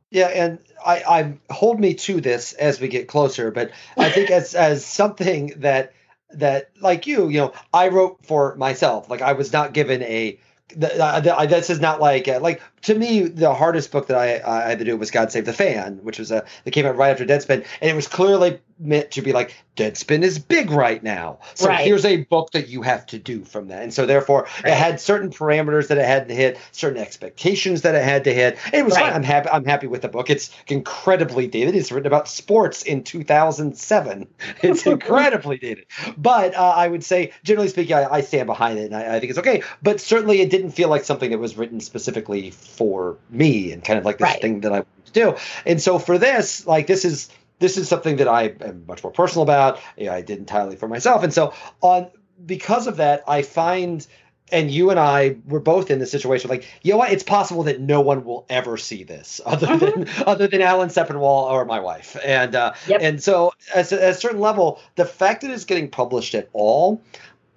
Yeah, 0.10 0.28
and 0.28 0.60
I, 0.86 1.04
I 1.04 1.54
hold 1.54 1.80
me 1.80 1.94
to 1.94 2.22
this 2.22 2.54
as 2.54 2.80
we 2.80 2.88
get 2.88 3.08
closer, 3.08 3.52
but 3.52 3.72
I 3.98 4.10
think 4.10 4.32
as 4.32 4.56
as 4.68 4.86
something 4.86 5.54
that 5.58 5.94
that 6.32 6.70
like 6.82 7.08
you, 7.08 7.30
you 7.30 7.40
know, 7.40 7.54
I 7.74 7.90
wrote 7.90 8.26
for 8.26 8.56
myself. 8.56 9.10
Like 9.10 9.22
I 9.22 9.34
was 9.34 9.52
not 9.52 9.74
given 9.74 10.02
a 10.04 10.40
the, 10.76 11.02
uh, 11.02 11.20
the, 11.22 11.48
this 11.48 11.70
is 11.70 11.80
not 11.80 12.02
like 12.02 12.28
uh, 12.28 12.40
like 12.42 12.62
to 12.84 12.96
me 12.96 13.24
the 13.24 13.54
hardest 13.54 13.92
book 13.92 14.08
that 14.08 14.18
I, 14.18 14.42
I 14.46 14.70
had 14.70 14.80
to 14.80 14.86
do 14.86 14.98
was 14.98 15.12
God 15.12 15.32
Save 15.32 15.46
the 15.46 15.54
Fan, 15.54 16.00
which 16.04 16.20
was 16.20 16.32
a 16.32 16.46
that 16.64 16.72
came 16.72 16.86
out 16.86 16.98
right 16.98 17.12
after 17.12 17.26
Deadspin, 17.26 17.66
and 17.82 17.90
it 17.90 17.96
was 17.96 18.08
clearly 18.08 18.60
meant 18.80 19.12
to 19.12 19.22
be 19.22 19.34
like 19.34 19.56
Deadspin 19.76 20.24
is 20.24 20.40
big 20.40 20.72
right 20.72 21.02
now. 21.04 21.40
So 21.54 21.68
right. 21.68 21.86
here's 21.86 22.04
a 22.04 22.24
book 22.24 22.52
that 22.52 22.68
you 22.68 22.82
have 22.82 23.06
to 23.08 23.20
do 23.20 23.44
from 23.44 23.68
that. 23.68 23.84
And 23.84 23.94
so 23.94 24.06
therefore 24.06 24.48
right. 24.64 24.74
it 24.74 24.78
had 24.78 25.00
certain 25.00 25.30
parameters 25.30 25.88
that 25.88 25.98
it 25.98 26.06
had 26.06 26.28
to 26.28 26.36
hit, 26.36 26.60
certain 26.72 27.00
expectations 27.00 27.84
that 27.84 27.96
it 27.96 28.04
had 28.04 28.24
to 28.26 28.34
hit. 28.34 28.58
And 28.66 28.76
it 28.76 28.86
was 28.86 28.96
right. 28.96 29.06
fine. 29.06 29.14
I'm 29.14 29.24
happy 29.24 29.50
I'm 29.50 29.66
happy 29.66 29.88
with 29.88 30.02
the 30.02 30.10
book. 30.10 30.30
It's 30.30 30.50
incredibly 30.68 31.48
dated. 31.48 31.76
It's 31.76 31.92
written 31.92 32.08
about 32.08 32.28
sports 32.28 32.84
in 32.84 33.04
2007. 33.04 34.28
It's 34.64 34.86
incredibly 34.88 35.58
dated. 35.58 35.86
But 36.18 36.56
uh, 36.56 36.74
I 36.76 36.88
would 36.88 37.04
say 37.04 37.32
generally 37.44 37.70
speaking 37.70 37.96
I, 37.96 38.12
I 38.12 38.22
stand 38.22 38.48
behind 38.48 38.80
it 38.80 38.86
and 38.86 38.96
I, 38.96 39.16
I, 39.16 39.20
think 39.20 39.30
it's 39.30 39.40
okay. 39.40 39.62
But 39.84 40.02
certainly 40.02 40.42
it 40.42 40.50
didn't 40.50 40.72
feel 40.72 40.90
like 40.90 41.04
something 41.04 41.30
that 41.30 41.38
was 41.38 41.58
written 41.58 41.80
specifically 41.80 42.52
for 42.52 43.18
me 43.30 43.72
and 43.72 43.84
kind 43.84 44.00
of 44.00 44.06
like 44.06 44.18
this 44.18 44.38
thing 44.38 44.62
that 44.62 44.72
I 44.72 44.80
wanted 44.80 45.06
to 45.06 45.12
do. 45.14 45.36
And 45.66 45.82
so 45.82 46.00
for 46.00 46.18
this, 46.18 46.66
like 46.66 46.88
this 46.88 47.06
is 47.06 47.30
this 47.60 47.78
is 47.78 47.88
something 47.88 48.18
that 48.18 48.28
I 48.28 48.54
am 48.62 48.86
much 48.88 49.04
more 49.04 49.12
personal 49.12 49.44
about. 49.44 49.80
You 49.98 50.08
know, 50.08 50.14
I 50.14 50.22
did 50.22 50.40
entirely 50.40 50.76
for 50.76 50.88
myself, 50.88 51.24
and 51.24 51.34
so 51.34 51.54
on 51.82 52.10
because 52.46 52.88
of 52.88 52.98
that, 52.98 53.24
I 53.28 53.42
find. 53.42 54.06
And 54.50 54.72
you 54.72 54.92
and 54.92 54.98
I 54.98 55.36
were 55.46 55.60
both 55.60 55.92
in 55.92 56.00
this 56.00 56.10
situation. 56.10 56.50
Like, 56.50 56.66
you 56.82 56.94
know 56.94 56.98
what? 57.00 57.12
It's 57.12 57.22
possible 57.22 57.64
that 57.64 57.82
no 57.82 58.00
one 58.00 58.24
will 58.24 58.46
ever 58.50 58.78
see 58.78 59.04
this, 59.04 59.42
other 59.46 59.68
mm-hmm. 59.68 60.04
than 60.04 60.24
other 60.26 60.48
than 60.48 60.62
Alan 60.62 60.88
Sepinwall 60.88 61.52
or 61.52 61.66
my 61.66 61.82
wife. 61.82 62.16
And 62.24 62.56
uh, 62.56 62.74
yep. 62.88 63.02
and 63.02 63.22
so, 63.22 63.52
at 63.76 63.92
a 63.92 64.14
certain 64.14 64.40
level, 64.40 64.80
the 64.96 65.04
fact 65.04 65.42
that 65.42 65.52
it's 65.52 65.66
getting 65.66 65.90
published 65.90 66.34
at 66.34 66.48
all, 66.54 67.02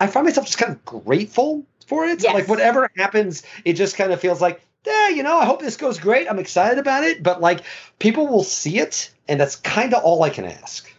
I 0.00 0.08
find 0.08 0.24
myself 0.24 0.46
just 0.46 0.58
kind 0.58 0.72
of 0.72 0.84
grateful 0.84 1.64
for 1.86 2.06
it. 2.06 2.24
Yes. 2.24 2.34
Like, 2.34 2.48
whatever 2.48 2.90
happens, 2.96 3.44
it 3.64 3.74
just 3.74 3.96
kind 3.96 4.12
of 4.12 4.20
feels 4.20 4.40
like 4.40 4.60
yeah, 4.86 5.08
you 5.08 5.22
know, 5.22 5.38
I 5.38 5.44
hope 5.44 5.60
this 5.60 5.76
goes 5.76 5.98
great. 5.98 6.28
I'm 6.28 6.38
excited 6.38 6.78
about 6.78 7.04
it, 7.04 7.22
but 7.22 7.40
like 7.40 7.62
people 7.98 8.26
will 8.26 8.44
see 8.44 8.78
it, 8.78 9.12
and 9.28 9.40
that's 9.40 9.56
kind 9.56 9.94
of 9.94 10.02
all 10.02 10.22
I 10.22 10.30
can 10.30 10.44
ask. 10.44 10.90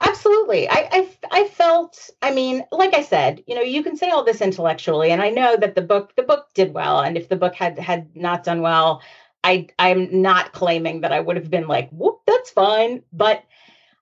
Absolutely. 0.00 0.68
I, 0.68 0.88
I 0.92 1.08
I 1.30 1.48
felt, 1.48 2.10
I 2.22 2.32
mean, 2.32 2.64
like 2.70 2.94
I 2.94 3.02
said, 3.02 3.42
you 3.46 3.54
know, 3.54 3.62
you 3.62 3.82
can 3.82 3.96
say 3.96 4.10
all 4.10 4.24
this 4.24 4.40
intellectually, 4.40 5.10
and 5.10 5.22
I 5.22 5.30
know 5.30 5.56
that 5.56 5.74
the 5.74 5.82
book 5.82 6.14
the 6.16 6.22
book 6.22 6.48
did 6.54 6.72
well. 6.72 7.00
And 7.00 7.16
if 7.16 7.28
the 7.28 7.36
book 7.36 7.54
had 7.54 7.78
had 7.78 8.14
not 8.14 8.44
done 8.44 8.60
well, 8.60 9.02
I 9.42 9.68
I'm 9.78 10.22
not 10.22 10.52
claiming 10.52 11.02
that 11.02 11.12
I 11.12 11.20
would 11.20 11.36
have 11.36 11.50
been 11.50 11.68
like, 11.68 11.90
whoop, 11.90 12.20
that's 12.26 12.50
fine. 12.50 13.02
But 13.12 13.44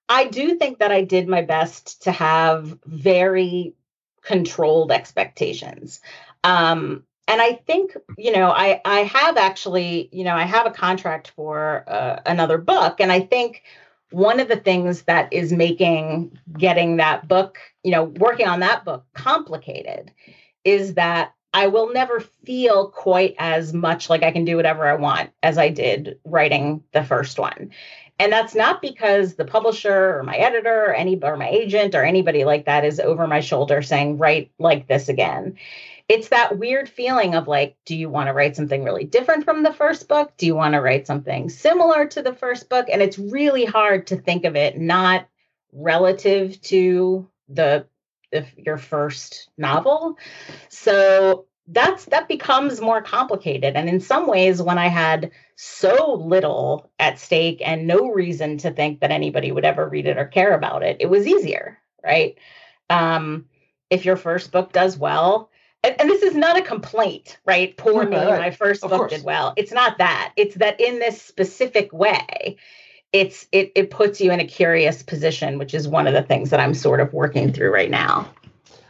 I 0.08 0.26
do 0.26 0.56
think 0.56 0.78
that 0.78 0.92
I 0.92 1.02
did 1.02 1.28
my 1.28 1.42
best 1.42 2.02
to 2.02 2.12
have 2.12 2.78
very 2.84 3.74
controlled 4.22 4.92
expectations. 4.92 6.00
Um, 6.44 7.04
and 7.28 7.40
I 7.40 7.54
think, 7.66 7.96
you 8.16 8.32
know, 8.32 8.50
I 8.50 8.80
I 8.84 9.00
have 9.00 9.36
actually, 9.36 10.08
you 10.12 10.24
know, 10.24 10.34
I 10.34 10.44
have 10.44 10.66
a 10.66 10.70
contract 10.70 11.32
for 11.34 11.84
uh, 11.88 12.20
another 12.26 12.58
book, 12.58 13.00
and 13.00 13.10
I 13.10 13.20
think 13.20 13.62
one 14.10 14.38
of 14.38 14.48
the 14.48 14.56
things 14.56 15.02
that 15.02 15.32
is 15.32 15.52
making 15.52 16.38
getting 16.56 16.96
that 16.96 17.26
book, 17.26 17.58
you 17.82 17.90
know, 17.90 18.04
working 18.04 18.46
on 18.46 18.60
that 18.60 18.84
book 18.84 19.04
complicated 19.14 20.12
is 20.64 20.94
that 20.94 21.32
I 21.52 21.68
will 21.68 21.92
never 21.92 22.20
feel 22.20 22.88
quite 22.88 23.34
as 23.38 23.72
much 23.72 24.10
like 24.10 24.22
I 24.22 24.30
can 24.30 24.44
do 24.44 24.56
whatever 24.56 24.86
I 24.86 24.94
want 24.94 25.30
as 25.42 25.58
I 25.58 25.70
did 25.70 26.18
writing 26.24 26.84
the 26.92 27.02
first 27.02 27.38
one. 27.38 27.70
And 28.18 28.32
that's 28.32 28.54
not 28.54 28.80
because 28.80 29.34
the 29.34 29.44
publisher 29.44 30.18
or 30.18 30.22
my 30.22 30.36
editor 30.36 30.86
or 30.86 30.94
any 30.94 31.18
or 31.22 31.36
my 31.36 31.48
agent 31.48 31.94
or 31.94 32.04
anybody 32.04 32.44
like 32.44 32.66
that 32.66 32.84
is 32.84 33.00
over 33.00 33.26
my 33.26 33.40
shoulder 33.40 33.82
saying, 33.82 34.18
write 34.18 34.52
like 34.58 34.86
this 34.86 35.08
again. 35.08 35.56
It's 36.08 36.28
that 36.28 36.58
weird 36.58 36.88
feeling 36.88 37.34
of 37.34 37.48
like, 37.48 37.76
do 37.84 37.96
you 37.96 38.08
want 38.08 38.28
to 38.28 38.32
write 38.32 38.54
something 38.54 38.84
really 38.84 39.04
different 39.04 39.44
from 39.44 39.62
the 39.62 39.72
first 39.72 40.08
book? 40.08 40.32
Do 40.36 40.46
you 40.46 40.54
want 40.54 40.74
to 40.74 40.80
write 40.80 41.06
something 41.06 41.48
similar 41.48 42.06
to 42.06 42.22
the 42.22 42.34
first 42.34 42.68
book? 42.68 42.86
And 42.90 43.02
it's 43.02 43.18
really 43.18 43.64
hard 43.64 44.06
to 44.08 44.16
think 44.16 44.44
of 44.44 44.54
it 44.54 44.78
not 44.78 45.26
relative 45.72 46.60
to 46.62 47.28
the, 47.48 47.86
your 48.56 48.78
first 48.78 49.50
novel. 49.58 50.16
So 50.68 51.46
that's 51.68 52.04
that 52.06 52.28
becomes 52.28 52.80
more 52.80 53.02
complicated 53.02 53.74
and 53.74 53.88
in 53.88 54.00
some 54.00 54.28
ways 54.28 54.62
when 54.62 54.78
i 54.78 54.86
had 54.86 55.30
so 55.56 56.14
little 56.14 56.90
at 56.98 57.18
stake 57.18 57.60
and 57.64 57.86
no 57.86 58.08
reason 58.10 58.56
to 58.56 58.70
think 58.70 59.00
that 59.00 59.10
anybody 59.10 59.50
would 59.50 59.64
ever 59.64 59.88
read 59.88 60.06
it 60.06 60.16
or 60.16 60.26
care 60.26 60.54
about 60.54 60.82
it 60.82 60.96
it 61.00 61.06
was 61.06 61.26
easier 61.26 61.78
right 62.04 62.38
um, 62.88 63.46
if 63.90 64.04
your 64.04 64.16
first 64.16 64.52
book 64.52 64.72
does 64.72 64.96
well 64.96 65.50
and, 65.82 66.00
and, 66.00 66.10
this 66.10 66.22
is 66.22 66.34
not 66.34 66.58
a 66.58 66.62
complaint 66.62 67.38
right 67.44 67.76
poor 67.76 68.06
me 68.06 68.16
right. 68.16 68.38
my 68.38 68.50
first 68.50 68.82
of 68.82 68.90
book 68.90 68.98
course. 69.00 69.12
did 69.12 69.24
well 69.24 69.52
it's 69.56 69.72
not 69.72 69.98
that 69.98 70.32
it's 70.36 70.56
that 70.56 70.80
in 70.80 70.98
this 70.98 71.20
specific 71.20 71.92
way 71.92 72.56
it's 73.12 73.46
it 73.52 73.72
it 73.74 73.90
puts 73.90 74.20
you 74.20 74.32
in 74.32 74.40
a 74.40 74.46
curious 74.46 75.02
position 75.02 75.58
which 75.58 75.74
is 75.74 75.86
one 75.86 76.06
of 76.06 76.14
the 76.14 76.22
things 76.22 76.50
that 76.50 76.60
i'm 76.60 76.74
sort 76.74 77.00
of 77.00 77.12
working 77.12 77.52
through 77.52 77.72
right 77.72 77.90
now 77.90 78.28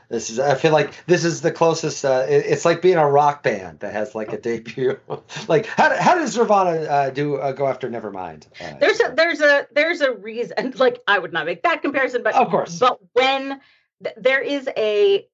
this 0.08 0.30
is. 0.30 0.38
I 0.38 0.54
feel 0.54 0.72
like 0.72 0.92
this 1.06 1.24
is 1.24 1.40
the 1.40 1.50
closest. 1.50 2.04
Uh, 2.04 2.26
it, 2.28 2.46
it's 2.46 2.64
like 2.64 2.80
being 2.80 2.96
a 2.96 3.08
rock 3.08 3.42
band 3.42 3.80
that 3.80 3.92
has 3.92 4.14
like 4.14 4.32
a 4.32 4.38
debut. 4.38 4.98
like 5.48 5.66
how, 5.66 5.96
how 6.00 6.14
does 6.14 6.36
Nirvana 6.36 6.82
uh, 6.82 7.10
do 7.10 7.36
uh, 7.36 7.52
go 7.52 7.66
after 7.66 7.90
Nevermind? 7.90 8.46
Uh, 8.60 8.78
there's 8.78 9.00
a 9.00 9.12
there's 9.16 9.40
a 9.40 9.66
there's 9.72 10.00
a 10.00 10.12
reason. 10.12 10.74
Like 10.86 11.00
I 11.08 11.18
would 11.18 11.32
not 11.32 11.46
make 11.46 11.62
that 11.62 11.82
comparison, 11.82 12.22
but 12.22 12.34
of 12.34 12.50
course. 12.50 12.78
But 12.78 12.98
when 13.14 13.60
th- 14.02 14.14
there 14.18 14.40
is 14.40 14.68
a 14.76 15.26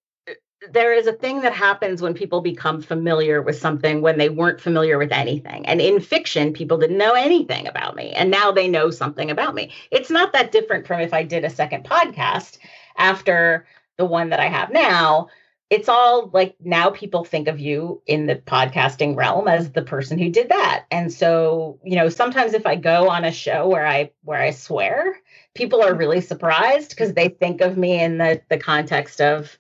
there 0.71 0.93
is 0.93 1.07
a 1.07 1.13
thing 1.13 1.41
that 1.43 1.53
happens 1.53 2.01
when 2.01 2.15
people 2.15 2.41
become 2.41 2.81
familiar 2.81 3.43
with 3.43 3.59
something 3.59 4.01
when 4.01 4.19
they 4.19 4.29
weren't 4.29 4.61
familiar 4.61 4.99
with 4.99 5.13
anything. 5.13 5.67
And 5.67 5.81
in 5.81 6.01
fiction, 6.01 6.53
people 6.53 6.79
didn't 6.79 6.99
know 6.99 7.15
anything 7.15 7.67
about 7.67 7.97
me, 7.97 8.13
and 8.13 8.31
now 8.31 8.53
they 8.53 8.69
know 8.69 8.91
something 8.91 9.31
about 9.31 9.55
me. 9.55 9.73
It's 9.91 10.11
not 10.11 10.33
that 10.33 10.53
different 10.53 10.87
from 10.87 11.01
if 11.01 11.13
I 11.13 11.25
did 11.25 11.45
a 11.45 11.51
second 11.51 11.85
podcast 11.85 12.59
after 12.97 13.67
the 13.97 14.05
one 14.05 14.31
that 14.31 14.41
I 14.41 14.49
have 14.49 14.71
now, 14.71 15.29
it's 15.71 15.89
all 15.89 16.29
like 16.35 16.55
now 16.61 16.91
people 16.91 17.25
think 17.25 17.49
of 17.49 17.59
you 17.59 18.03
in 18.07 18.27
the 18.27 18.37
podcasting 18.37 19.17
realm 19.17 19.49
as 19.49 19.73
the 19.73 19.83
person 19.83 20.19
who 20.19 20.29
did 20.29 20.51
that. 20.51 20.85
And 20.91 21.11
so, 21.11 21.81
you 21.83 21.97
know, 21.97 22.11
sometimes 22.11 22.53
if 22.53 22.67
I 22.67 22.77
go 22.77 23.09
on 23.09 23.25
a 23.25 23.33
show 23.33 23.69
where 23.69 23.87
I 23.87 24.11
where 24.23 24.41
I 24.41 24.51
swear, 24.51 25.17
people 25.55 25.83
are 25.83 25.95
really 25.95 26.21
surprised 26.21 26.91
because 26.91 27.15
they 27.15 27.29
think 27.29 27.61
of 27.61 27.77
me 27.77 28.01
in 28.01 28.19
the 28.19 28.41
the 28.49 28.59
context 28.59 29.21
of 29.21 29.57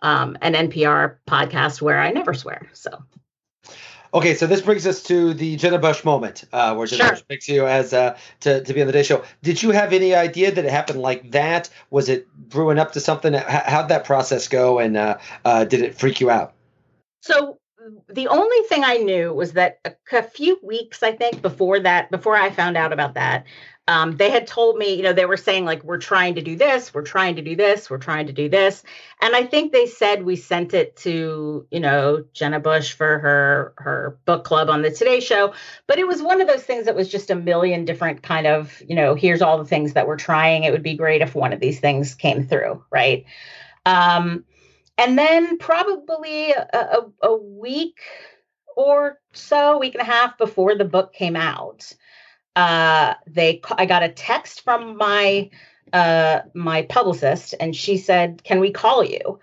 um, 0.00 0.36
an 0.42 0.54
NPR 0.54 1.16
podcast 1.26 1.80
where 1.80 2.00
I 2.00 2.10
never 2.10 2.34
swear. 2.34 2.68
So 2.72 3.04
Okay, 4.14 4.34
so 4.34 4.46
this 4.46 4.60
brings 4.60 4.86
us 4.86 5.02
to 5.04 5.34
the 5.34 5.56
Jenna 5.56 5.80
Bush 5.80 6.04
moment, 6.04 6.44
uh, 6.52 6.72
where 6.76 6.86
Jenna 6.86 7.02
sure. 7.02 7.10
Bush 7.10 7.22
picks 7.28 7.48
you 7.48 7.66
as 7.66 7.92
uh, 7.92 8.16
to 8.40 8.62
to 8.62 8.72
be 8.72 8.80
on 8.80 8.86
the 8.86 8.92
Day 8.92 9.02
Show. 9.02 9.24
Did 9.42 9.60
you 9.60 9.72
have 9.72 9.92
any 9.92 10.14
idea 10.14 10.52
that 10.52 10.64
it 10.64 10.70
happened 10.70 11.00
like 11.00 11.32
that? 11.32 11.68
Was 11.90 12.08
it 12.08 12.28
brewing 12.32 12.78
up 12.78 12.92
to 12.92 13.00
something? 13.00 13.34
How'd 13.34 13.88
that 13.88 14.04
process 14.04 14.46
go, 14.46 14.78
and 14.78 14.96
uh, 14.96 15.18
uh, 15.44 15.64
did 15.64 15.82
it 15.82 15.96
freak 15.96 16.20
you 16.20 16.30
out? 16.30 16.54
So 17.22 17.58
the 18.08 18.28
only 18.28 18.68
thing 18.68 18.84
I 18.84 18.98
knew 18.98 19.32
was 19.32 19.54
that 19.54 19.80
a, 19.84 19.92
a 20.12 20.22
few 20.22 20.60
weeks, 20.62 21.02
I 21.02 21.10
think, 21.10 21.42
before 21.42 21.80
that, 21.80 22.12
before 22.12 22.36
I 22.36 22.50
found 22.50 22.76
out 22.76 22.92
about 22.92 23.14
that, 23.14 23.44
um, 23.86 24.16
they 24.16 24.30
had 24.30 24.46
told 24.46 24.78
me, 24.78 24.94
you 24.94 25.02
know, 25.02 25.12
they 25.12 25.26
were 25.26 25.36
saying 25.36 25.66
like, 25.66 25.84
we're 25.84 25.98
trying 25.98 26.36
to 26.36 26.40
do 26.40 26.56
this, 26.56 26.94
we're 26.94 27.02
trying 27.02 27.36
to 27.36 27.42
do 27.42 27.54
this, 27.54 27.90
we're 27.90 27.98
trying 27.98 28.26
to 28.28 28.32
do 28.32 28.48
this. 28.48 28.82
And 29.20 29.36
I 29.36 29.44
think 29.44 29.72
they 29.72 29.86
said 29.86 30.24
we 30.24 30.36
sent 30.36 30.72
it 30.72 30.96
to, 30.98 31.66
you 31.70 31.80
know, 31.80 32.24
Jenna 32.32 32.60
Bush 32.60 32.94
for 32.94 33.18
her 33.18 33.74
her 33.76 34.18
book 34.24 34.44
club 34.44 34.70
on 34.70 34.80
the 34.80 34.90
Today 34.90 35.20
Show. 35.20 35.52
But 35.86 35.98
it 35.98 36.08
was 36.08 36.22
one 36.22 36.40
of 36.40 36.48
those 36.48 36.62
things 36.62 36.86
that 36.86 36.96
was 36.96 37.10
just 37.10 37.30
a 37.30 37.34
million 37.34 37.84
different 37.84 38.22
kind 38.22 38.46
of, 38.46 38.82
you 38.88 38.94
know, 38.94 39.14
here's 39.14 39.42
all 39.42 39.58
the 39.58 39.66
things 39.66 39.92
that 39.92 40.06
we're 40.06 40.16
trying. 40.16 40.64
It 40.64 40.72
would 40.72 40.82
be 40.82 40.96
great 40.96 41.20
if 41.20 41.34
one 41.34 41.52
of 41.52 41.60
these 41.60 41.78
things 41.78 42.14
came 42.14 42.46
through, 42.46 42.82
right? 42.90 43.26
Um, 43.84 44.44
and 44.96 45.18
then 45.18 45.58
probably 45.58 46.52
a, 46.52 46.66
a, 46.72 47.06
a 47.22 47.36
week 47.36 47.98
or 48.76 49.20
so, 49.34 49.76
week 49.78 49.94
and 49.94 50.02
a 50.02 50.10
half 50.10 50.38
before 50.38 50.74
the 50.74 50.86
book 50.86 51.12
came 51.12 51.36
out 51.36 51.92
uh, 52.56 53.14
they 53.26 53.60
I 53.72 53.86
got 53.86 54.02
a 54.02 54.08
text 54.08 54.62
from 54.62 54.96
my 54.96 55.50
uh, 55.92 56.40
my 56.54 56.82
publicist, 56.82 57.54
and 57.58 57.74
she 57.74 57.96
said, 57.98 58.42
"Can 58.44 58.60
we 58.60 58.70
call 58.70 59.04
you 59.04 59.40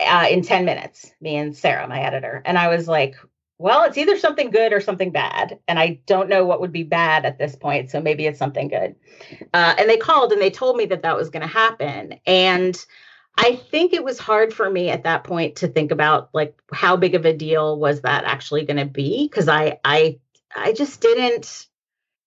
uh, 0.00 0.26
in 0.30 0.42
ten 0.42 0.64
minutes?" 0.64 1.12
Me 1.20 1.36
and 1.36 1.56
Sarah, 1.56 1.88
my 1.88 2.00
editor, 2.00 2.42
and 2.44 2.58
I 2.58 2.68
was 2.68 2.88
like, 2.88 3.16
"Well, 3.58 3.84
it's 3.84 3.98
either 3.98 4.18
something 4.18 4.50
good 4.50 4.72
or 4.72 4.80
something 4.80 5.12
bad, 5.12 5.58
and 5.68 5.78
I 5.78 6.00
don't 6.06 6.28
know 6.28 6.44
what 6.44 6.60
would 6.60 6.72
be 6.72 6.82
bad 6.82 7.24
at 7.24 7.38
this 7.38 7.54
point, 7.54 7.90
so 7.90 8.00
maybe 8.00 8.26
it's 8.26 8.38
something 8.38 8.68
good." 8.68 8.96
Uh, 9.54 9.74
and 9.78 9.88
they 9.88 9.96
called 9.96 10.32
and 10.32 10.42
they 10.42 10.50
told 10.50 10.76
me 10.76 10.86
that 10.86 11.02
that 11.02 11.16
was 11.16 11.30
going 11.30 11.42
to 11.42 11.48
happen, 11.48 12.20
and. 12.26 12.84
I 13.38 13.54
think 13.54 13.94
it 13.94 14.04
was 14.04 14.18
hard 14.18 14.52
for 14.52 14.68
me 14.68 14.90
at 14.90 15.04
that 15.04 15.24
point 15.24 15.56
to 15.56 15.68
think 15.68 15.92
about 15.92 16.28
like 16.34 16.60
how 16.74 16.96
big 16.96 17.14
of 17.14 17.24
a 17.24 17.32
deal 17.32 17.78
was 17.78 18.02
that 18.02 18.24
actually 18.24 18.66
going 18.66 18.76
to 18.76 18.84
be 18.84 19.28
because 19.28 19.48
I 19.48 19.78
I 19.84 20.18
I 20.54 20.72
just 20.72 21.00
didn't 21.00 21.68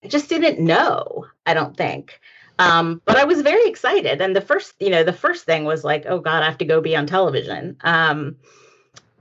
I 0.04 0.08
just 0.08 0.30
didn't 0.30 0.60
know, 0.60 1.28
I 1.46 1.54
don't 1.54 1.78
think. 1.78 2.20
Um, 2.60 3.02
but 3.06 3.18
I 3.18 3.24
was 3.24 3.42
very 3.42 3.68
excited. 3.68 4.22
And 4.22 4.36
the 4.36 4.42
first, 4.42 4.76
you 4.80 4.90
know, 4.90 5.04
the 5.04 5.14
first 5.14 5.46
thing 5.46 5.66
was 5.66 5.84
like, 5.84 6.06
oh 6.08 6.20
God, 6.20 6.44
I 6.44 6.46
have 6.46 6.58
to 6.60 6.66
go 6.66 6.82
be 6.82 6.96
on 6.96 7.08
television. 7.08 7.78
Um, 7.82 8.36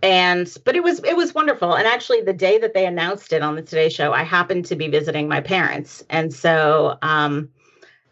and 0.02 0.52
but 0.64 0.74
it 0.74 0.82
was 0.82 1.02
it 1.04 1.16
was 1.16 1.34
wonderful. 1.34 1.74
And 1.74 1.86
actually 1.86 2.22
the 2.22 2.32
day 2.32 2.58
that 2.58 2.74
they 2.74 2.86
announced 2.86 3.32
it 3.32 3.40
on 3.40 3.54
the 3.54 3.62
Today 3.62 3.88
Show, 3.88 4.12
I 4.12 4.24
happened 4.24 4.64
to 4.66 4.76
be 4.76 4.88
visiting 4.88 5.28
my 5.28 5.40
parents. 5.40 6.04
And 6.10 6.34
so 6.34 6.98
um 7.02 7.48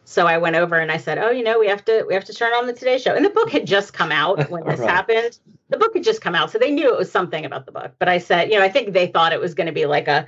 so 0.05 0.27
I 0.27 0.39
went 0.39 0.57
over 0.57 0.77
and 0.77 0.91
I 0.91 0.97
said, 0.97 1.19
"Oh, 1.19 1.31
you 1.31 1.45
know, 1.45 1.59
we 1.59 1.69
have 1.69 1.85
to 1.85 2.05
we 2.07 2.15
have 2.15 2.25
to 2.25 2.35
turn 2.35 2.53
on 2.53 2.67
the 2.67 2.73
Today 2.73 2.99
Show." 2.99 3.15
And 3.15 3.25
the 3.25 3.31
book 3.31 3.51
had 3.51 3.67
just 3.67 3.93
come 3.93 4.13
out 4.13 4.51
when 4.51 4.65
this 4.65 4.81
right. 4.81 4.89
happened. 4.89 5.39
The 5.69 5.79
book 5.79 5.95
had 5.95 6.05
just 6.05 6.21
come 6.21 6.35
out, 6.35 6.51
so 6.51 6.59
they 6.59 6.71
knew 6.71 6.93
it 6.93 6.99
was 6.99 7.11
something 7.11 7.45
about 7.45 7.67
the 7.67 7.73
book. 7.73 7.93
But 7.99 8.09
I 8.09 8.19
said, 8.19 8.51
you 8.51 8.59
know, 8.59 8.65
I 8.65 8.69
think 8.69 8.93
they 8.93 9.07
thought 9.07 9.33
it 9.33 9.41
was 9.41 9.55
going 9.55 9.69
to 9.69 9.73
be 9.73 9.87
like 9.87 10.09
a 10.09 10.27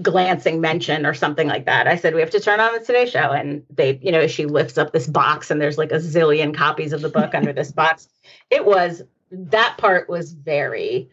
glancing 0.00 0.60
mention 0.60 1.06
or 1.06 1.14
something 1.14 1.46
like 1.46 1.66
that. 1.66 1.86
I 1.86 1.96
said, 1.96 2.14
we 2.14 2.20
have 2.20 2.30
to 2.30 2.40
turn 2.40 2.60
on 2.60 2.72
the 2.72 2.84
Today 2.84 3.06
Show. 3.06 3.30
And 3.30 3.64
they, 3.70 3.98
you 4.02 4.10
know, 4.10 4.26
she 4.26 4.46
lifts 4.46 4.78
up 4.78 4.92
this 4.92 5.06
box 5.06 5.50
and 5.50 5.60
there's 5.60 5.78
like 5.78 5.92
a 5.92 5.96
zillion 5.96 6.54
copies 6.54 6.92
of 6.92 7.00
the 7.00 7.08
book 7.08 7.34
under 7.34 7.52
this 7.52 7.70
box. 7.70 8.08
It 8.50 8.64
was, 8.64 9.02
that 9.30 9.78
part 9.78 10.08
was 10.08 10.32
very 10.32 11.10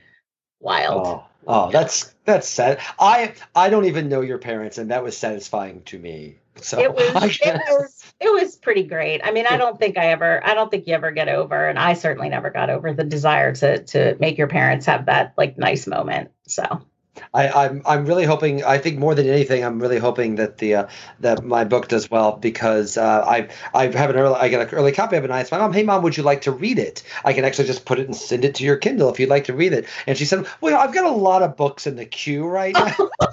wild. 0.59 1.05
Oh, 1.05 1.25
oh 1.47 1.71
that's, 1.71 2.13
that's 2.25 2.49
sad. 2.49 2.79
I, 2.99 3.33
I 3.55 3.69
don't 3.69 3.85
even 3.85 4.09
know 4.09 4.21
your 4.21 4.39
parents 4.39 4.77
and 4.77 4.91
that 4.91 5.03
was 5.03 5.15
satisfying 5.15 5.83
to 5.83 5.99
me. 5.99 6.37
So 6.61 6.79
it 6.79 6.93
was, 6.93 7.39
it 7.41 7.61
was, 7.69 8.13
it 8.19 8.33
was 8.33 8.55
pretty 8.57 8.83
great. 8.83 9.21
I 9.23 9.31
mean, 9.31 9.45
I 9.47 9.55
don't 9.55 9.79
think 9.79 9.97
I 9.97 10.07
ever, 10.07 10.45
I 10.45 10.53
don't 10.55 10.69
think 10.69 10.87
you 10.87 10.93
ever 10.93 11.11
get 11.11 11.29
over, 11.29 11.69
and 11.69 11.79
I 11.79 11.93
certainly 11.93 12.27
never 12.27 12.49
got 12.49 12.69
over 12.69 12.91
the 12.91 13.05
desire 13.05 13.55
to, 13.55 13.83
to 13.83 14.17
make 14.19 14.37
your 14.37 14.47
parents 14.47 14.85
have 14.87 15.05
that 15.05 15.35
like 15.37 15.57
nice 15.57 15.87
moment. 15.87 16.31
So 16.47 16.81
I, 17.33 17.47
am 17.47 17.53
I'm, 17.55 17.81
I'm 17.85 18.05
really 18.05 18.23
hoping. 18.23 18.63
I 18.63 18.77
think 18.77 18.97
more 18.97 19.15
than 19.15 19.27
anything, 19.27 19.63
I'm 19.63 19.79
really 19.79 19.97
hoping 19.97 20.35
that 20.35 20.57
the 20.57 20.75
uh, 20.75 20.87
that 21.19 21.43
my 21.43 21.63
book 21.63 21.87
does 21.87 22.09
well 22.09 22.37
because 22.37 22.97
uh, 22.97 23.25
I 23.27 23.49
I 23.73 23.87
have 23.87 24.09
an 24.09 24.15
early 24.15 24.35
I 24.35 24.47
get 24.47 24.61
an 24.61 24.69
early 24.69 24.91
copy 24.91 25.17
of 25.17 25.23
it. 25.23 25.27
And 25.27 25.33
I 25.33 25.41
asked 25.41 25.51
my 25.51 25.57
mom, 25.57 25.73
"Hey 25.73 25.83
mom, 25.83 26.03
would 26.03 26.17
you 26.17 26.23
like 26.23 26.41
to 26.41 26.51
read 26.51 26.79
it? 26.79 27.03
I 27.25 27.33
can 27.33 27.45
actually 27.45 27.67
just 27.67 27.85
put 27.85 27.99
it 27.99 28.05
and 28.05 28.15
send 28.15 28.45
it 28.45 28.55
to 28.55 28.63
your 28.63 28.77
Kindle 28.77 29.09
if 29.09 29.19
you'd 29.19 29.29
like 29.29 29.45
to 29.45 29.53
read 29.53 29.73
it." 29.73 29.85
And 30.07 30.17
she 30.17 30.25
said, 30.25 30.47
"Well, 30.61 30.79
I've 30.79 30.93
got 30.93 31.05
a 31.05 31.11
lot 31.11 31.43
of 31.43 31.57
books 31.57 31.87
in 31.87 31.95
the 31.95 32.05
queue 32.05 32.45
right 32.45 32.73
now." 32.73 32.95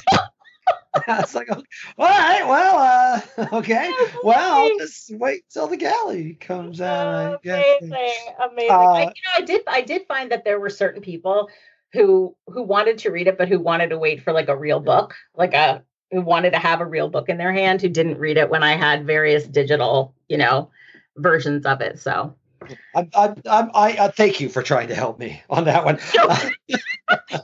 I 1.07 1.21
was 1.21 1.35
like, 1.35 1.51
all 1.51 1.63
right, 1.99 2.43
well, 2.47 3.23
uh, 3.39 3.47
okay, 3.59 3.93
well, 4.23 4.63
I'll 4.63 4.79
just 4.79 5.15
wait 5.15 5.45
till 5.51 5.67
the 5.67 5.77
galley 5.77 6.35
comes 6.35 6.81
out. 6.81 7.41
amazing, 7.45 7.91
amazing. 7.91 8.71
Uh, 8.71 8.75
I, 8.75 9.01
you 9.01 9.07
know, 9.07 9.13
I 9.37 9.41
did, 9.43 9.63
I 9.69 9.81
did 9.83 10.07
find 10.07 10.33
that 10.33 10.45
there 10.45 10.59
were 10.59 10.71
certain 10.71 11.03
people 11.03 11.51
who 11.93 12.37
who 12.47 12.63
wanted 12.63 12.99
to 12.99 13.11
read 13.11 13.27
it, 13.27 13.39
but 13.39 13.49
who 13.49 13.59
wanted 13.59 13.91
to 13.91 13.99
wait 13.99 14.23
for 14.23 14.33
like 14.33 14.49
a 14.49 14.57
real 14.57 14.81
book, 14.81 15.15
like 15.35 15.55
a 15.55 15.83
who 16.11 16.21
wanted 16.21 16.53
to 16.53 16.59
have 16.59 16.81
a 16.81 16.87
real 16.87 17.09
book 17.09 17.29
in 17.29 17.39
their 17.39 17.53
hand, 17.53 17.81
who 17.81 17.89
didn't 17.89 18.19
read 18.19 18.37
it 18.37 18.51
when 18.51 18.63
I 18.63 18.77
had 18.77 19.07
various 19.07 19.47
digital, 19.47 20.15
you 20.29 20.37
know, 20.37 20.71
versions 21.17 21.67
of 21.67 21.81
it. 21.81 21.99
So 21.99 22.35
I, 22.95 23.09
I, 23.15 23.35
I, 23.47 23.71
I 23.75 23.97
uh, 23.97 24.11
thank 24.11 24.41
you 24.41 24.49
for 24.49 24.63
trying 24.63 24.89
to 24.89 24.95
help 24.95 25.19
me 25.19 25.43
on 25.51 25.65
that 25.65 25.85
one. 25.85 25.99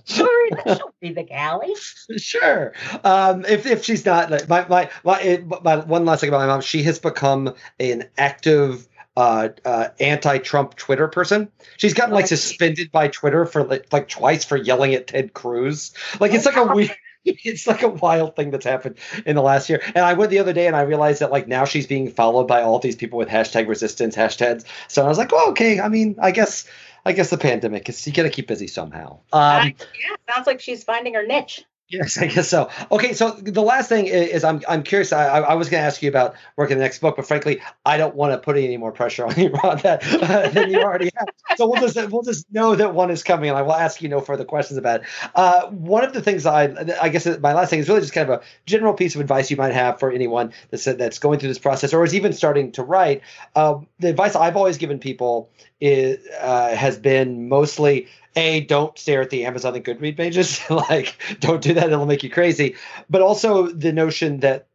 sure, 0.04 0.48
she'll 0.66 0.94
be 1.00 1.12
the 1.12 1.22
galley. 1.22 1.74
Sure. 2.16 2.72
Um, 3.04 3.44
if 3.44 3.66
if 3.66 3.84
she's 3.84 4.04
not 4.04 4.30
my 4.48 4.66
my 4.68 4.90
my, 5.04 5.44
my 5.62 5.76
one 5.76 6.04
last 6.04 6.20
thing 6.20 6.28
about 6.28 6.40
my 6.40 6.46
mom, 6.46 6.60
she 6.60 6.82
has 6.84 6.98
become 6.98 7.54
an 7.78 8.08
active 8.18 8.88
uh, 9.16 9.48
uh, 9.64 9.88
anti-Trump 10.00 10.74
Twitter 10.76 11.08
person. 11.08 11.50
She's 11.76 11.94
gotten 11.94 12.14
like 12.14 12.26
suspended 12.26 12.90
by 12.90 13.08
Twitter 13.08 13.44
for 13.44 13.64
like, 13.64 13.92
like 13.92 14.08
twice 14.08 14.44
for 14.44 14.56
yelling 14.56 14.94
at 14.94 15.06
Ted 15.06 15.34
Cruz. 15.34 15.92
Like 16.20 16.32
it's 16.32 16.46
like 16.46 16.56
a 16.56 16.66
weird. 16.66 16.90
It's 17.24 17.68
like 17.68 17.82
a 17.82 17.88
wild 17.88 18.34
thing 18.34 18.50
that's 18.50 18.64
happened 18.64 18.96
in 19.24 19.36
the 19.36 19.42
last 19.42 19.68
year. 19.68 19.80
And 19.94 19.98
I 19.98 20.14
went 20.14 20.32
the 20.32 20.40
other 20.40 20.52
day 20.52 20.66
and 20.66 20.74
I 20.74 20.80
realized 20.80 21.20
that 21.20 21.30
like 21.30 21.46
now 21.46 21.64
she's 21.64 21.86
being 21.86 22.10
followed 22.10 22.48
by 22.48 22.62
all 22.62 22.80
these 22.80 22.96
people 22.96 23.16
with 23.16 23.28
hashtag 23.28 23.68
resistance 23.68 24.16
hashtags. 24.16 24.64
So 24.88 25.04
I 25.04 25.08
was 25.08 25.18
like, 25.18 25.30
well, 25.30 25.50
okay. 25.50 25.78
I 25.78 25.88
mean, 25.88 26.16
I 26.20 26.32
guess 26.32 26.68
I 27.04 27.12
guess 27.12 27.30
the 27.30 27.38
pandemic 27.38 27.88
is 27.88 28.04
you 28.06 28.12
got 28.12 28.24
to 28.24 28.30
keep 28.30 28.48
busy 28.48 28.66
somehow. 28.66 29.20
Um, 29.32 29.66
yeah, 29.68 30.34
sounds 30.34 30.48
like 30.48 30.60
she's 30.60 30.82
finding 30.82 31.14
her 31.14 31.24
niche. 31.24 31.64
Yes, 31.92 32.16
I 32.16 32.26
guess 32.26 32.48
so. 32.48 32.70
Okay, 32.90 33.12
so 33.12 33.32
the 33.32 33.60
last 33.60 33.90
thing 33.90 34.06
is, 34.06 34.44
I'm 34.44 34.62
I'm 34.66 34.82
curious. 34.82 35.12
I, 35.12 35.26
I 35.40 35.52
was 35.54 35.68
going 35.68 35.82
to 35.82 35.86
ask 35.86 36.00
you 36.00 36.08
about 36.08 36.34
working 36.56 36.78
the 36.78 36.82
next 36.84 37.00
book, 37.00 37.16
but 37.16 37.26
frankly, 37.26 37.60
I 37.84 37.98
don't 37.98 38.14
want 38.14 38.32
to 38.32 38.38
put 38.38 38.56
any 38.56 38.78
more 38.78 38.92
pressure 38.92 39.26
on 39.26 39.34
you 39.38 39.50
on 39.62 39.76
that 39.80 40.02
uh, 40.22 40.48
than 40.54 40.70
you 40.70 40.80
already 40.80 41.10
have. 41.18 41.28
So 41.58 41.68
we'll 41.68 41.82
just 41.86 41.96
we'll 42.10 42.22
just 42.22 42.50
know 42.50 42.74
that 42.76 42.94
one 42.94 43.10
is 43.10 43.22
coming, 43.22 43.50
and 43.50 43.58
I 43.58 43.62
will 43.62 43.74
ask 43.74 44.00
you 44.00 44.08
no 44.08 44.22
further 44.22 44.46
questions 44.46 44.78
about 44.78 45.02
it. 45.02 45.06
Uh, 45.34 45.66
one 45.68 46.02
of 46.02 46.14
the 46.14 46.22
things 46.22 46.46
I 46.46 46.74
I 46.98 47.10
guess 47.10 47.26
my 47.40 47.52
last 47.52 47.68
thing 47.68 47.80
is 47.80 47.90
really 47.90 48.00
just 48.00 48.14
kind 48.14 48.30
of 48.30 48.40
a 48.40 48.44
general 48.64 48.94
piece 48.94 49.14
of 49.14 49.20
advice 49.20 49.50
you 49.50 49.58
might 49.58 49.74
have 49.74 49.98
for 49.98 50.10
anyone 50.10 50.54
that's 50.70 50.86
that's 50.86 51.18
going 51.18 51.40
through 51.40 51.50
this 51.50 51.58
process 51.58 51.92
or 51.92 52.02
is 52.04 52.14
even 52.14 52.32
starting 52.32 52.72
to 52.72 52.82
write. 52.82 53.20
Uh, 53.54 53.80
the 53.98 54.08
advice 54.08 54.34
I've 54.34 54.56
always 54.56 54.78
given 54.78 54.98
people 54.98 55.50
is 55.78 56.26
uh, 56.40 56.74
has 56.74 56.96
been 56.98 57.50
mostly 57.50 58.06
a 58.36 58.60
don't 58.60 58.98
stare 58.98 59.22
at 59.22 59.30
the 59.30 59.44
Amazon 59.44 59.74
and 59.74 59.84
Goodread 59.84 60.16
pages. 60.16 60.60
like, 60.70 61.16
don't 61.40 61.62
do 61.62 61.74
that; 61.74 61.92
it'll 61.92 62.06
make 62.06 62.22
you 62.22 62.30
crazy. 62.30 62.76
But 63.10 63.22
also 63.22 63.68
the 63.68 63.92
notion 63.92 64.40
that, 64.40 64.66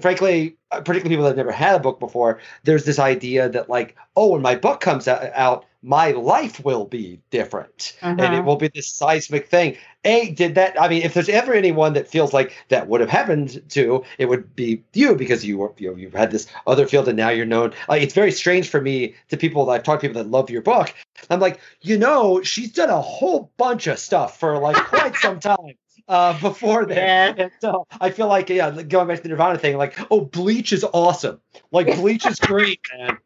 frankly, 0.00 0.56
uh, 0.70 0.80
particularly 0.80 1.10
people 1.10 1.24
that 1.24 1.30
have 1.30 1.36
never 1.36 1.52
had 1.52 1.76
a 1.76 1.80
book 1.80 2.00
before, 2.00 2.40
there's 2.64 2.84
this 2.84 2.98
idea 2.98 3.48
that 3.48 3.68
like, 3.68 3.96
oh, 4.16 4.32
when 4.32 4.42
my 4.42 4.56
book 4.56 4.80
comes 4.80 5.08
out, 5.08 5.64
my 5.82 6.10
life 6.10 6.62
will 6.64 6.84
be 6.84 7.20
different, 7.30 7.96
uh-huh. 8.02 8.10
and 8.10 8.20
it 8.20 8.26
uh-huh. 8.26 8.42
will 8.42 8.56
be 8.56 8.68
this 8.68 8.88
seismic 8.88 9.48
thing. 9.48 9.76
A 10.04 10.30
did 10.30 10.54
that? 10.54 10.80
I 10.80 10.88
mean, 10.88 11.02
if 11.02 11.14
there's 11.14 11.28
ever 11.28 11.52
anyone 11.52 11.94
that 11.94 12.08
feels 12.08 12.32
like 12.32 12.54
that 12.68 12.88
would 12.88 13.00
have 13.00 13.10
happened 13.10 13.62
to, 13.70 14.04
it 14.18 14.26
would 14.26 14.54
be 14.54 14.82
you 14.94 15.14
because 15.14 15.44
you 15.44 15.58
were 15.58 15.72
you 15.78 15.90
know, 15.90 15.96
you've 15.96 16.14
had 16.14 16.30
this 16.30 16.46
other 16.66 16.86
field 16.86 17.08
and 17.08 17.16
now 17.16 17.30
you're 17.30 17.46
known. 17.46 17.72
Like 17.88 18.02
it's 18.02 18.14
very 18.14 18.32
strange 18.32 18.68
for 18.68 18.80
me 18.80 19.14
to 19.28 19.36
people 19.36 19.66
that 19.66 19.72
I've 19.72 19.82
talked 19.82 20.02
to 20.02 20.08
people 20.08 20.22
that 20.22 20.30
love 20.30 20.50
your 20.50 20.62
book. 20.62 20.94
I'm 21.28 21.40
like, 21.40 21.60
you 21.82 21.98
know, 21.98 22.42
she's 22.42 22.72
done 22.72 22.90
a 22.90 23.00
whole 23.00 23.50
bunch 23.56 23.86
of 23.86 23.98
stuff 23.98 24.38
for 24.38 24.58
like 24.58 24.76
quite 24.76 25.16
some 25.16 25.40
time. 25.40 25.74
Uh, 26.08 26.36
before 26.40 26.86
that. 26.86 27.38
Yeah. 27.38 27.48
so 27.60 27.86
I 28.00 28.10
feel 28.10 28.26
like, 28.26 28.48
yeah, 28.48 28.82
going 28.82 29.06
back 29.06 29.18
to 29.18 29.22
the 29.22 29.28
Nirvana 29.28 29.58
thing, 29.58 29.76
like, 29.76 29.96
oh, 30.10 30.22
Bleach 30.22 30.72
is 30.72 30.82
awesome. 30.82 31.40
Like, 31.70 31.86
Bleach 31.94 32.26
is 32.26 32.40
great, 32.40 32.80
man. 32.92 33.18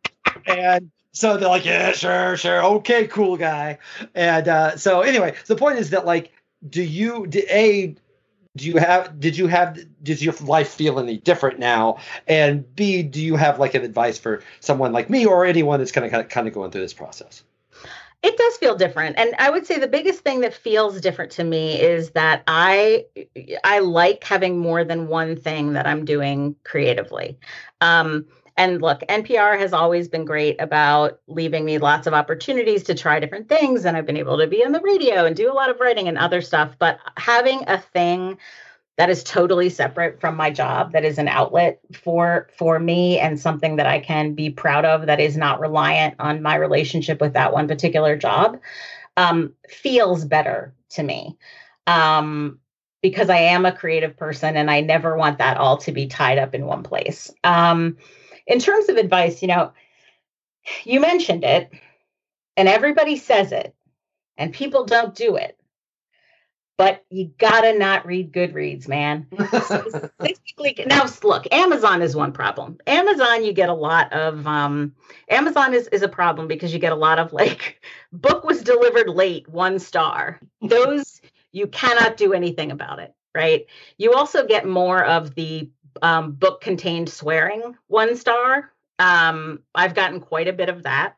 And 0.47 0.91
so 1.15 1.37
they're 1.37 1.49
like, 1.49 1.65
yeah, 1.65 1.93
sure, 1.93 2.37
sure, 2.37 2.63
okay, 2.65 3.07
cool 3.07 3.37
guy. 3.37 3.79
And 4.15 4.49
uh, 4.49 4.77
so 4.77 5.01
anyway, 5.01 5.35
so 5.45 5.55
the 5.55 5.59
point 5.59 5.79
is 5.79 5.91
that 5.91 6.05
like 6.05 6.33
do 6.69 6.83
you 6.83 7.27
did, 7.27 7.45
a 7.49 7.95
do 8.57 8.67
you 8.67 8.77
have 8.77 9.19
did 9.21 9.37
you 9.37 9.47
have 9.47 9.79
does 10.03 10.25
your 10.25 10.35
life 10.43 10.71
feel 10.71 10.99
any 10.99 11.19
different 11.19 11.59
now? 11.61 11.99
And 12.27 12.75
b 12.75 13.03
do 13.03 13.23
you 13.23 13.37
have 13.37 13.59
like 13.59 13.75
an 13.75 13.83
advice 13.83 14.19
for 14.19 14.43
someone 14.61 14.93
like 14.93 15.09
me 15.09 15.25
or 15.25 15.45
anyone 15.45 15.79
that's 15.79 15.93
kind 15.93 16.13
of 16.13 16.29
kind 16.29 16.49
of 16.49 16.55
going 16.55 16.71
through 16.73 16.83
this 16.83 16.93
process? 16.93 17.45
It 18.23 18.39
does 18.39 18.57
feel 18.57 18.75
different. 18.75 19.17
And 19.19 19.35
i 19.39 19.51
would 19.51 19.67
say 19.67 19.79
the 19.79 19.87
biggest 19.87 20.21
thing 20.21 20.41
that 20.41 20.55
feels 20.55 21.01
different 21.01 21.31
to 21.33 21.45
me 21.45 21.81
is 21.81 22.11
that 22.11 22.43
i 22.49 23.05
i 23.63 23.79
like 23.79 24.25
having 24.25 24.59
more 24.59 24.83
than 24.83 25.07
one 25.07 25.37
thing 25.37 25.75
that 25.75 25.87
i'm 25.87 26.05
doing 26.05 26.57
creatively. 26.65 27.39
Um, 27.81 28.27
and 28.57 28.81
look, 28.81 29.01
NPR 29.09 29.59
has 29.59 29.73
always 29.73 30.09
been 30.09 30.25
great 30.25 30.61
about 30.61 31.21
leaving 31.27 31.65
me 31.65 31.79
lots 31.79 32.07
of 32.07 32.15
opportunities 32.15 32.85
to 32.85 32.95
try 32.95 33.19
different 33.19 33.49
things. 33.49 33.85
And 33.85 33.97
I've 33.97 34.07
been 34.07 34.17
able 34.17 34.39
to 34.39 34.47
be 34.47 34.65
on 34.65 34.73
the 34.73 34.81
radio 34.81 35.25
and 35.25 35.35
do 35.35 35.51
a 35.51 35.55
lot 35.55 35.71
of 35.71 35.81
writing 35.81 36.07
and 36.07 36.17
other 36.17 36.41
stuff. 36.41 36.77
But 36.79 37.01
having 37.17 37.65
a 37.67 37.79
thing 37.79 38.39
that 38.97 39.11
is 39.11 39.25
totally 39.25 39.71
separate 39.71 40.21
from 40.21 40.37
my 40.37 40.51
job 40.51 40.93
that 40.93 41.05
is 41.05 41.19
an 41.19 41.27
outlet 41.27 41.81
for 41.93 42.49
for 42.57 42.79
me 42.79 43.19
and 43.19 43.41
something 43.41 43.77
that 43.77 43.87
I 43.87 43.99
can 43.99 44.35
be 44.35 44.51
proud 44.51 44.85
of 44.85 45.07
that 45.07 45.19
is 45.19 45.37
not 45.37 45.59
reliant 45.59 46.15
on 46.21 46.43
my 46.43 46.55
relationship 46.55 47.21
with 47.21 47.33
that 47.33 47.53
one 47.53 47.67
particular 47.67 48.17
job 48.17 48.61
um, 49.17 49.53
feels 49.69 50.25
better 50.25 50.75
to 50.91 51.03
me 51.03 51.37
um, 51.89 52.61
because 53.03 53.29
I 53.31 53.39
am 53.39 53.67
a 53.67 53.73
creative 53.73 54.17
person 54.17 54.57
and 54.57 54.71
I 54.71 54.81
never 54.81 55.17
want 55.17 55.39
that 55.39 55.57
all 55.57 55.79
to 55.79 55.93
be 55.93 56.07
tied 56.07 56.39
up 56.39 56.55
in 56.55 56.67
one 56.67 56.85
place. 56.85 57.33
Um, 57.43 57.97
in 58.47 58.59
terms 58.59 58.89
of 58.89 58.97
advice, 58.97 59.43
you 59.43 59.49
know, 59.49 59.73
you 60.85 61.01
mentioned 61.01 61.45
it 61.45 61.73
and 62.57 62.69
everybody 62.69 63.17
says 63.17 63.53
it 63.53 63.75
and 64.37 64.53
people 64.53 64.85
don't 64.85 65.15
do 65.15 65.37
it. 65.37 65.59
But 66.77 67.05
you 67.09 67.31
gotta 67.39 67.79
not 67.79 68.05
read 68.05 68.33
Goodreads, 68.33 68.89
man. 68.89 69.29
Specifically, 69.33 70.75
now 70.89 71.07
look, 71.23 71.47
Amazon 71.53 72.03
is 72.03 72.17
one 72.17 72.33
problem. 72.33 72.79
Amazon, 72.89 73.45
you 73.45 73.53
get 73.53 73.69
a 73.69 73.75
lot 73.75 74.13
of 74.13 74.45
um, 74.45 74.93
Amazon 75.29 75.73
is 75.73 75.87
is 75.89 76.03
a 76.03 76.09
problem 76.09 76.49
because 76.49 76.73
you 76.73 76.81
get 76.81 76.91
a 76.91 76.97
lot 76.97 77.21
of 77.21 77.33
like 77.33 77.81
book 78.13 78.43
was 78.43 78.63
delivered 78.63 79.09
late, 79.09 79.49
one 79.49 79.79
star. 79.79 80.41
Those 80.63 81.21
you 81.53 81.69
cannot 81.69 82.17
do 82.17 82.33
anything 82.33 82.73
about 82.73 82.99
it, 82.99 83.15
right? 83.37 83.67
You 83.97 84.15
also 84.15 84.45
get 84.45 84.67
more 84.67 85.05
of 85.05 85.37
the 85.37 85.71
um, 86.03 86.33
book 86.33 86.61
contained 86.61 87.09
swearing 87.09 87.77
one 87.87 88.17
star. 88.17 88.73
Um, 88.99 89.61
I've 89.75 89.95
gotten 89.95 90.21
quite 90.21 90.49
a 90.49 90.53
bit 90.53 90.69
of 90.69 90.85
that. 90.85 91.17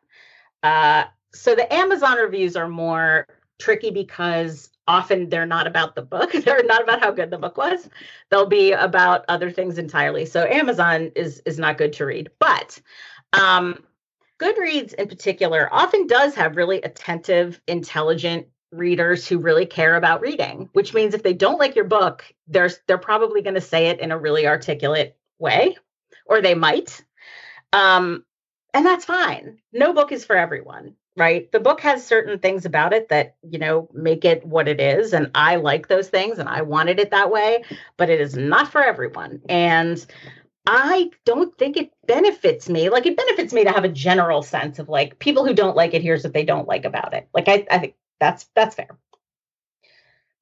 Uh, 0.63 1.05
so 1.33 1.55
the 1.55 1.73
Amazon 1.73 2.17
reviews 2.17 2.57
are 2.57 2.69
more 2.69 3.27
tricky 3.59 3.91
because 3.91 4.71
often 4.89 5.29
they're 5.29 5.47
not 5.47 5.67
about 5.67 5.95
the 5.95 6.03
book. 6.03 6.33
They're 6.45 6.63
not 6.65 6.83
about 6.83 7.01
how 7.01 7.11
good 7.11 7.31
the 7.31 7.39
book 7.39 7.57
was. 7.57 7.89
They'll 8.31 8.47
be 8.47 8.73
about 8.73 9.25
other 9.29 9.51
things 9.51 9.79
entirely. 9.79 10.27
So 10.27 10.45
Amazon 10.47 11.11
is 11.17 11.43
is 11.45 11.59
not 11.59 11.79
good 11.79 11.93
to 11.95 12.07
read. 12.07 12.31
But 12.39 12.81
um, 13.33 13.83
Goodreads 14.39 14.95
in 14.95 15.09
particular 15.09 15.69
often 15.73 16.07
does 16.07 16.35
have 16.35 16.57
really 16.57 16.83
attentive, 16.83 17.61
intelligent 17.67 18.49
readers 18.73 19.27
who 19.27 19.39
really 19.39 19.67
care 19.67 19.97
about 19.97 20.21
reading, 20.21 20.69
which 20.73 20.95
means 20.95 21.15
if 21.15 21.23
they 21.23 21.33
don't 21.33 21.59
like 21.59 21.77
your 21.77 21.85
book, 21.85 22.25
they're 22.49 22.71
they're 22.87 22.99
probably 22.99 23.43
going 23.43 23.55
to 23.55 23.61
say 23.61 23.89
it 23.89 24.01
in 24.01 24.13
a 24.13 24.19
really 24.19 24.47
articulate 24.47 25.17
way, 25.39 25.77
or 26.27 26.41
they 26.41 26.55
might. 26.55 27.05
Um, 27.73 28.25
and 28.75 28.85
that's 28.85 29.05
fine. 29.05 29.59
No 29.73 29.93
book 29.93 30.13
is 30.13 30.25
for 30.25 30.37
everyone, 30.37 30.95
right? 31.17 31.51
The 31.51 31.61
book 31.61 31.81
has 31.81 32.07
certain 32.07 32.39
things 32.39 32.67
about 32.67 32.93
it 32.93 33.09
that, 33.09 33.37
you 33.43 33.59
know, 33.59 33.89
make 33.95 34.25
it 34.25 34.45
what 34.45 34.69
it 34.69 34.81
is. 34.81 35.15
And 35.15 35.31
I 35.35 35.57
like 35.57 35.89
those 35.89 36.09
things 36.09 36.39
and 36.39 36.49
I 36.49 36.63
wanted 36.63 37.01
it 37.01 37.11
that 37.11 37.31
way, 37.31 37.65
but 37.97 38.11
it 38.11 38.21
is 38.21 38.37
not 38.37 38.71
for 38.71 38.83
everyone. 38.83 39.41
And 39.49 40.05
I 40.67 41.11
don't 41.25 41.57
think 41.57 41.77
it 41.77 41.91
benefits 42.07 42.69
me. 42.69 42.91
Like 42.91 43.07
it 43.07 43.17
benefits 43.17 43.53
me 43.53 43.65
to 43.65 43.73
have 43.73 43.85
a 43.85 43.89
general 43.89 44.43
sense 44.43 44.79
of 44.79 44.89
like 44.89 45.19
people 45.19 45.47
who 45.47 45.55
don't 45.55 45.77
like 45.77 45.95
it, 45.95 46.03
here's 46.03 46.25
what 46.25 46.35
they 46.35 46.45
don't 46.45 46.69
like 46.69 46.85
about 46.85 47.15
it. 47.15 47.29
Like 47.33 47.49
I, 47.49 47.67
I 47.71 47.79
think 47.79 47.95
that's 48.21 48.45
that's 48.55 48.75
fair. 48.75 48.97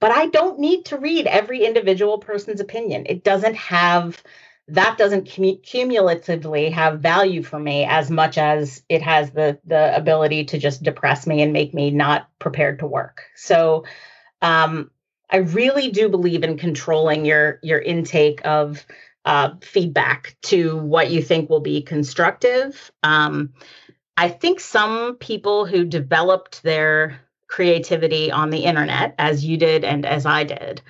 But 0.00 0.10
I 0.10 0.26
don't 0.26 0.58
need 0.58 0.86
to 0.86 0.98
read 0.98 1.26
every 1.26 1.64
individual 1.64 2.18
person's 2.18 2.60
opinion. 2.60 3.06
It 3.06 3.24
doesn't 3.24 3.56
have 3.56 4.22
that 4.68 4.96
doesn't 4.96 5.26
cumulatively 5.26 6.70
have 6.70 7.00
value 7.00 7.42
for 7.42 7.58
me 7.58 7.84
as 7.84 8.10
much 8.10 8.38
as 8.38 8.82
it 8.88 9.02
has 9.02 9.30
the 9.30 9.58
the 9.64 9.94
ability 9.94 10.44
to 10.46 10.58
just 10.58 10.82
depress 10.82 11.26
me 11.26 11.42
and 11.42 11.52
make 11.52 11.74
me 11.74 11.90
not 11.90 12.28
prepared 12.38 12.78
to 12.78 12.86
work. 12.86 13.24
So 13.36 13.84
um, 14.40 14.90
I 15.28 15.38
really 15.38 15.90
do 15.90 16.08
believe 16.08 16.44
in 16.44 16.56
controlling 16.56 17.24
your 17.24 17.58
your 17.62 17.78
intake 17.78 18.40
of 18.44 18.86
uh, 19.24 19.54
feedback 19.62 20.36
to 20.42 20.76
what 20.76 21.10
you 21.10 21.22
think 21.22 21.48
will 21.48 21.60
be 21.60 21.82
constructive. 21.82 22.90
Um, 23.02 23.54
I 24.16 24.28
think 24.28 24.60
some 24.60 25.16
people 25.16 25.66
who 25.66 25.84
developed 25.84 26.62
their 26.62 27.20
creativity 27.48 28.30
on 28.30 28.50
the 28.50 28.64
internet, 28.64 29.14
as 29.18 29.44
you 29.44 29.56
did 29.56 29.84
and 29.84 30.04
as 30.06 30.26
I 30.26 30.44
did, 30.44 30.82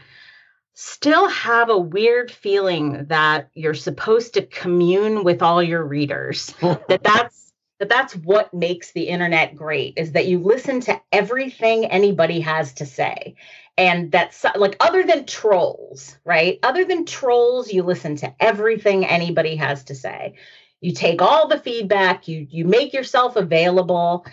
still 0.74 1.28
have 1.28 1.70
a 1.70 1.78
weird 1.78 2.30
feeling 2.30 3.06
that 3.06 3.48
you're 3.54 3.74
supposed 3.74 4.34
to 4.34 4.46
commune 4.46 5.22
with 5.24 5.40
all 5.40 5.62
your 5.62 5.84
readers 5.84 6.52
that 6.60 7.00
that's 7.02 7.52
that 7.78 7.88
that's 7.88 8.14
what 8.16 8.52
makes 8.54 8.92
the 8.92 9.02
internet 9.02 9.56
great 9.56 9.94
is 9.96 10.12
that 10.12 10.26
you 10.26 10.38
listen 10.38 10.80
to 10.80 11.00
everything 11.12 11.86
anybody 11.86 12.40
has 12.40 12.72
to 12.74 12.86
say. 12.86 13.34
And 13.76 14.12
that's 14.12 14.44
like 14.56 14.76
other 14.78 15.02
than 15.02 15.26
trolls 15.26 16.16
right? 16.24 16.58
Other 16.62 16.84
than 16.84 17.04
trolls 17.04 17.72
you 17.72 17.82
listen 17.82 18.16
to 18.16 18.34
everything 18.40 19.04
anybody 19.04 19.56
has 19.56 19.84
to 19.84 19.94
say. 19.94 20.34
You 20.80 20.92
take 20.92 21.22
all 21.22 21.48
the 21.48 21.58
feedback 21.58 22.28
you 22.28 22.46
you 22.50 22.64
make 22.64 22.92
yourself 22.92 23.36
available. 23.36 24.26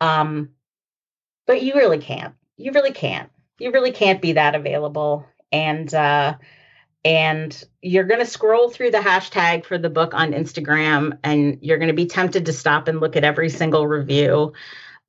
Um 0.00 0.50
but 1.48 1.62
you 1.62 1.74
really 1.74 1.98
can't 1.98 2.34
you 2.56 2.70
really 2.70 2.92
can't 2.92 3.30
you 3.58 3.72
really 3.72 3.90
can't 3.90 4.22
be 4.22 4.32
that 4.34 4.54
available 4.54 5.26
and 5.50 5.92
uh, 5.92 6.34
and 7.04 7.64
you're 7.80 8.04
going 8.04 8.20
to 8.20 8.26
scroll 8.26 8.68
through 8.68 8.90
the 8.90 8.98
hashtag 8.98 9.64
for 9.64 9.78
the 9.78 9.88
book 9.88 10.14
on 10.14 10.32
Instagram, 10.32 11.16
and 11.22 11.58
you're 11.62 11.78
going 11.78 11.88
to 11.88 11.94
be 11.94 12.06
tempted 12.06 12.44
to 12.46 12.52
stop 12.52 12.88
and 12.88 13.00
look 13.00 13.16
at 13.16 13.24
every 13.24 13.48
single 13.48 13.86
review. 13.86 14.52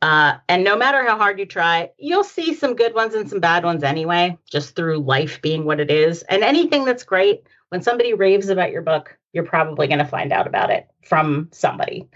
Uh, 0.02 0.36
and 0.48 0.64
no 0.64 0.78
matter 0.78 1.04
how 1.06 1.18
hard 1.18 1.40
you 1.40 1.46
try, 1.46 1.90
you'll 1.98 2.24
see 2.24 2.54
some 2.54 2.76
good 2.76 2.94
ones 2.94 3.16
and 3.16 3.30
some 3.30 3.42
bad 3.42 3.66
ones 3.66 3.84
anyway, 3.84 4.38
just 4.50 4.76
through 4.76 5.00
life 5.00 5.42
being 5.42 5.66
what 5.66 5.80
it 5.80 5.92
is. 5.92 6.22
And 6.24 6.44
anything 6.44 6.86
that's 6.86 7.04
great, 7.04 7.44
when 7.70 7.82
somebody 7.82 8.14
raves 8.14 8.48
about 8.48 8.72
your 8.72 8.84
book, 8.84 9.18
you're 9.34 9.44
probably 9.44 9.88
going 9.88 10.00
to 10.00 10.06
find 10.06 10.32
out 10.32 10.48
about 10.48 10.70
it 10.70 10.88
from 11.04 11.50
somebody 11.52 12.08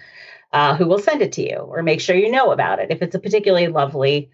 uh, 0.54 0.76
who 0.76 0.86
will 0.88 1.00
send 1.00 1.22
it 1.22 1.34
to 1.34 1.42
you 1.42 1.58
or 1.58 1.82
make 1.82 2.00
sure 2.00 2.16
you 2.16 2.32
know 2.32 2.52
about 2.52 2.80
it 2.80 2.92
if 2.92 3.02
it's 3.02 3.16
a 3.16 3.20
particularly 3.20 3.68
lovely, 3.68 4.30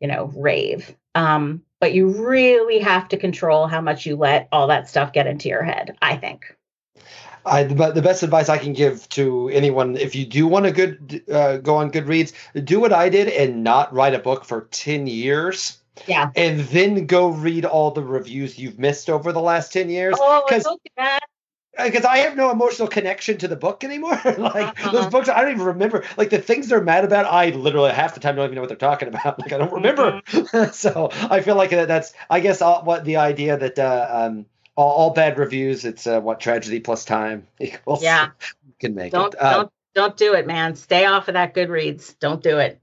you 0.00 0.08
know, 0.08 0.30
rave. 0.36 0.94
Um, 1.14 1.62
but 1.80 1.94
you 1.94 2.08
really 2.08 2.80
have 2.80 3.08
to 3.08 3.16
control 3.16 3.66
how 3.66 3.80
much 3.80 4.04
you 4.04 4.16
let 4.16 4.48
all 4.52 4.66
that 4.66 4.88
stuff 4.88 5.12
get 5.12 5.26
into 5.26 5.48
your 5.48 5.62
head, 5.62 5.96
I 6.02 6.16
think. 6.16 6.56
I, 7.44 7.64
the 7.64 8.02
best 8.02 8.22
advice 8.22 8.48
I 8.48 8.58
can 8.58 8.72
give 8.72 9.08
to 9.10 9.48
anyone, 9.48 9.96
if 9.96 10.14
you 10.14 10.24
do 10.24 10.46
want 10.46 10.64
to 10.64 10.70
good 10.70 11.24
uh, 11.28 11.56
go 11.56 11.74
on 11.74 11.90
Goodreads, 11.90 12.32
do 12.64 12.78
what 12.78 12.92
I 12.92 13.08
did 13.08 13.28
and 13.28 13.64
not 13.64 13.92
write 13.92 14.14
a 14.14 14.20
book 14.20 14.44
for 14.44 14.68
ten 14.70 15.08
years. 15.08 15.78
Yeah, 16.06 16.30
and 16.36 16.60
then 16.60 17.06
go 17.06 17.28
read 17.28 17.64
all 17.64 17.90
the 17.90 18.02
reviews 18.02 18.60
you've 18.60 18.78
missed 18.78 19.10
over 19.10 19.32
the 19.32 19.40
last 19.40 19.72
ten 19.72 19.90
years. 19.90 20.14
Oh, 20.18 20.44
don't 20.48 20.64
do 20.64 20.90
that 20.96 21.24
because 21.76 22.04
I 22.04 22.18
have 22.18 22.36
no 22.36 22.50
emotional 22.50 22.88
connection 22.88 23.38
to 23.38 23.48
the 23.48 23.56
book 23.56 23.82
anymore. 23.84 24.20
like 24.24 24.68
uh-huh. 24.68 24.90
those 24.90 25.06
books, 25.06 25.28
I 25.28 25.40
don't 25.40 25.52
even 25.52 25.66
remember. 25.66 26.04
Like 26.16 26.30
the 26.30 26.38
things 26.38 26.68
they're 26.68 26.82
mad 26.82 27.04
about, 27.04 27.26
I 27.26 27.50
literally 27.50 27.92
half 27.92 28.14
the 28.14 28.20
time 28.20 28.36
don't 28.36 28.44
even 28.44 28.56
know 28.56 28.62
what 28.62 28.68
they're 28.68 28.76
talking 28.76 29.08
about. 29.08 29.38
Like 29.42 29.52
I 29.52 29.58
don't 29.58 29.72
remember. 29.72 30.20
Mm-hmm. 30.26 30.70
so 30.72 31.10
I 31.12 31.40
feel 31.40 31.56
like 31.56 31.70
that's, 31.70 32.12
I 32.30 32.40
guess, 32.40 32.62
all, 32.62 32.84
what 32.84 33.04
the 33.04 33.16
idea 33.16 33.56
that 33.56 33.78
uh, 33.78 34.08
um, 34.10 34.46
all, 34.76 34.90
all, 34.90 35.10
bad 35.10 35.38
reviews, 35.38 35.84
it's 35.84 36.06
uh, 36.06 36.20
what 36.20 36.38
tragedy 36.38 36.78
plus 36.78 37.04
time 37.04 37.46
equals. 37.58 38.02
Yeah, 38.02 38.30
can 38.78 38.94
make 38.94 39.12
don't, 39.12 39.34
it. 39.34 39.42
Uh, 39.42 39.52
don't 39.54 39.72
don't 39.94 40.16
do 40.16 40.34
it, 40.34 40.46
man. 40.46 40.76
Stay 40.76 41.06
off 41.06 41.28
of 41.28 41.34
that 41.34 41.54
Goodreads. 41.54 42.16
Don't 42.20 42.42
do 42.42 42.58
it. 42.58 42.80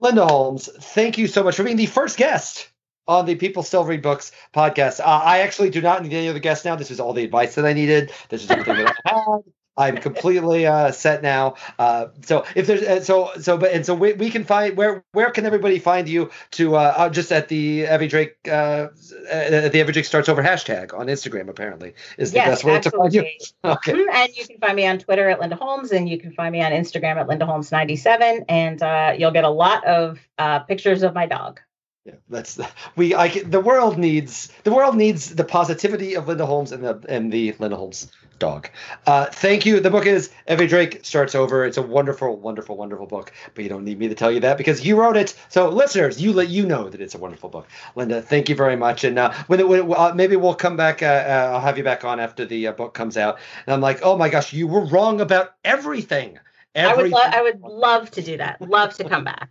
Linda 0.00 0.26
Holmes, 0.26 0.68
thank 0.68 1.16
you 1.16 1.26
so 1.26 1.42
much 1.42 1.56
for 1.56 1.64
being 1.64 1.76
the 1.76 1.86
first 1.86 2.18
guest 2.18 2.68
on 3.08 3.26
the 3.26 3.34
People 3.34 3.62
Still 3.62 3.84
Read 3.84 4.02
Books 4.02 4.32
podcast. 4.54 5.00
Uh, 5.00 5.04
I 5.04 5.40
actually 5.40 5.70
do 5.70 5.80
not 5.80 6.02
need 6.02 6.12
any 6.12 6.28
other 6.28 6.38
guests 6.38 6.64
now. 6.64 6.76
This 6.76 6.90
is 6.90 7.00
all 7.00 7.12
the 7.12 7.24
advice 7.24 7.54
that 7.56 7.64
I 7.64 7.72
needed. 7.72 8.12
This 8.28 8.44
is 8.44 8.50
everything 8.50 8.76
that 8.84 8.96
I 9.04 9.12
had. 9.12 9.42
I'm 9.76 9.98
completely 9.98 10.66
uh, 10.66 10.90
set 10.90 11.22
now. 11.22 11.56
Uh, 11.78 12.06
so 12.24 12.44
if 12.54 12.66
there's 12.66 12.82
uh, 12.82 13.02
so 13.02 13.30
so 13.38 13.58
but 13.58 13.72
and 13.72 13.84
so 13.84 13.94
we, 13.94 14.14
we 14.14 14.30
can 14.30 14.44
find 14.44 14.76
where 14.76 15.04
where 15.12 15.30
can 15.30 15.44
everybody 15.44 15.78
find 15.78 16.08
you 16.08 16.30
to 16.52 16.76
uh, 16.76 16.94
uh 16.96 17.08
just 17.10 17.30
at 17.30 17.48
the 17.48 17.84
Evvie 17.84 18.08
Drake 18.08 18.36
uh, 18.48 18.88
at 19.30 19.72
the 19.72 19.78
Evvie 19.78 19.92
Drake 19.92 20.06
starts 20.06 20.28
over 20.28 20.42
hashtag 20.42 20.98
on 20.98 21.08
Instagram 21.08 21.48
apparently 21.48 21.94
is 22.16 22.32
the 22.32 22.36
yes, 22.36 22.48
best 22.48 22.64
way 22.64 22.76
absolutely. 22.76 23.10
to 23.10 23.20
find 23.20 23.28
you. 23.28 23.46
Okay. 23.76 23.92
Mm-hmm. 23.92 24.14
And 24.14 24.36
you 24.36 24.46
can 24.46 24.58
find 24.58 24.76
me 24.76 24.86
on 24.86 24.98
Twitter 24.98 25.28
at 25.28 25.40
Linda 25.40 25.56
Holmes 25.56 25.92
and 25.92 26.08
you 26.08 26.18
can 26.18 26.32
find 26.32 26.52
me 26.52 26.62
on 26.62 26.72
Instagram 26.72 27.16
at 27.16 27.28
Linda 27.28 27.44
Holmes 27.46 27.72
97 27.72 28.44
and 28.48 28.82
uh, 28.82 29.14
you'll 29.18 29.32
get 29.32 29.44
a 29.44 29.50
lot 29.50 29.84
of 29.84 30.18
uh, 30.38 30.60
pictures 30.60 31.02
of 31.02 31.14
my 31.14 31.26
dog. 31.26 31.60
Yeah, 32.06 32.14
that's 32.28 32.54
the, 32.54 32.68
we. 32.94 33.16
I 33.16 33.26
the 33.40 33.58
world 33.58 33.98
needs 33.98 34.48
the 34.62 34.72
world 34.72 34.96
needs 34.96 35.34
the 35.34 35.42
positivity 35.42 36.14
of 36.14 36.28
Linda 36.28 36.46
Holmes 36.46 36.70
and 36.70 36.84
the 36.84 37.04
and 37.08 37.32
the 37.32 37.52
Linda 37.58 37.76
Holmes 37.76 38.12
dog. 38.38 38.68
Uh, 39.08 39.26
thank 39.26 39.66
you. 39.66 39.80
The 39.80 39.90
book 39.90 40.06
is 40.06 40.30
Evvie 40.46 40.68
Drake 40.68 41.00
starts 41.02 41.34
over. 41.34 41.64
It's 41.64 41.78
a 41.78 41.82
wonderful, 41.82 42.36
wonderful, 42.36 42.76
wonderful 42.76 43.06
book. 43.06 43.32
But 43.54 43.64
you 43.64 43.70
don't 43.70 43.84
need 43.84 43.98
me 43.98 44.06
to 44.06 44.14
tell 44.14 44.30
you 44.30 44.38
that 44.40 44.56
because 44.56 44.86
you 44.86 44.94
wrote 45.00 45.16
it. 45.16 45.34
So 45.48 45.68
listeners, 45.68 46.22
you 46.22 46.32
let 46.32 46.48
you 46.48 46.64
know 46.64 46.88
that 46.88 47.00
it's 47.00 47.16
a 47.16 47.18
wonderful 47.18 47.48
book. 47.48 47.66
Linda, 47.96 48.22
thank 48.22 48.48
you 48.48 48.54
very 48.54 48.76
much. 48.76 49.02
And 49.02 49.18
uh, 49.18 49.32
when, 49.48 49.58
it, 49.58 49.66
when 49.66 49.92
uh, 49.96 50.12
maybe 50.14 50.36
we'll 50.36 50.54
come 50.54 50.76
back. 50.76 51.02
Uh, 51.02 51.06
uh, 51.06 51.50
I'll 51.54 51.60
have 51.60 51.76
you 51.76 51.82
back 51.82 52.04
on 52.04 52.20
after 52.20 52.44
the 52.44 52.68
uh, 52.68 52.72
book 52.72 52.94
comes 52.94 53.16
out. 53.16 53.40
And 53.66 53.74
I'm 53.74 53.80
like, 53.80 54.00
oh 54.02 54.16
my 54.16 54.28
gosh, 54.28 54.52
you 54.52 54.68
were 54.68 54.84
wrong 54.84 55.20
about 55.20 55.54
everything. 55.64 56.38
everything. 56.76 56.86
I 56.86 56.94
would. 56.94 57.10
Lo- 57.10 57.40
I 57.40 57.42
would 57.42 57.60
love 57.62 58.10
to 58.12 58.22
do 58.22 58.36
that. 58.36 58.60
Love 58.60 58.94
to 58.94 59.08
come 59.08 59.24
back. 59.24 59.50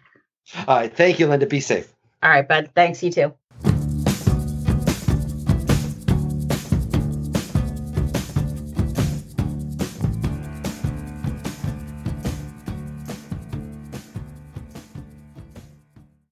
All 0.67 0.77
right. 0.77 0.95
Thank 0.95 1.19
you, 1.19 1.27
Linda. 1.27 1.47
Be 1.47 1.59
safe. 1.59 1.94
All 2.25 2.31
right, 2.31 2.47
bud. 2.49 2.71
Thanks. 2.75 3.03
You 3.03 3.11
too. 3.13 3.35